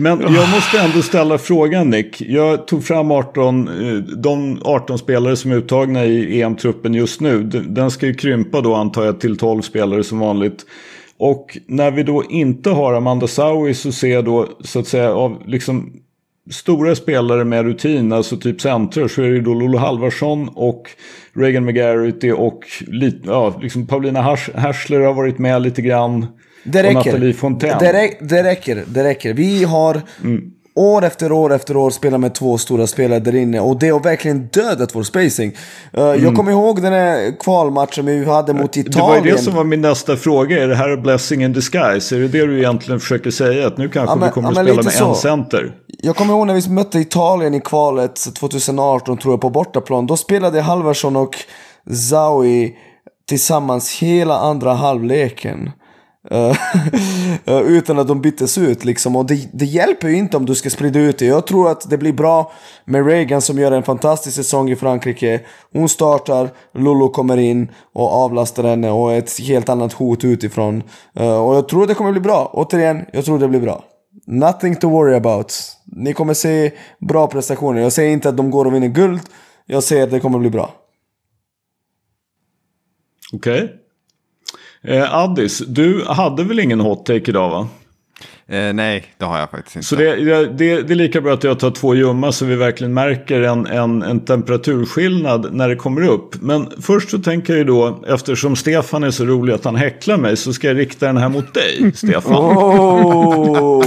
[0.00, 2.20] Men jag måste ändå ställa frågan Nick.
[2.20, 7.42] Jag tog fram 18, eh, de 18 spelare som är uttagna i EM-truppen just nu.
[7.42, 10.66] Den ska ju krympa då antar jag till 12 spelare som vanligt.
[11.18, 15.14] Och när vi då inte har Amanda Saui så ser jag då så att säga
[15.14, 15.92] av liksom
[16.50, 20.90] stora spelare med rutin, alltså typ centrar, så är det då Lolo Halvarsson och
[21.32, 22.64] Reagan McGarity och
[23.24, 24.22] ja, liksom Paulina
[24.54, 26.26] Hersler har varit med lite grann.
[26.64, 27.18] Det räcker.
[27.78, 28.84] Det, rä det, räcker.
[28.86, 29.34] Det räcker.
[29.34, 30.42] Vi har mm.
[30.74, 34.00] år efter år efter år spelat med två stora spelare där inne och det har
[34.00, 35.56] verkligen dödat vår spacing.
[35.98, 36.24] Uh, mm.
[36.24, 39.06] Jag kommer ihåg den här kvalmatchen vi hade mot Italien.
[39.06, 40.62] Det var ju det som var min nästa fråga.
[40.62, 42.16] Är det här blessing in disguise?
[42.16, 43.66] Är det det du egentligen försöker säga?
[43.66, 45.08] Att nu kanske ja, men, vi kommer ja, att spela med så.
[45.08, 45.74] en center?
[45.86, 50.06] Jag kommer ihåg när vi mötte Italien i kvalet 2018 tror jag på bortaplan.
[50.06, 51.36] Då spelade Halvarsson och
[52.10, 52.76] Zawi
[53.28, 55.70] tillsammans hela andra halvleken.
[56.28, 56.56] Eh,
[57.54, 59.16] eh, utan att de byttes ut liksom.
[59.16, 61.26] Och det, det, hjälper ju inte om du ska sprida ut det.
[61.26, 62.52] Jag tror att det blir bra
[62.84, 65.40] med Reagan som gör en fantastisk säsong i Frankrike.
[65.72, 70.82] Hon startar, Lulu kommer in och avlastar henne och ett helt annat hot utifrån.
[71.20, 72.50] Uh, och jag tror det kommer bli bra.
[72.54, 73.84] Återigen, jag tror det blir bra.
[74.26, 75.54] Nothing to worry about.
[75.84, 77.82] Ni kommer se bra prestationer.
[77.82, 79.20] Jag säger inte att de går och vinner guld.
[79.66, 80.74] Jag säger att det kommer bli bra.
[83.32, 83.64] Okej.
[83.64, 83.76] Okay.
[84.84, 87.68] Eh, Addis, du hade väl ingen hot take idag va?
[88.48, 89.88] Eh, nej, det har jag faktiskt inte.
[89.88, 92.94] Så det, det, det, är lika bra att jag tar två ljumma så vi verkligen
[92.94, 96.40] märker en, en, en temperaturskillnad när det kommer upp.
[96.40, 100.36] Men först så tänker jag då, eftersom Stefan är så rolig att han häcklar mig,
[100.36, 102.34] så ska jag rikta den här mot dig, Stefan.
[102.34, 103.84] Oh.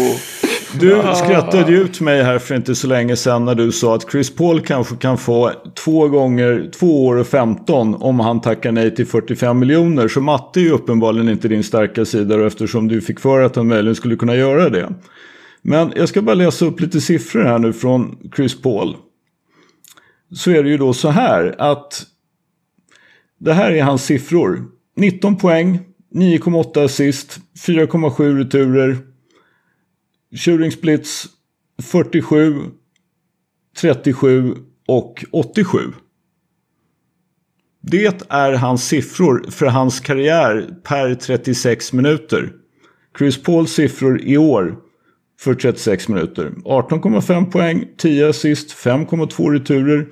[0.79, 4.35] Du skrattade ut mig här för inte så länge sedan när du sa att Chris
[4.35, 9.07] Paul kanske kan få två gånger två år och 15 om han tackar nej till
[9.07, 10.07] 45 miljoner.
[10.07, 13.67] Så matte är ju uppenbarligen inte din starka sida eftersom du fick för att han
[13.67, 14.93] möjligen skulle kunna göra det.
[15.61, 18.95] Men jag ska bara läsa upp lite siffror här nu från Chris Paul.
[20.35, 22.05] Så är det ju då så här att
[23.39, 24.65] det här är hans siffror.
[24.97, 25.79] 19 poäng,
[26.15, 29.12] 9,8 assist, 4,7 returer.
[30.35, 31.27] Shooting splits
[31.81, 32.55] 47,
[33.77, 34.55] 37
[34.87, 35.79] och 87.
[37.81, 42.53] Det är hans siffror för hans karriär per 36 minuter.
[43.17, 44.75] Chris Pauls siffror i år
[45.39, 46.51] för 36 minuter.
[46.65, 50.07] 18,5 poäng, 10 assist, 5,2 returer.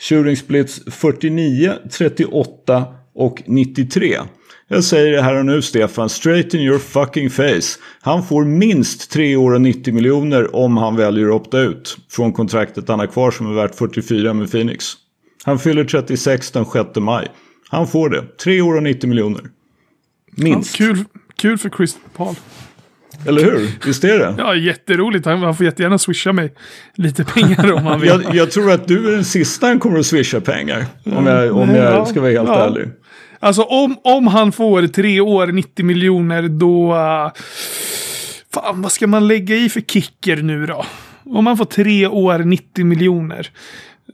[0.00, 2.84] Shooting splits 49, 38
[3.14, 4.18] och 93.
[4.68, 7.78] Jag säger det här och nu Stefan, straight in your fucking face.
[8.00, 12.32] Han får minst 3 år och 90 miljoner om han väljer att opta ut från
[12.32, 14.84] kontraktet han har kvar som är värt 44 med Phoenix.
[15.44, 17.28] Han fyller 36 den 6 maj.
[17.68, 18.24] Han får det.
[18.44, 19.42] 3 år och 90 miljoner.
[20.30, 20.80] Minst.
[20.80, 21.04] Ja, kul,
[21.36, 22.34] kul för Chris Paul.
[23.26, 23.86] Eller hur?
[23.86, 24.34] Visst är det?
[24.38, 25.26] Ja, jätteroligt.
[25.26, 26.52] Han, han får jättegärna swisha mig
[26.94, 28.08] lite pengar om han vill.
[28.08, 30.86] Jag, jag, tror att du är den sista han kommer att swisha pengar.
[31.04, 32.66] Om jag, om jag ska vara helt ja.
[32.66, 32.88] ärlig.
[33.46, 36.94] Alltså om, om han får tre år 90 miljoner då...
[36.94, 37.30] Uh,
[38.54, 40.84] fan, vad ska man lägga i för kicker nu då?
[41.24, 43.50] Om han får tre år 90 miljoner.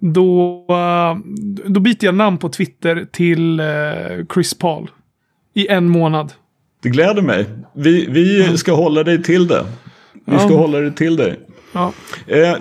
[0.00, 1.18] Då, uh,
[1.66, 4.90] då byter jag namn på Twitter till uh, Chris Paul.
[5.54, 6.32] I en månad.
[6.82, 7.46] Det gläder mig.
[7.74, 9.66] Vi, vi ska hålla dig till det.
[10.24, 11.40] Vi ska hålla dig till dig.
[11.72, 11.92] Ja.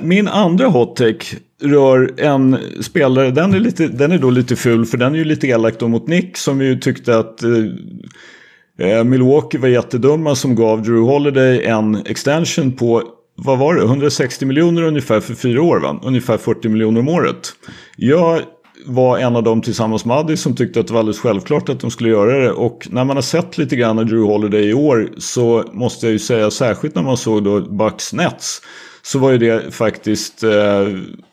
[0.01, 1.25] Min andra hot take
[1.61, 5.25] rör en spelare, den är, lite, den är då lite ful för den är ju
[5.25, 10.55] lite elak då mot Nick som ju tyckte att eh, eh Milwaukee var jättedumma som
[10.55, 13.03] gav Drew Holiday en extension på
[13.35, 15.99] vad var det, 160 miljoner ungefär för fyra år va?
[16.03, 17.53] Ungefär 40 miljoner om året.
[17.97, 18.41] Jag
[18.85, 21.79] var en av dem tillsammans med Addy som tyckte att det var alldeles självklart att
[21.79, 22.51] de skulle göra det.
[22.51, 26.13] Och när man har sett lite grann av Drew Holiday i år så måste jag
[26.13, 28.61] ju säga särskilt när man såg då Bucks Nets
[29.01, 30.87] så var ju det faktiskt eh,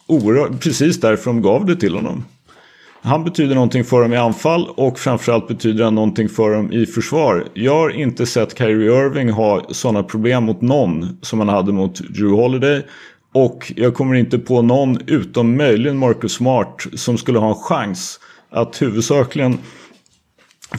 [0.09, 2.25] oerhört, precis därför de gav det till honom.
[3.03, 6.87] Han betyder någonting för dem i anfall och framförallt betyder han någonting för dem i
[6.87, 7.49] försvar.
[7.55, 11.95] Jag har inte sett Kyrie Irving ha sådana problem mot någon som han hade mot
[11.95, 12.83] Drew Holiday.
[13.35, 18.21] Och jag kommer inte på någon utom möjligen Marcus Smart som skulle ha en chans
[18.51, 19.59] att huvudsakligen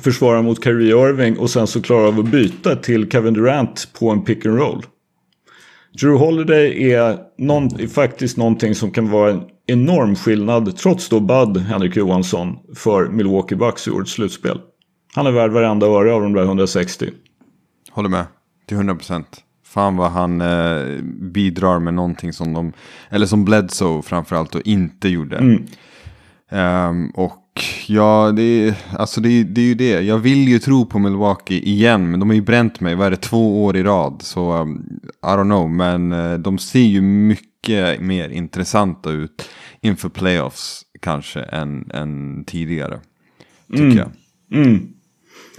[0.03, 4.09] försvara mot Kyrie Irving och sen så klara av att byta till Kevin Durant på
[4.09, 4.85] en pick and roll.
[5.93, 11.57] Drew Holiday är någon, faktiskt någonting som kan vara en enorm skillnad trots då Bud
[11.57, 14.59] Henrik Johansson för Milwaukee Bucks i årets slutspel.
[15.13, 17.09] Han är värd varenda öre av de där 160.
[17.91, 18.25] Håller med.
[18.67, 19.23] Till 100%.
[19.65, 22.73] Fan vad han eh, bidrar med någonting som de,
[23.09, 25.37] eller som Bledsoe framförallt och inte gjorde.
[25.37, 25.65] Mm.
[26.51, 27.33] Ehm, och
[27.87, 30.01] ja, det är, alltså det, det är ju det.
[30.01, 32.95] Jag vill ju tro på Milwaukee igen, men de har ju bränt mig.
[32.95, 34.21] Vad är det, två år i rad?
[34.23, 39.49] Så um, I don't know, men eh, de ser ju mycket mer intressanta ut
[39.81, 42.99] inför playoffs kanske än, än tidigare.
[43.71, 43.97] Tycker Mm.
[43.97, 44.09] jag.
[44.65, 44.87] Mm.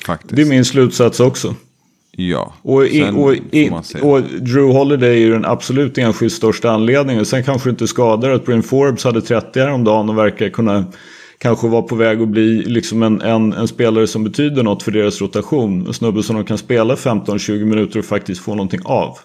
[0.07, 0.37] Faktiskt.
[0.37, 1.55] Det är min slutsats också.
[2.13, 2.55] Ja.
[2.63, 3.71] Och, i, och, i,
[4.03, 7.27] och Drew Holiday är ju den absolut enskilt största anledningen.
[7.27, 10.85] Sen kanske inte skadar att Bryn Forbes hade 30 häromdagen och verkar kunna
[11.41, 14.93] kanske vara på väg att bli liksom en, en, en spelare som betyder något för
[14.93, 15.87] deras rotation.
[15.87, 19.19] En snubbe som de kan spela 15-20 minuter och faktiskt få någonting av.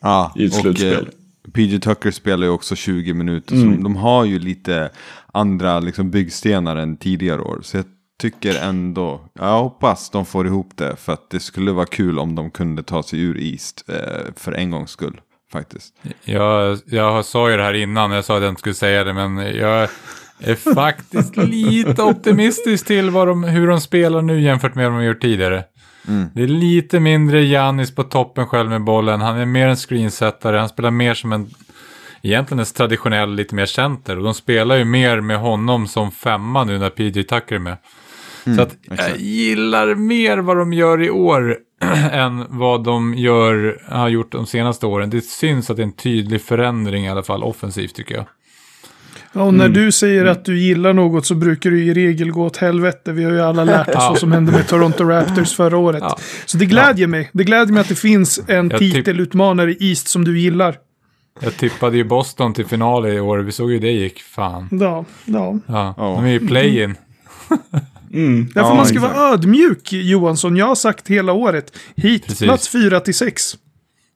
[0.00, 1.08] Ja, i ett och, slutspel.
[1.46, 3.54] eh, PG Tucker spelar ju också 20 minuter.
[3.54, 3.76] Mm.
[3.76, 4.90] Så de har ju lite
[5.32, 7.60] andra liksom, byggstenar än tidigare år.
[7.62, 7.84] Så jag
[8.20, 10.96] tycker ändå, jag hoppas de får ihop det.
[10.96, 14.52] För att det skulle vara kul om de kunde ta sig ur East eh, för
[14.52, 15.20] en gångs skull.
[15.52, 15.94] Faktiskt.
[16.24, 19.12] Jag, jag sa ju det här innan, jag sa att jag inte skulle säga det,
[19.12, 19.88] men jag
[20.38, 25.20] är faktiskt lite optimistisk till de, hur de spelar nu jämfört med vad de gjort
[25.20, 25.64] tidigare.
[26.34, 30.58] Det är lite mindre Janis på toppen själv med bollen, han är mer en screensättare,
[30.58, 31.50] han spelar mer som en,
[32.22, 34.18] egentligen en traditionell lite mer center.
[34.18, 37.76] Och de spelar ju mer med honom som femma nu när PJ Tucker är med.
[38.56, 41.56] Så att jag gillar mer vad de gör i år
[42.12, 45.10] än vad de gör, har gjort de senaste åren.
[45.10, 48.24] Det syns att det är en tydlig förändring i alla fall offensivt tycker jag.
[49.32, 52.44] Ja, Och när du säger att du gillar något så brukar du i regel gå
[52.46, 53.12] åt helvete.
[53.12, 54.06] Vi har ju alla lärt oss Ja.
[54.10, 56.02] vad som hände med Toronto Raptors förra året.
[56.02, 56.18] Ja.
[56.46, 57.30] Så det glädjer mig.
[57.32, 60.76] Det glädjer mig att det finns en Jag typ- titelutmanare i East som du gillar.
[61.40, 64.68] Jag tippade ju Boston till final i år, vi såg ju det gick, fan.
[64.70, 65.58] Ja, ja.
[65.66, 66.14] Ja, Ja.
[66.16, 66.94] de är ju play-in.
[68.54, 69.16] Därför Ja, man ska exakt.
[69.16, 70.56] vara ödmjuk Johansson.
[70.56, 71.72] Jag har sagt hela året.
[71.96, 72.42] Hit, Precis.
[72.46, 73.42] plats 4 till 6.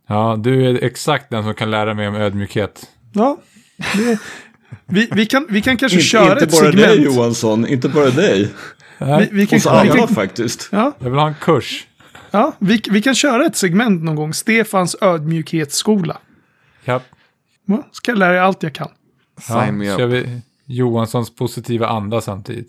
[0.08, 2.82] Ja, du är exakt den som kan lära mig om ödmjukhet.
[3.12, 3.36] Ja,
[3.96, 4.18] det,
[4.86, 6.86] vi, vi, kan, vi kan kanske Inte, köra inte ett bara segment.
[6.86, 8.48] dig Johansson, inte bara dig.
[8.98, 10.68] Vi, vi, kan, Hos vi, alla kan, faktiskt.
[10.72, 11.86] ja, Jag vill ha en kurs.
[12.30, 14.34] ja, vi, vi kan köra ett segment någon gång.
[14.34, 16.18] Stefans ödmjukhetsskola.
[16.84, 17.00] Ja,
[17.66, 18.88] Ja, Ska jag lära er allt jag kan.
[19.40, 19.98] Sign me ja, up.
[19.98, 22.68] kör vi Johanssons positiva anda samtidigt.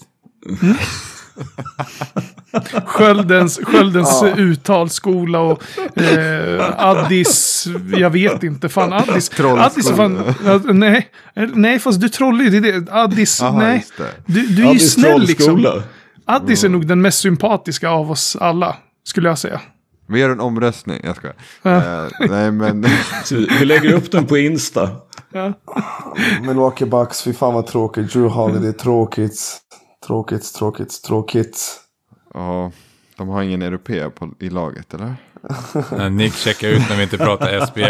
[2.85, 5.63] Sköldens, Sköldens uttalsskola och
[5.97, 8.69] eh, Addis, jag vet inte.
[8.69, 9.39] Fan, Addis.
[9.39, 12.49] Addis fan, ja, nej, Eh, nej, fast du trollar ju.
[12.59, 12.91] Det är det.
[12.91, 13.85] Addis, Aha, nej.
[13.97, 14.03] det.
[14.25, 15.81] Du, du är ju snäll liksom.
[16.25, 19.61] Addis är nog den mest sympatiska av oss alla, skulle jag säga.
[20.07, 21.27] Vi gör en omröstning, jag ska.
[21.61, 21.71] Ja.
[21.71, 22.85] Eh, nej men,
[23.59, 24.89] Vi lägger upp den på Insta.
[25.33, 25.53] Ja.
[26.41, 28.13] Milwaukee Bucks, fy fan vad tråkigt.
[28.13, 29.59] Drew Holiday, tråkigt.
[30.07, 31.79] Tråkigt, tråkigt, tråkigt.
[32.33, 32.71] ja,
[33.17, 35.15] de har ingen europe på, i laget eller?
[36.09, 37.81] Nick checkar ut när vi inte pratar SBL.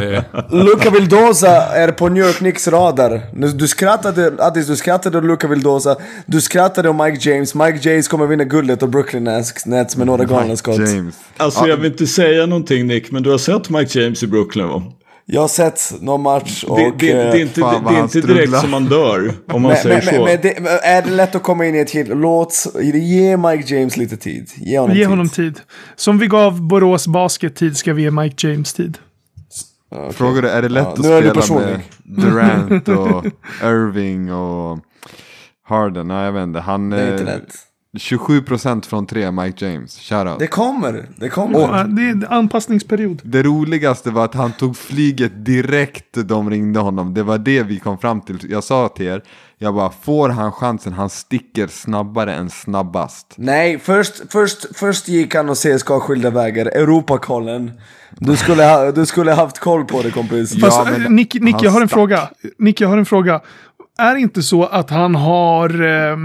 [0.00, 3.22] Det Luca Vildosa är på New York Knicks radar.
[3.54, 5.96] Du skrattade, Addis, du skrattade åt Luca Vildosa.
[6.26, 7.54] Du skrattade om Mike James.
[7.54, 10.78] Mike James kommer vinna guldet och Brooklyn Nets Nets med några galna skott.
[10.78, 11.14] James.
[11.36, 14.68] Alltså jag vill inte säga någonting Nick, men du har sett Mike James i Brooklyn
[14.68, 14.82] va?
[15.30, 16.78] Jag har sett någon match och...
[16.78, 18.60] Det, det, det är eh, inte, fan det, det är inte direkt strular.
[18.60, 20.24] som man dör, om man men, säger men, så.
[20.24, 22.08] men, det, är det lätt att komma in i ett hit?
[22.08, 22.66] Låt...
[22.82, 24.50] Ge Mike James lite tid.
[24.56, 25.08] Ge honom Ge tid.
[25.08, 25.60] honom tid.
[25.96, 28.98] Som vi gav Borås Basket tid ska vi ge Mike James tid.
[29.90, 30.12] Okej.
[30.12, 31.80] Frågar du, är det lätt Ja, att spela med.
[32.04, 33.24] Durant och
[33.62, 34.78] Irving och
[35.68, 36.08] Harden?
[36.08, 36.60] Nej, jag vet inte.
[36.60, 37.54] Han, Det är inte eh, lätt.
[37.96, 39.98] 27% från tre, Mike James.
[39.98, 40.38] Shoutout.
[40.38, 41.08] Det kommer.
[41.16, 41.58] Det kommer.
[41.58, 43.20] Ja, det är en anpassningsperiod.
[43.24, 47.14] Det roligaste var att han tog flyget direkt de ringde honom.
[47.14, 48.50] Det var det vi kom fram till.
[48.50, 49.22] Jag sa till er,
[49.58, 53.34] jag bara får han chansen, han sticker snabbare än snabbast.
[53.36, 56.66] Nej, först, först, först gick han och CSKA skilda vägar.
[56.66, 57.70] Europakollen.
[58.10, 60.54] Du skulle, ha, du skulle haft koll på det kompis.
[60.54, 61.96] Ja, Fast, men eh, Nick, Nick jag har en stack.
[61.96, 62.28] fråga.
[62.58, 63.40] Nick, jag har en fråga.
[63.98, 66.16] Är det inte så att han har eh,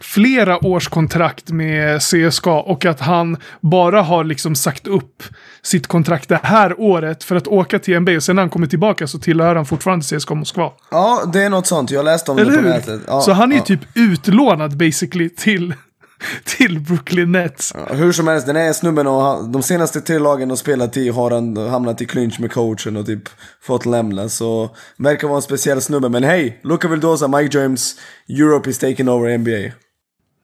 [0.00, 5.22] flera års kontrakt med CSKA och att han bara har liksom sagt upp
[5.62, 8.66] sitt kontrakt det här året för att åka till NBA och sen när han kommer
[8.66, 10.72] tillbaka så tillhör han fortfarande CSKA Moskva.
[10.90, 11.90] Ja, det är något sånt.
[11.90, 12.68] Jag läste om det Eller på hur?
[12.68, 13.00] nätet.
[13.06, 13.62] Ja, så han är ja.
[13.62, 15.74] typ utlånad basically till,
[16.44, 17.72] till Brooklyn Nets.
[17.88, 20.96] Ja, Hur som helst, den här snubben och han, de senaste tre lagen de spelat
[20.96, 23.22] i har han hamnat i clinch med coachen och typ
[23.62, 24.28] fått lämna.
[24.28, 26.08] Så verkar vara en speciell snubbe.
[26.08, 27.94] Men hej, Luka Vildosa, Mike James,
[28.28, 29.74] Europe is taking over NBA.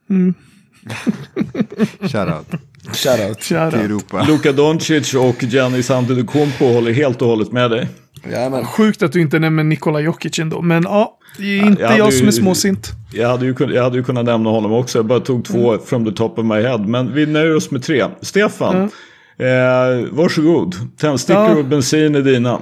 [2.01, 2.45] Shoutout
[2.93, 3.39] Shoutout.
[3.39, 3.73] till Shoutout.
[3.73, 4.23] Europa.
[4.27, 7.87] Luka Doncic och Giannis Antetokounmpo håller helt och hållet med dig.
[8.31, 8.65] Jajamän.
[8.65, 12.13] Sjukt att du inte nämner Nikola Jokic ändå, men ja, det är inte jag jag
[12.13, 12.91] som är småsint.
[13.13, 16.05] Jag hade, ju, jag hade ju kunnat nämna honom också, jag bara tog två from
[16.05, 16.77] the top of my head.
[16.77, 18.05] Men vi nöjer oss med tre.
[18.21, 18.75] Stefan,
[19.37, 20.75] eh, varsågod.
[20.97, 21.55] Tändstickor Ja.
[21.55, 22.61] och bensin är dina.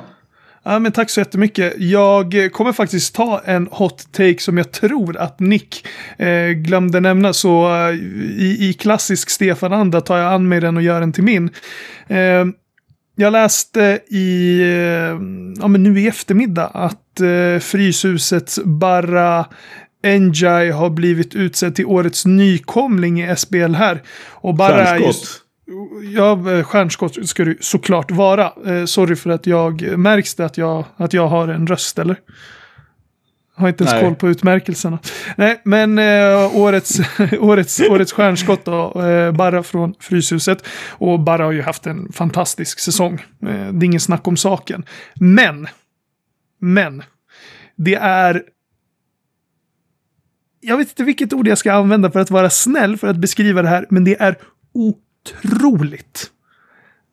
[0.64, 1.74] Ja, men tack så jättemycket.
[1.78, 7.34] Jag kommer faktiskt ta en hot take som jag tror att Nick eh, glömde nämna.
[7.34, 7.96] Så eh,
[8.38, 11.50] i, i klassisk Stefan-anda tar jag an mig den och gör den till min.
[12.08, 12.46] Eh,
[13.16, 15.20] jag läste i, eh,
[15.62, 19.46] ja men nu i eftermiddag att eh, Fryshusets Barra
[20.04, 24.02] Enjai har blivit utsedd till årets nykomling i SBL här.
[24.30, 25.26] Och Barra är just...
[25.26, 25.51] Stjärnskott.
[26.16, 28.54] Ja, eh, stjärnskott ska det såklart vara.
[28.66, 32.16] Eh, sorry för att jag, märks det att jag, att jag har en röst eller?
[33.56, 34.04] Har inte ens Nej.
[34.04, 35.00] koll på utmärkelserna.
[35.38, 37.00] Nej, men eh, årets,
[37.40, 40.68] årets, årets stjärnskott då, eh, Barra från Fryshuset.
[40.90, 43.14] Och Barra har ju haft en fantastisk säsong.
[43.42, 44.84] Eh, det är ingen snack om saken.
[45.16, 45.68] Men,
[46.60, 47.04] men,
[47.76, 48.44] det är
[50.62, 53.62] jag vet inte vilket ord jag ska använda för att vara snäll för att beskriva
[53.62, 54.36] det här, men det är
[55.22, 56.32] otroligt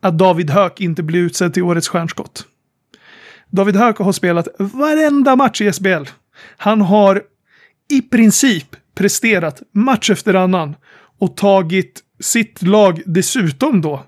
[0.00, 2.46] att David Höök inte blir utsedd till årets stjärnskott.
[3.50, 6.04] David Höök har spelat varenda match i SBL.
[6.56, 7.22] Han har
[7.90, 10.76] i princip presterat match efter annan
[11.18, 14.04] och tagit sitt lag dessutom då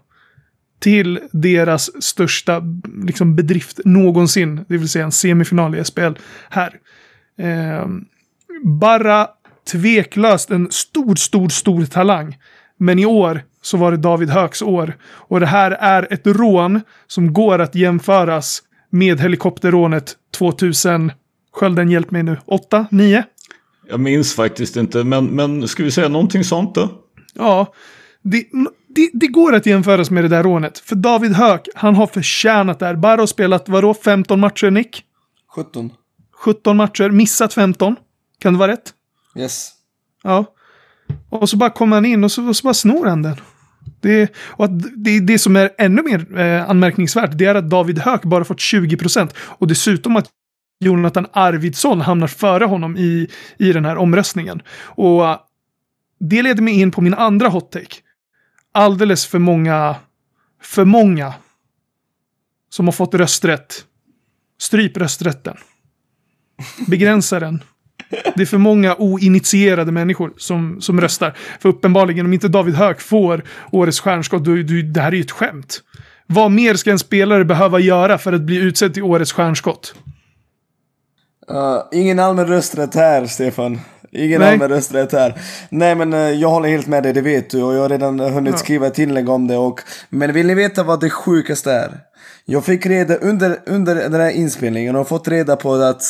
[0.79, 2.63] till deras största
[3.05, 6.13] liksom, bedrift någonsin, det vill säga en semifinal i SBL
[6.51, 6.75] här.
[7.39, 7.87] Eh,
[8.65, 9.29] bara
[9.73, 12.39] tveklöst en stor, stor, stor talang.
[12.77, 14.97] Men i år så var det David Hööks år.
[15.03, 21.13] Och det här är ett rån som går att jämföras med helikopterrånet 2000.
[21.53, 22.37] Skölden, hjälp mig nu.
[22.47, 22.87] 8?
[22.91, 23.25] 9?
[23.89, 26.89] Jag minns faktiskt inte, men, men ska vi säga någonting sånt då?
[27.35, 27.75] Ja.
[28.23, 28.47] Det,
[28.89, 30.79] det, det går att jämföras med det där rånet.
[30.79, 32.97] För David Höök, han har förtjänat det här.
[32.97, 35.05] Bara har spelat, vadå, 15 matcher, Nick?
[35.57, 35.93] 17.
[36.33, 37.97] 17 matcher, missat 15.
[38.39, 38.95] Kan det vara rätt?
[39.37, 39.71] Yes.
[40.23, 40.45] Ja.
[41.29, 43.37] Och så bara kommer han in och så, och så bara snor han den.
[44.01, 47.99] Det, och att det, det som är ännu mer eh, anmärkningsvärt det är att David
[47.99, 50.27] Höök bara fått 20 procent och dessutom att
[50.81, 53.29] Jonathan Arvidsson hamnar före honom i,
[53.59, 54.63] i den här omröstningen.
[54.83, 55.39] Och eh,
[56.21, 57.97] det leder mig in på min andra hot take.
[58.73, 59.97] Alldeles för många,
[60.63, 61.35] för många
[62.71, 63.85] som har fått rösträtt
[64.61, 65.57] Stryp rösträtten.
[66.87, 67.63] Begränsa den.
[68.11, 71.37] Det är för många oinitierade människor som, som röstar.
[71.61, 73.43] För uppenbarligen, om inte David Höök får
[73.73, 75.83] årets stjärnskott, då, då, det här är ju ett skämt.
[76.27, 79.95] Vad mer ska en spelare behöva göra för att bli utsedd till årets stjärnskott?
[81.51, 83.81] Uh, ingen allmän rösträtt här, Stefan.
[84.13, 84.53] Ingen Nej.
[84.53, 85.35] allmän rösträtt här.
[85.69, 87.63] Nej men eh, jag håller helt med dig, det vet du.
[87.63, 88.59] Och jag har redan hunnit Ja.
[88.59, 89.57] skriva ett inlägg om det.
[89.57, 91.99] Och, men vill ni veta vad det sjukaste är?
[92.45, 96.03] Jag fick reda under, under den här inspelningen och fått reda på att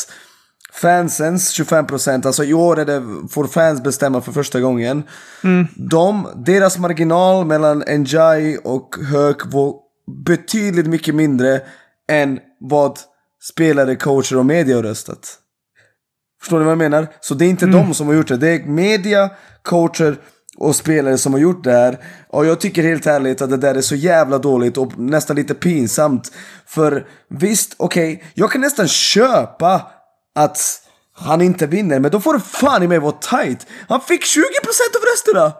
[0.73, 5.03] fansens 25%, alltså i år är det, får fans bestämma för första gången.
[5.75, 9.75] De, deras marginal mellan Njai och Höök var
[10.25, 11.61] betydligt mycket mindre
[12.11, 12.99] än vad
[13.43, 15.37] spelare, coacher och media har röstat.
[16.41, 17.09] Förstår ni vad jag menar?
[17.21, 18.37] Så det är inte de som har gjort det.
[18.37, 19.31] Det är media,
[19.63, 20.17] coacher
[20.57, 21.99] och spelare som har gjort det här.
[22.29, 25.55] Och jag tycker helt ärligt att det där är så jävla dåligt och nästan lite
[25.55, 26.33] pinsamt.
[26.67, 29.83] För visst, okej, jag kan nästan köpa
[30.35, 30.83] att
[31.13, 33.67] han inte vinner, men då får det fan i mig vara tight.
[33.89, 34.41] Han fick 20%
[34.97, 35.53] av rösterna!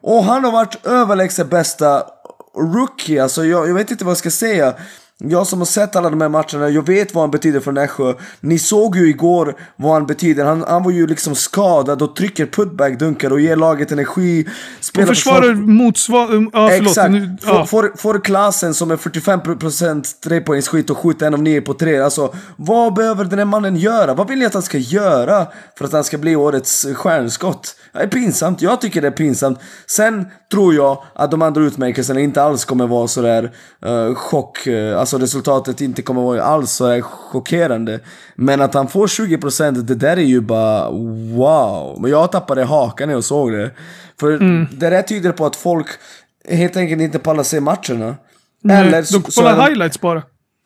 [0.00, 2.06] Och han har varit överlägset bästa
[2.56, 4.74] rookie, alltså jag, jag vet inte vad jag ska säga.
[5.24, 8.14] Jag som har sett alla de här matcherna, jag vet vad han betyder för Nässjö.
[8.40, 10.44] Ni såg ju igår vad han betyder.
[10.44, 14.46] Han, han var ju liksom skadad och trycker putback-dunkar och ger laget energi.
[14.78, 16.48] Och Spelar försvarar motsvar...
[16.52, 16.88] Ja, förlåt.
[16.88, 17.10] Exakt.
[17.10, 17.66] Nu, Får, ja.
[17.66, 22.00] får, får klassen som är 45% trepoängsskit och skjuter en av nio på tre.
[22.00, 24.14] Alltså, vad behöver den här mannen göra?
[24.14, 25.46] Vad vill ni att han ska göra
[25.78, 27.76] för att han ska bli årets stjärnskott?
[27.92, 28.62] Det är pinsamt.
[28.62, 29.58] Jag tycker det är pinsamt.
[29.86, 33.52] Sen tror jag att de andra utmärkelserna inte alls kommer vara sådär
[33.86, 34.66] uh, chock.
[34.66, 38.00] eh, alltså resultatet inte kommer vara alls sådär chockerande.
[38.34, 40.90] Men att han får 20% det där är ju bara
[41.36, 41.98] wow.
[42.00, 43.70] Men jag tappade hakan när jag såg det.
[44.20, 44.66] För Mm.
[44.72, 45.86] det där tyder på att folk
[46.48, 48.16] helt enkelt inte pallar se matcherna.
[48.62, 50.22] Nej, Eller de så, så är kollar highlights bara.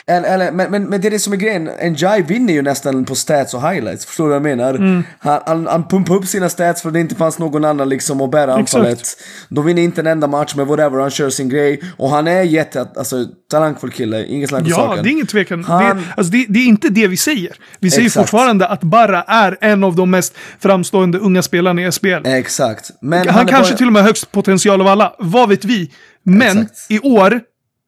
[0.07, 1.65] Eller, eller, men, men, men det är det som är grejen.
[1.93, 4.07] Njai vinner ju nästan på stats och highlights.
[4.07, 4.75] Förstår du vad jag menar?
[4.75, 5.03] Mm.
[5.19, 8.31] Han, han, han pumpar upp sina stats för det inte fanns någon annan liksom att
[8.31, 8.75] bära Exakt.
[8.75, 9.17] anfallet.
[9.49, 11.81] De vinner inte en enda match med whatever, han kör sin grej.
[11.97, 15.05] Och han är jätte, alltså talangfull kille, inget snack om Ja, saken.
[15.05, 15.65] det är ingen tvekan.
[15.65, 17.57] Han- Det, alltså, det, det är inte det vi säger.
[17.81, 18.31] Vi säger Exakt.
[18.31, 22.27] fortfarande att Barra är en av de mest framstående unga spelarna i SBL.
[22.27, 22.91] Exakt.
[23.01, 25.15] Men Han, är kanske bara- till och med har högst potential av alla.
[25.19, 25.91] Vad vet vi?
[26.25, 26.91] Men Exakt.
[26.91, 27.41] i år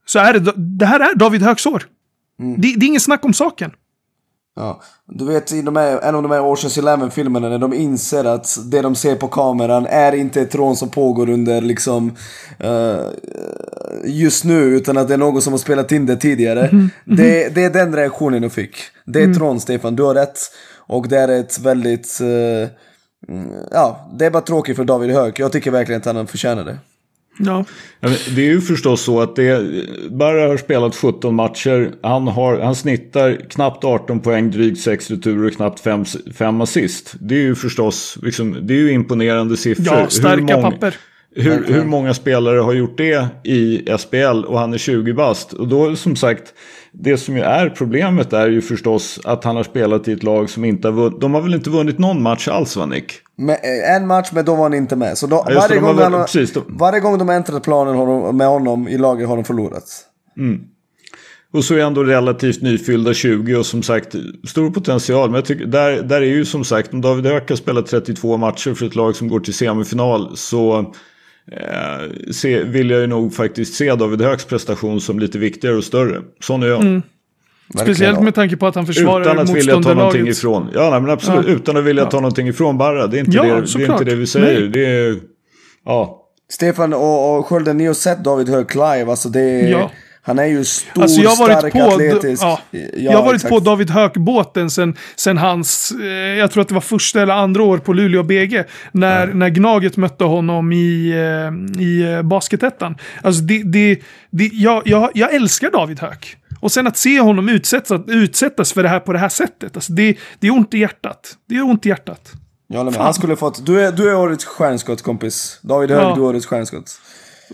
[0.07, 1.83] så är det, det här är David Hööks år.
[2.41, 2.61] Mm.
[2.61, 3.71] Det, det är ingen snack om saken.
[4.57, 8.25] Ja, du vet i de här, en av de här Oceans Eleven-filmerna när de inser
[8.25, 12.17] att det de ser på kameran är inte ett rån som pågår under liksom
[12.59, 13.07] eh,
[14.05, 16.71] just nu utan att det är någon som har spelat in det tidigare.
[17.05, 18.77] Det, det är den reaktionen jag fick.
[19.07, 20.39] Det är ett rån Stefan, du har rätt.
[20.87, 22.69] Och det är ett väldigt, mm,
[23.71, 25.39] ja, det är bara tråkigt för David Höök.
[25.39, 26.79] Jag tycker verkligen att han förtjänar det.
[27.39, 27.65] Ja.
[28.35, 29.63] Det är ju förstås så att det,
[30.11, 31.91] Barra har spelat 17 matcher.
[32.03, 36.05] Han, har, han snittar knappt 18 poäng, drygt 6 returer och knappt 5,
[36.35, 37.15] 5 assist.
[37.21, 39.87] Det är ju förstås liksom, det är ju imponerande siffror.
[39.87, 40.97] ja, Hur starka många- papper.
[41.37, 45.53] Hur, hur många spelare har gjort det i SPL och han är 20 bast?
[45.53, 46.55] Och då som sagt,
[46.99, 50.51] det som ju är problemet är ju förstås att han har spelat i ett lag
[50.51, 51.21] som inte har vunnit.
[51.21, 53.13] De har väl inte vunnit någon match alls va Nick?
[53.37, 55.19] Men, eh, en match, men då var han inte med.
[55.19, 57.35] Så då, det, varje, de har gång han har, precis, de- varje gång de har
[57.35, 59.85] äntrat planen har de, med honom i laget har de förlorat.
[61.53, 64.15] Och så är han då relativt nyfyllda 20 och som sagt
[64.49, 65.31] stor potential.
[65.31, 68.37] Men jag tycker, där, där är ju som sagt om David Höök har spelat 32
[68.37, 70.93] matcher för ett lag som går till semifinal så
[71.53, 75.85] eh, se, vill jag ju nog faktiskt se David Hööks prestation som lite viktigare och
[75.85, 76.23] större.
[76.41, 76.77] Sån är jag.
[76.79, 77.03] Verkligen.
[77.95, 80.37] Speciellt med tanke på att han försvarar Utan att vilja ta någonting motståndarlaget.
[80.39, 80.69] ifrån.
[80.75, 81.47] Ja, nej, men absolut.
[81.49, 81.53] Ja.
[81.55, 83.07] Utan att vilja ta någonting ifrån Barra.
[83.07, 83.49] Det är inte, Ja, det,
[83.79, 84.61] det, är inte det vi säger.
[84.61, 84.69] Nej.
[84.69, 85.17] Det är,
[85.85, 86.21] ja.
[86.51, 89.05] Stefan och, och Skölden, ni har sett David Höök live.
[89.11, 89.91] Alltså det är, Ja.
[90.27, 92.43] Han är ju stor, Alltså jag har varit stark, på, atletisk.
[92.43, 93.51] ja, Ja, jag har varit exakt.
[93.55, 97.63] på David Höök-båten sen, sen hans, eh, jag tror att det var första eller andra
[97.63, 98.65] år på Luleå BG.
[98.93, 102.97] När, när Gnaget mötte honom i, eh, i eh, basketettan.
[103.23, 106.37] Alltså det, det, det, jag, jag, jag älskar David Höök.
[106.61, 109.77] Och sen att se honom utsättas, utsättas för det här på det här sättet.
[109.77, 111.33] Alltså det, det är ont i hjärtat.
[111.49, 112.33] Det är ont i hjärtat.
[112.69, 112.97] Jag håller med.
[112.97, 113.05] Fan.
[113.05, 113.67] Han skulle fått...
[113.67, 115.59] Du är, du är årets stjärnskott kompis.
[115.63, 116.15] David Höök, Ja.
[116.15, 117.01] du är årets stjärnskott.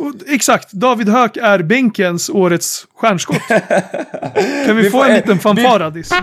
[0.00, 3.42] Och, exakt, David Höök är bänkens årets stjärnskott.
[4.66, 6.10] Kan vi, Vi få en liten vi- fanfaradis?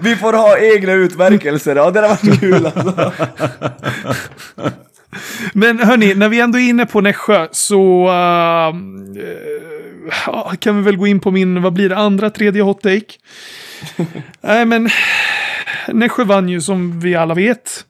[0.00, 1.76] Vi får ha egna utmärkelser.
[1.76, 3.12] Ja, det har varit kul alltså.
[5.52, 8.74] Men hörni, när vi ändå är inne på Nässjö så uh,
[10.58, 13.06] kan vi väl gå in på min, vad blir det, andra, tredje hot take.
[14.40, 14.88] Nej men,
[15.88, 17.84] Nässjö vann ju som vi alla vet.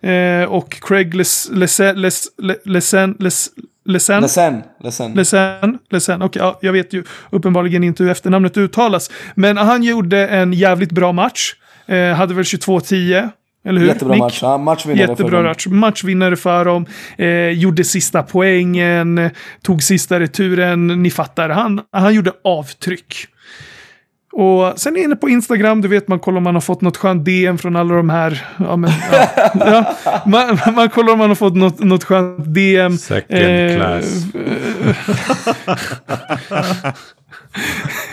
[0.00, 3.50] Eh, och Craig Les, Les, Les, Les, Lesen, Les,
[3.86, 5.12] Lesen, ledsen.
[5.14, 9.10] Lesen, Lesen, okej, ja, jag vet ju uppenbarligen inte hur efternamnet uttalas.
[9.34, 11.54] Men han gjorde en jävligt bra match.
[11.86, 13.30] Eh, hade väl 22-10,
[13.64, 13.88] eller hur?
[13.88, 14.22] Jättebra Nick?
[14.22, 14.38] match.
[14.42, 15.46] Ja, matchvinnare för Jättebra dem.
[15.46, 15.66] match.
[15.66, 16.86] Matchvinnare för dem.
[17.18, 19.30] Eh, gjorde sista poängen.
[19.62, 21.02] Tog sista returen.
[21.02, 21.48] Ni fattar.
[21.48, 23.26] Han, han gjorde avtryck.
[24.36, 26.96] Och sen är inne på Instagram, du vet man kollar om man har fått något
[26.96, 28.46] skönt DM från alla de här.
[28.56, 29.94] Ja, men, ja, ja.
[30.26, 32.98] Man, man kollar om man har fått något, något skönt DM.
[32.98, 34.04] Second Eh, class.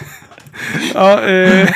[0.94, 1.70] Ja, eh,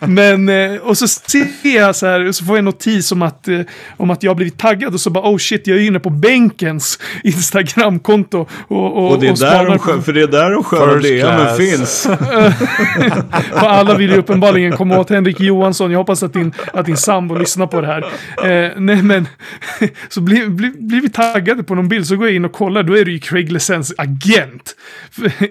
[0.00, 3.48] men eh, och så ser jag så här, så får jag en notis om att,
[3.48, 3.60] eh,
[3.96, 6.10] om att jag har blivit taggad och så bara oh shit, jag är inne på
[6.10, 8.46] bänkens Instagramkonto.
[8.68, 10.94] Och, och, Och det är där spanar de, skö- för det är där de sköna
[10.94, 12.02] DMen finns.
[13.50, 15.90] För alla vill ju uppenbarligen komma åt Henrik Johansson.
[15.90, 18.02] Jag hoppas att din, att din sambo lyssnar på det här.
[18.42, 19.28] Eh, nej men,
[20.08, 22.82] så blir, blir, blir vi taggade på någon bild så går jag in och kollar.
[22.82, 24.76] Då är det ju Craig Lesens agent.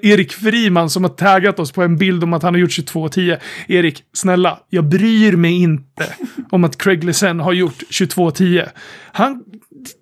[0.02, 3.38] Erik Friman som har taggat oss på en bild om att han har gjort 22-10.
[3.68, 6.14] Erik, snälla, jag bryr mig inte
[6.52, 8.70] om att Craig Lesen har gjort 22-10.
[9.12, 9.44] Han,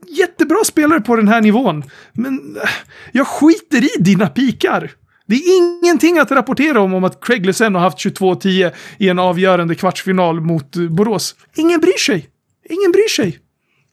[0.08, 1.84] jättebra spelare på den här nivån.
[2.14, 2.70] Men äh,
[3.12, 4.92] jag skiter i dina pikar.
[5.28, 9.20] Det är ingenting att rapportera om, om att Craig Lesen har haft 22-10 i en
[9.20, 11.36] avgörande kvartsfinal mot Borås.
[11.56, 12.30] Ingen bryr sig.
[12.70, 13.40] Ingen bryr sig.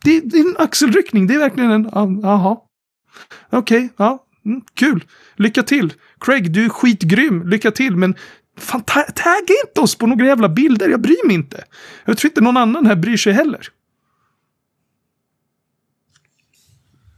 [0.04, 1.26] Det, det är en axelryckning.
[1.26, 2.20] Det är verkligen en...
[2.22, 2.56] Jaha.
[3.50, 4.24] Okej, ja.
[4.46, 5.04] Mm, kul.
[5.36, 5.92] Lycka till.
[6.24, 7.48] Craig, du är skitgrym.
[7.48, 7.96] Lycka till.
[7.96, 8.14] Men
[8.58, 10.88] fan, ta tagga inte oss på några jävla bilder.
[10.88, 11.64] Jag bryr mig inte.
[12.04, 13.68] Jag tror inte någon annan här bryr sig heller.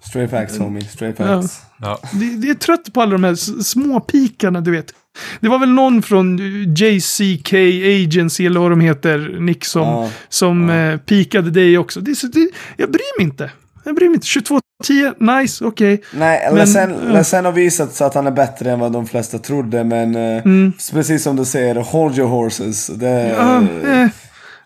[0.09, 1.61] Straight facts homie, straight facts.
[1.81, 2.01] Ja.
[2.13, 4.95] Det, det är trött på alla de här små pikarna, du vet.
[5.41, 6.39] Det var väl någon från
[6.77, 12.01] JCK Agency eller vad de heter, Nick, som, Ja, som eh, pikade dig också.
[12.01, 13.51] Det, det, jag bryr mig inte.
[13.87, 14.27] Jag bryr mig inte.
[14.27, 16.03] 22-10, nice, okej.
[16.15, 17.13] Nej, Men, Ledsen, ja.
[17.13, 20.43] Ledsen har visat sig att han är bättre än vad de flesta trodde, men eh,
[20.45, 20.73] Mm.
[20.93, 22.87] precis som du säger, hold your horses.
[22.87, 24.09] Det, Ja, eh,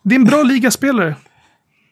[0.03, 1.15] det är en bra ligaspelare.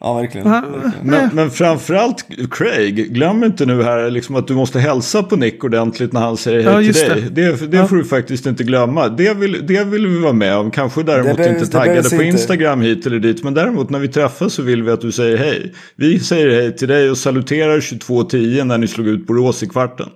[0.01, 0.47] Ja, verkligen.
[0.47, 1.07] Ja, verkligen.
[1.07, 5.65] Men, men framförallt Craig, glöm inte nu här liksom att du måste hälsa på Nick
[5.65, 7.29] ordentligt när han säger hej Ja, till dig.
[7.31, 7.87] Det, det, Ja.
[7.87, 9.09] får du faktiskt inte glömma.
[9.09, 10.71] Det vill, det vill vi vara med om.
[10.71, 12.25] Kanske däremot Det behövs- inte det taggade på inte.
[12.25, 13.45] Instagram hit eller dit.
[13.45, 15.75] Men däremot när vi träffas så vill vi att du säger hej.
[15.97, 20.09] Vi säger hej till dig och saluterar 22.10 när ni slog ut Borås i kvarten.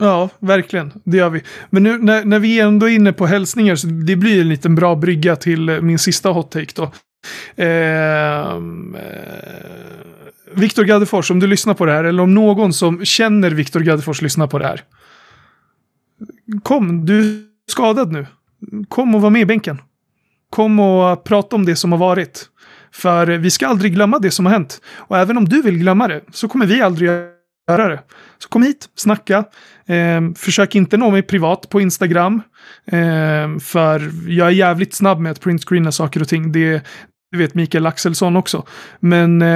[0.00, 0.92] Ja, verkligen.
[1.04, 1.42] Det gör vi.
[1.70, 4.74] Men nu när, när vi ändå är inne på hälsningar så det blir en liten
[4.74, 6.92] bra brygga till eh, min sista hot take då.
[7.56, 13.50] Ehm, eh, Viktor Gaddefors, om du lyssnar på det här, eller om någon som känner
[13.50, 14.82] Viktor Gaddefors lyssnar på det här.
[16.62, 18.26] Kom, du är skadad nu.
[18.88, 19.80] Kom och var med i bänken.
[20.50, 22.48] Kom och prata om det som har varit.
[22.92, 24.80] För vi ska aldrig glömma det som har hänt.
[24.94, 27.08] Och även om du vill glömma det så kommer vi aldrig
[27.68, 28.02] göra det.
[28.38, 29.44] Så kom hit, snacka.
[29.86, 32.42] Eh, försök inte nå mig privat på Instagram.
[32.86, 36.52] Eh, för jag är jävligt snabb med att printscreena saker och ting.
[36.52, 36.82] Det,
[37.32, 38.66] det vet Mikael Axelsson också.
[39.00, 39.48] Men eh,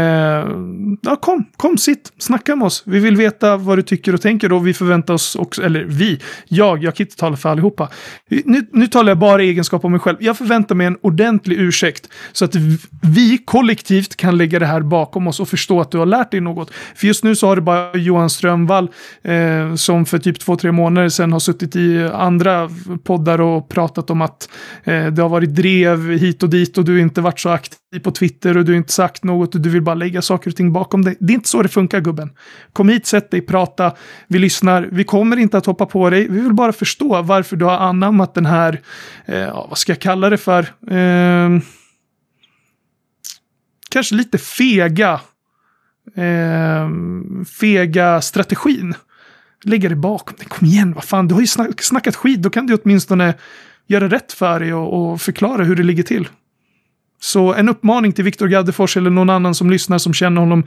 [1.02, 2.82] ja, kom, kom, sitt, snacka med oss.
[2.86, 6.20] Vi vill veta vad du tycker och tänker och vi förväntar oss också, eller vi,
[6.48, 7.88] jag, jag kan inte tala för allihopa.
[8.28, 10.16] Nu, nu talar jag bara i egenskap av mig själv.
[10.20, 12.54] Jag förväntar mig en ordentlig ursäkt så att
[13.02, 16.40] vi kollektivt kan lägga det här bakom oss och förstå att du har lärt dig
[16.40, 16.70] något.
[16.94, 18.88] För just nu så har det bara Johan Strömvall
[19.22, 22.70] eh, som för typ två, tre månader sedan har suttit i andra
[23.04, 24.48] poddar och pratat om att
[24.84, 27.65] eh, det har varit drev hit och dit och du inte varit så aktiv
[28.02, 30.56] på Twitter och du har inte sagt något och du vill bara lägga saker och
[30.56, 31.16] ting bakom dig.
[31.20, 32.30] Det är inte så det funkar gubben.
[32.72, 33.92] Kom hit, sätt dig, prata,
[34.28, 34.88] vi lyssnar.
[34.92, 36.28] Vi kommer inte att hoppa på dig.
[36.28, 38.80] Vi vill bara förstå varför du har anammat den här,
[39.26, 40.60] eh, ja, vad ska jag kalla det för?
[40.90, 41.60] Eh,
[43.90, 45.20] kanske lite fega,
[46.16, 46.90] eh,
[47.60, 48.94] fega strategin.
[49.64, 50.46] Lägga det bakom dig.
[50.46, 52.42] Kom igen, vad fan, du har ju snack, snackat skit.
[52.42, 53.34] Då kan du åtminstone
[53.86, 56.28] göra rätt för dig och, och förklara hur det ligger till.
[57.20, 60.64] Så en uppmaning till Viktor Gaddefors eller någon annan som lyssnar som känner honom.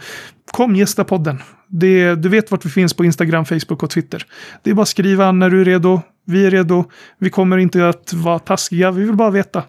[0.51, 1.41] Kom gästa podden.
[1.67, 4.25] Det, du vet vart vi finns på Instagram, Facebook och Twitter.
[4.63, 6.01] Det är bara att skriva när du är redo.
[6.25, 6.85] Vi är redo.
[7.17, 8.91] Vi kommer inte att vara taskiga.
[8.91, 9.63] Vi vill bara veta.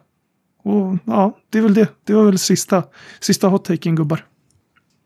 [0.62, 1.88] Och ja, det är väl det.
[2.04, 2.82] Det var väl sista,
[3.20, 4.24] sista hot-taken gubbar.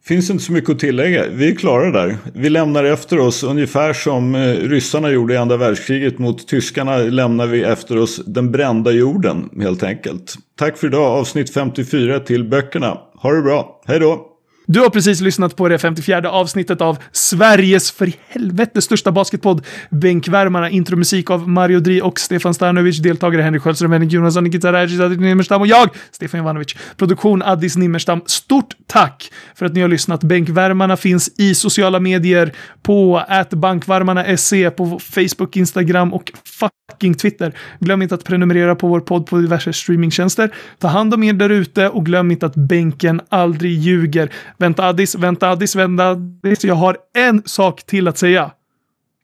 [0.06, 1.28] Finns inte så mycket att tillägga.
[1.28, 2.16] Vi är klara där.
[2.34, 7.46] Vi lämnar efter oss ungefär som eh, ryssarna gjorde i andra världskriget mot tyskarna lämnar
[7.46, 10.34] vi efter oss den brända jorden helt enkelt.
[10.58, 12.98] Tack för idag avsnitt 54 till böckerna.
[13.14, 13.80] Ha det bra.
[13.86, 14.33] Hej då!
[14.66, 19.66] Du har precis lyssnat på det 54 avsnittet av Sveriges för i helvete största basketpodd.
[19.90, 25.00] Bänkvärmarna, intromusik av Mario Dri och Stefan Stanovic, deltagare Henrik Sköldström, Henrik Jonasson, Nikita Rajic,
[25.00, 26.74] Adis Nimmerstam och jag, Stefan Ivanovic.
[26.96, 28.22] Produktion Addis Nimmerstam.
[28.26, 30.24] Stort tack för att ni har lyssnat.
[30.24, 37.52] Bänkvärmarna finns i sociala medier på bankvarmarna.se, på Facebook, Instagram och fucking Twitter.
[37.80, 40.54] Glöm inte att prenumerera på vår podd på diverse streamingtjänster.
[40.78, 44.30] Ta hand om er där ute och glöm inte att bänken aldrig ljuger.
[44.58, 46.64] Vänta Addis, vänta Addis, vänta Addis.
[46.64, 48.50] Jag har en sak till att säga.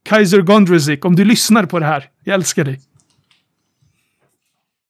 [0.04, 2.80] Kaiser Gondrezik, om du lyssnar på det här, jag älskar dig.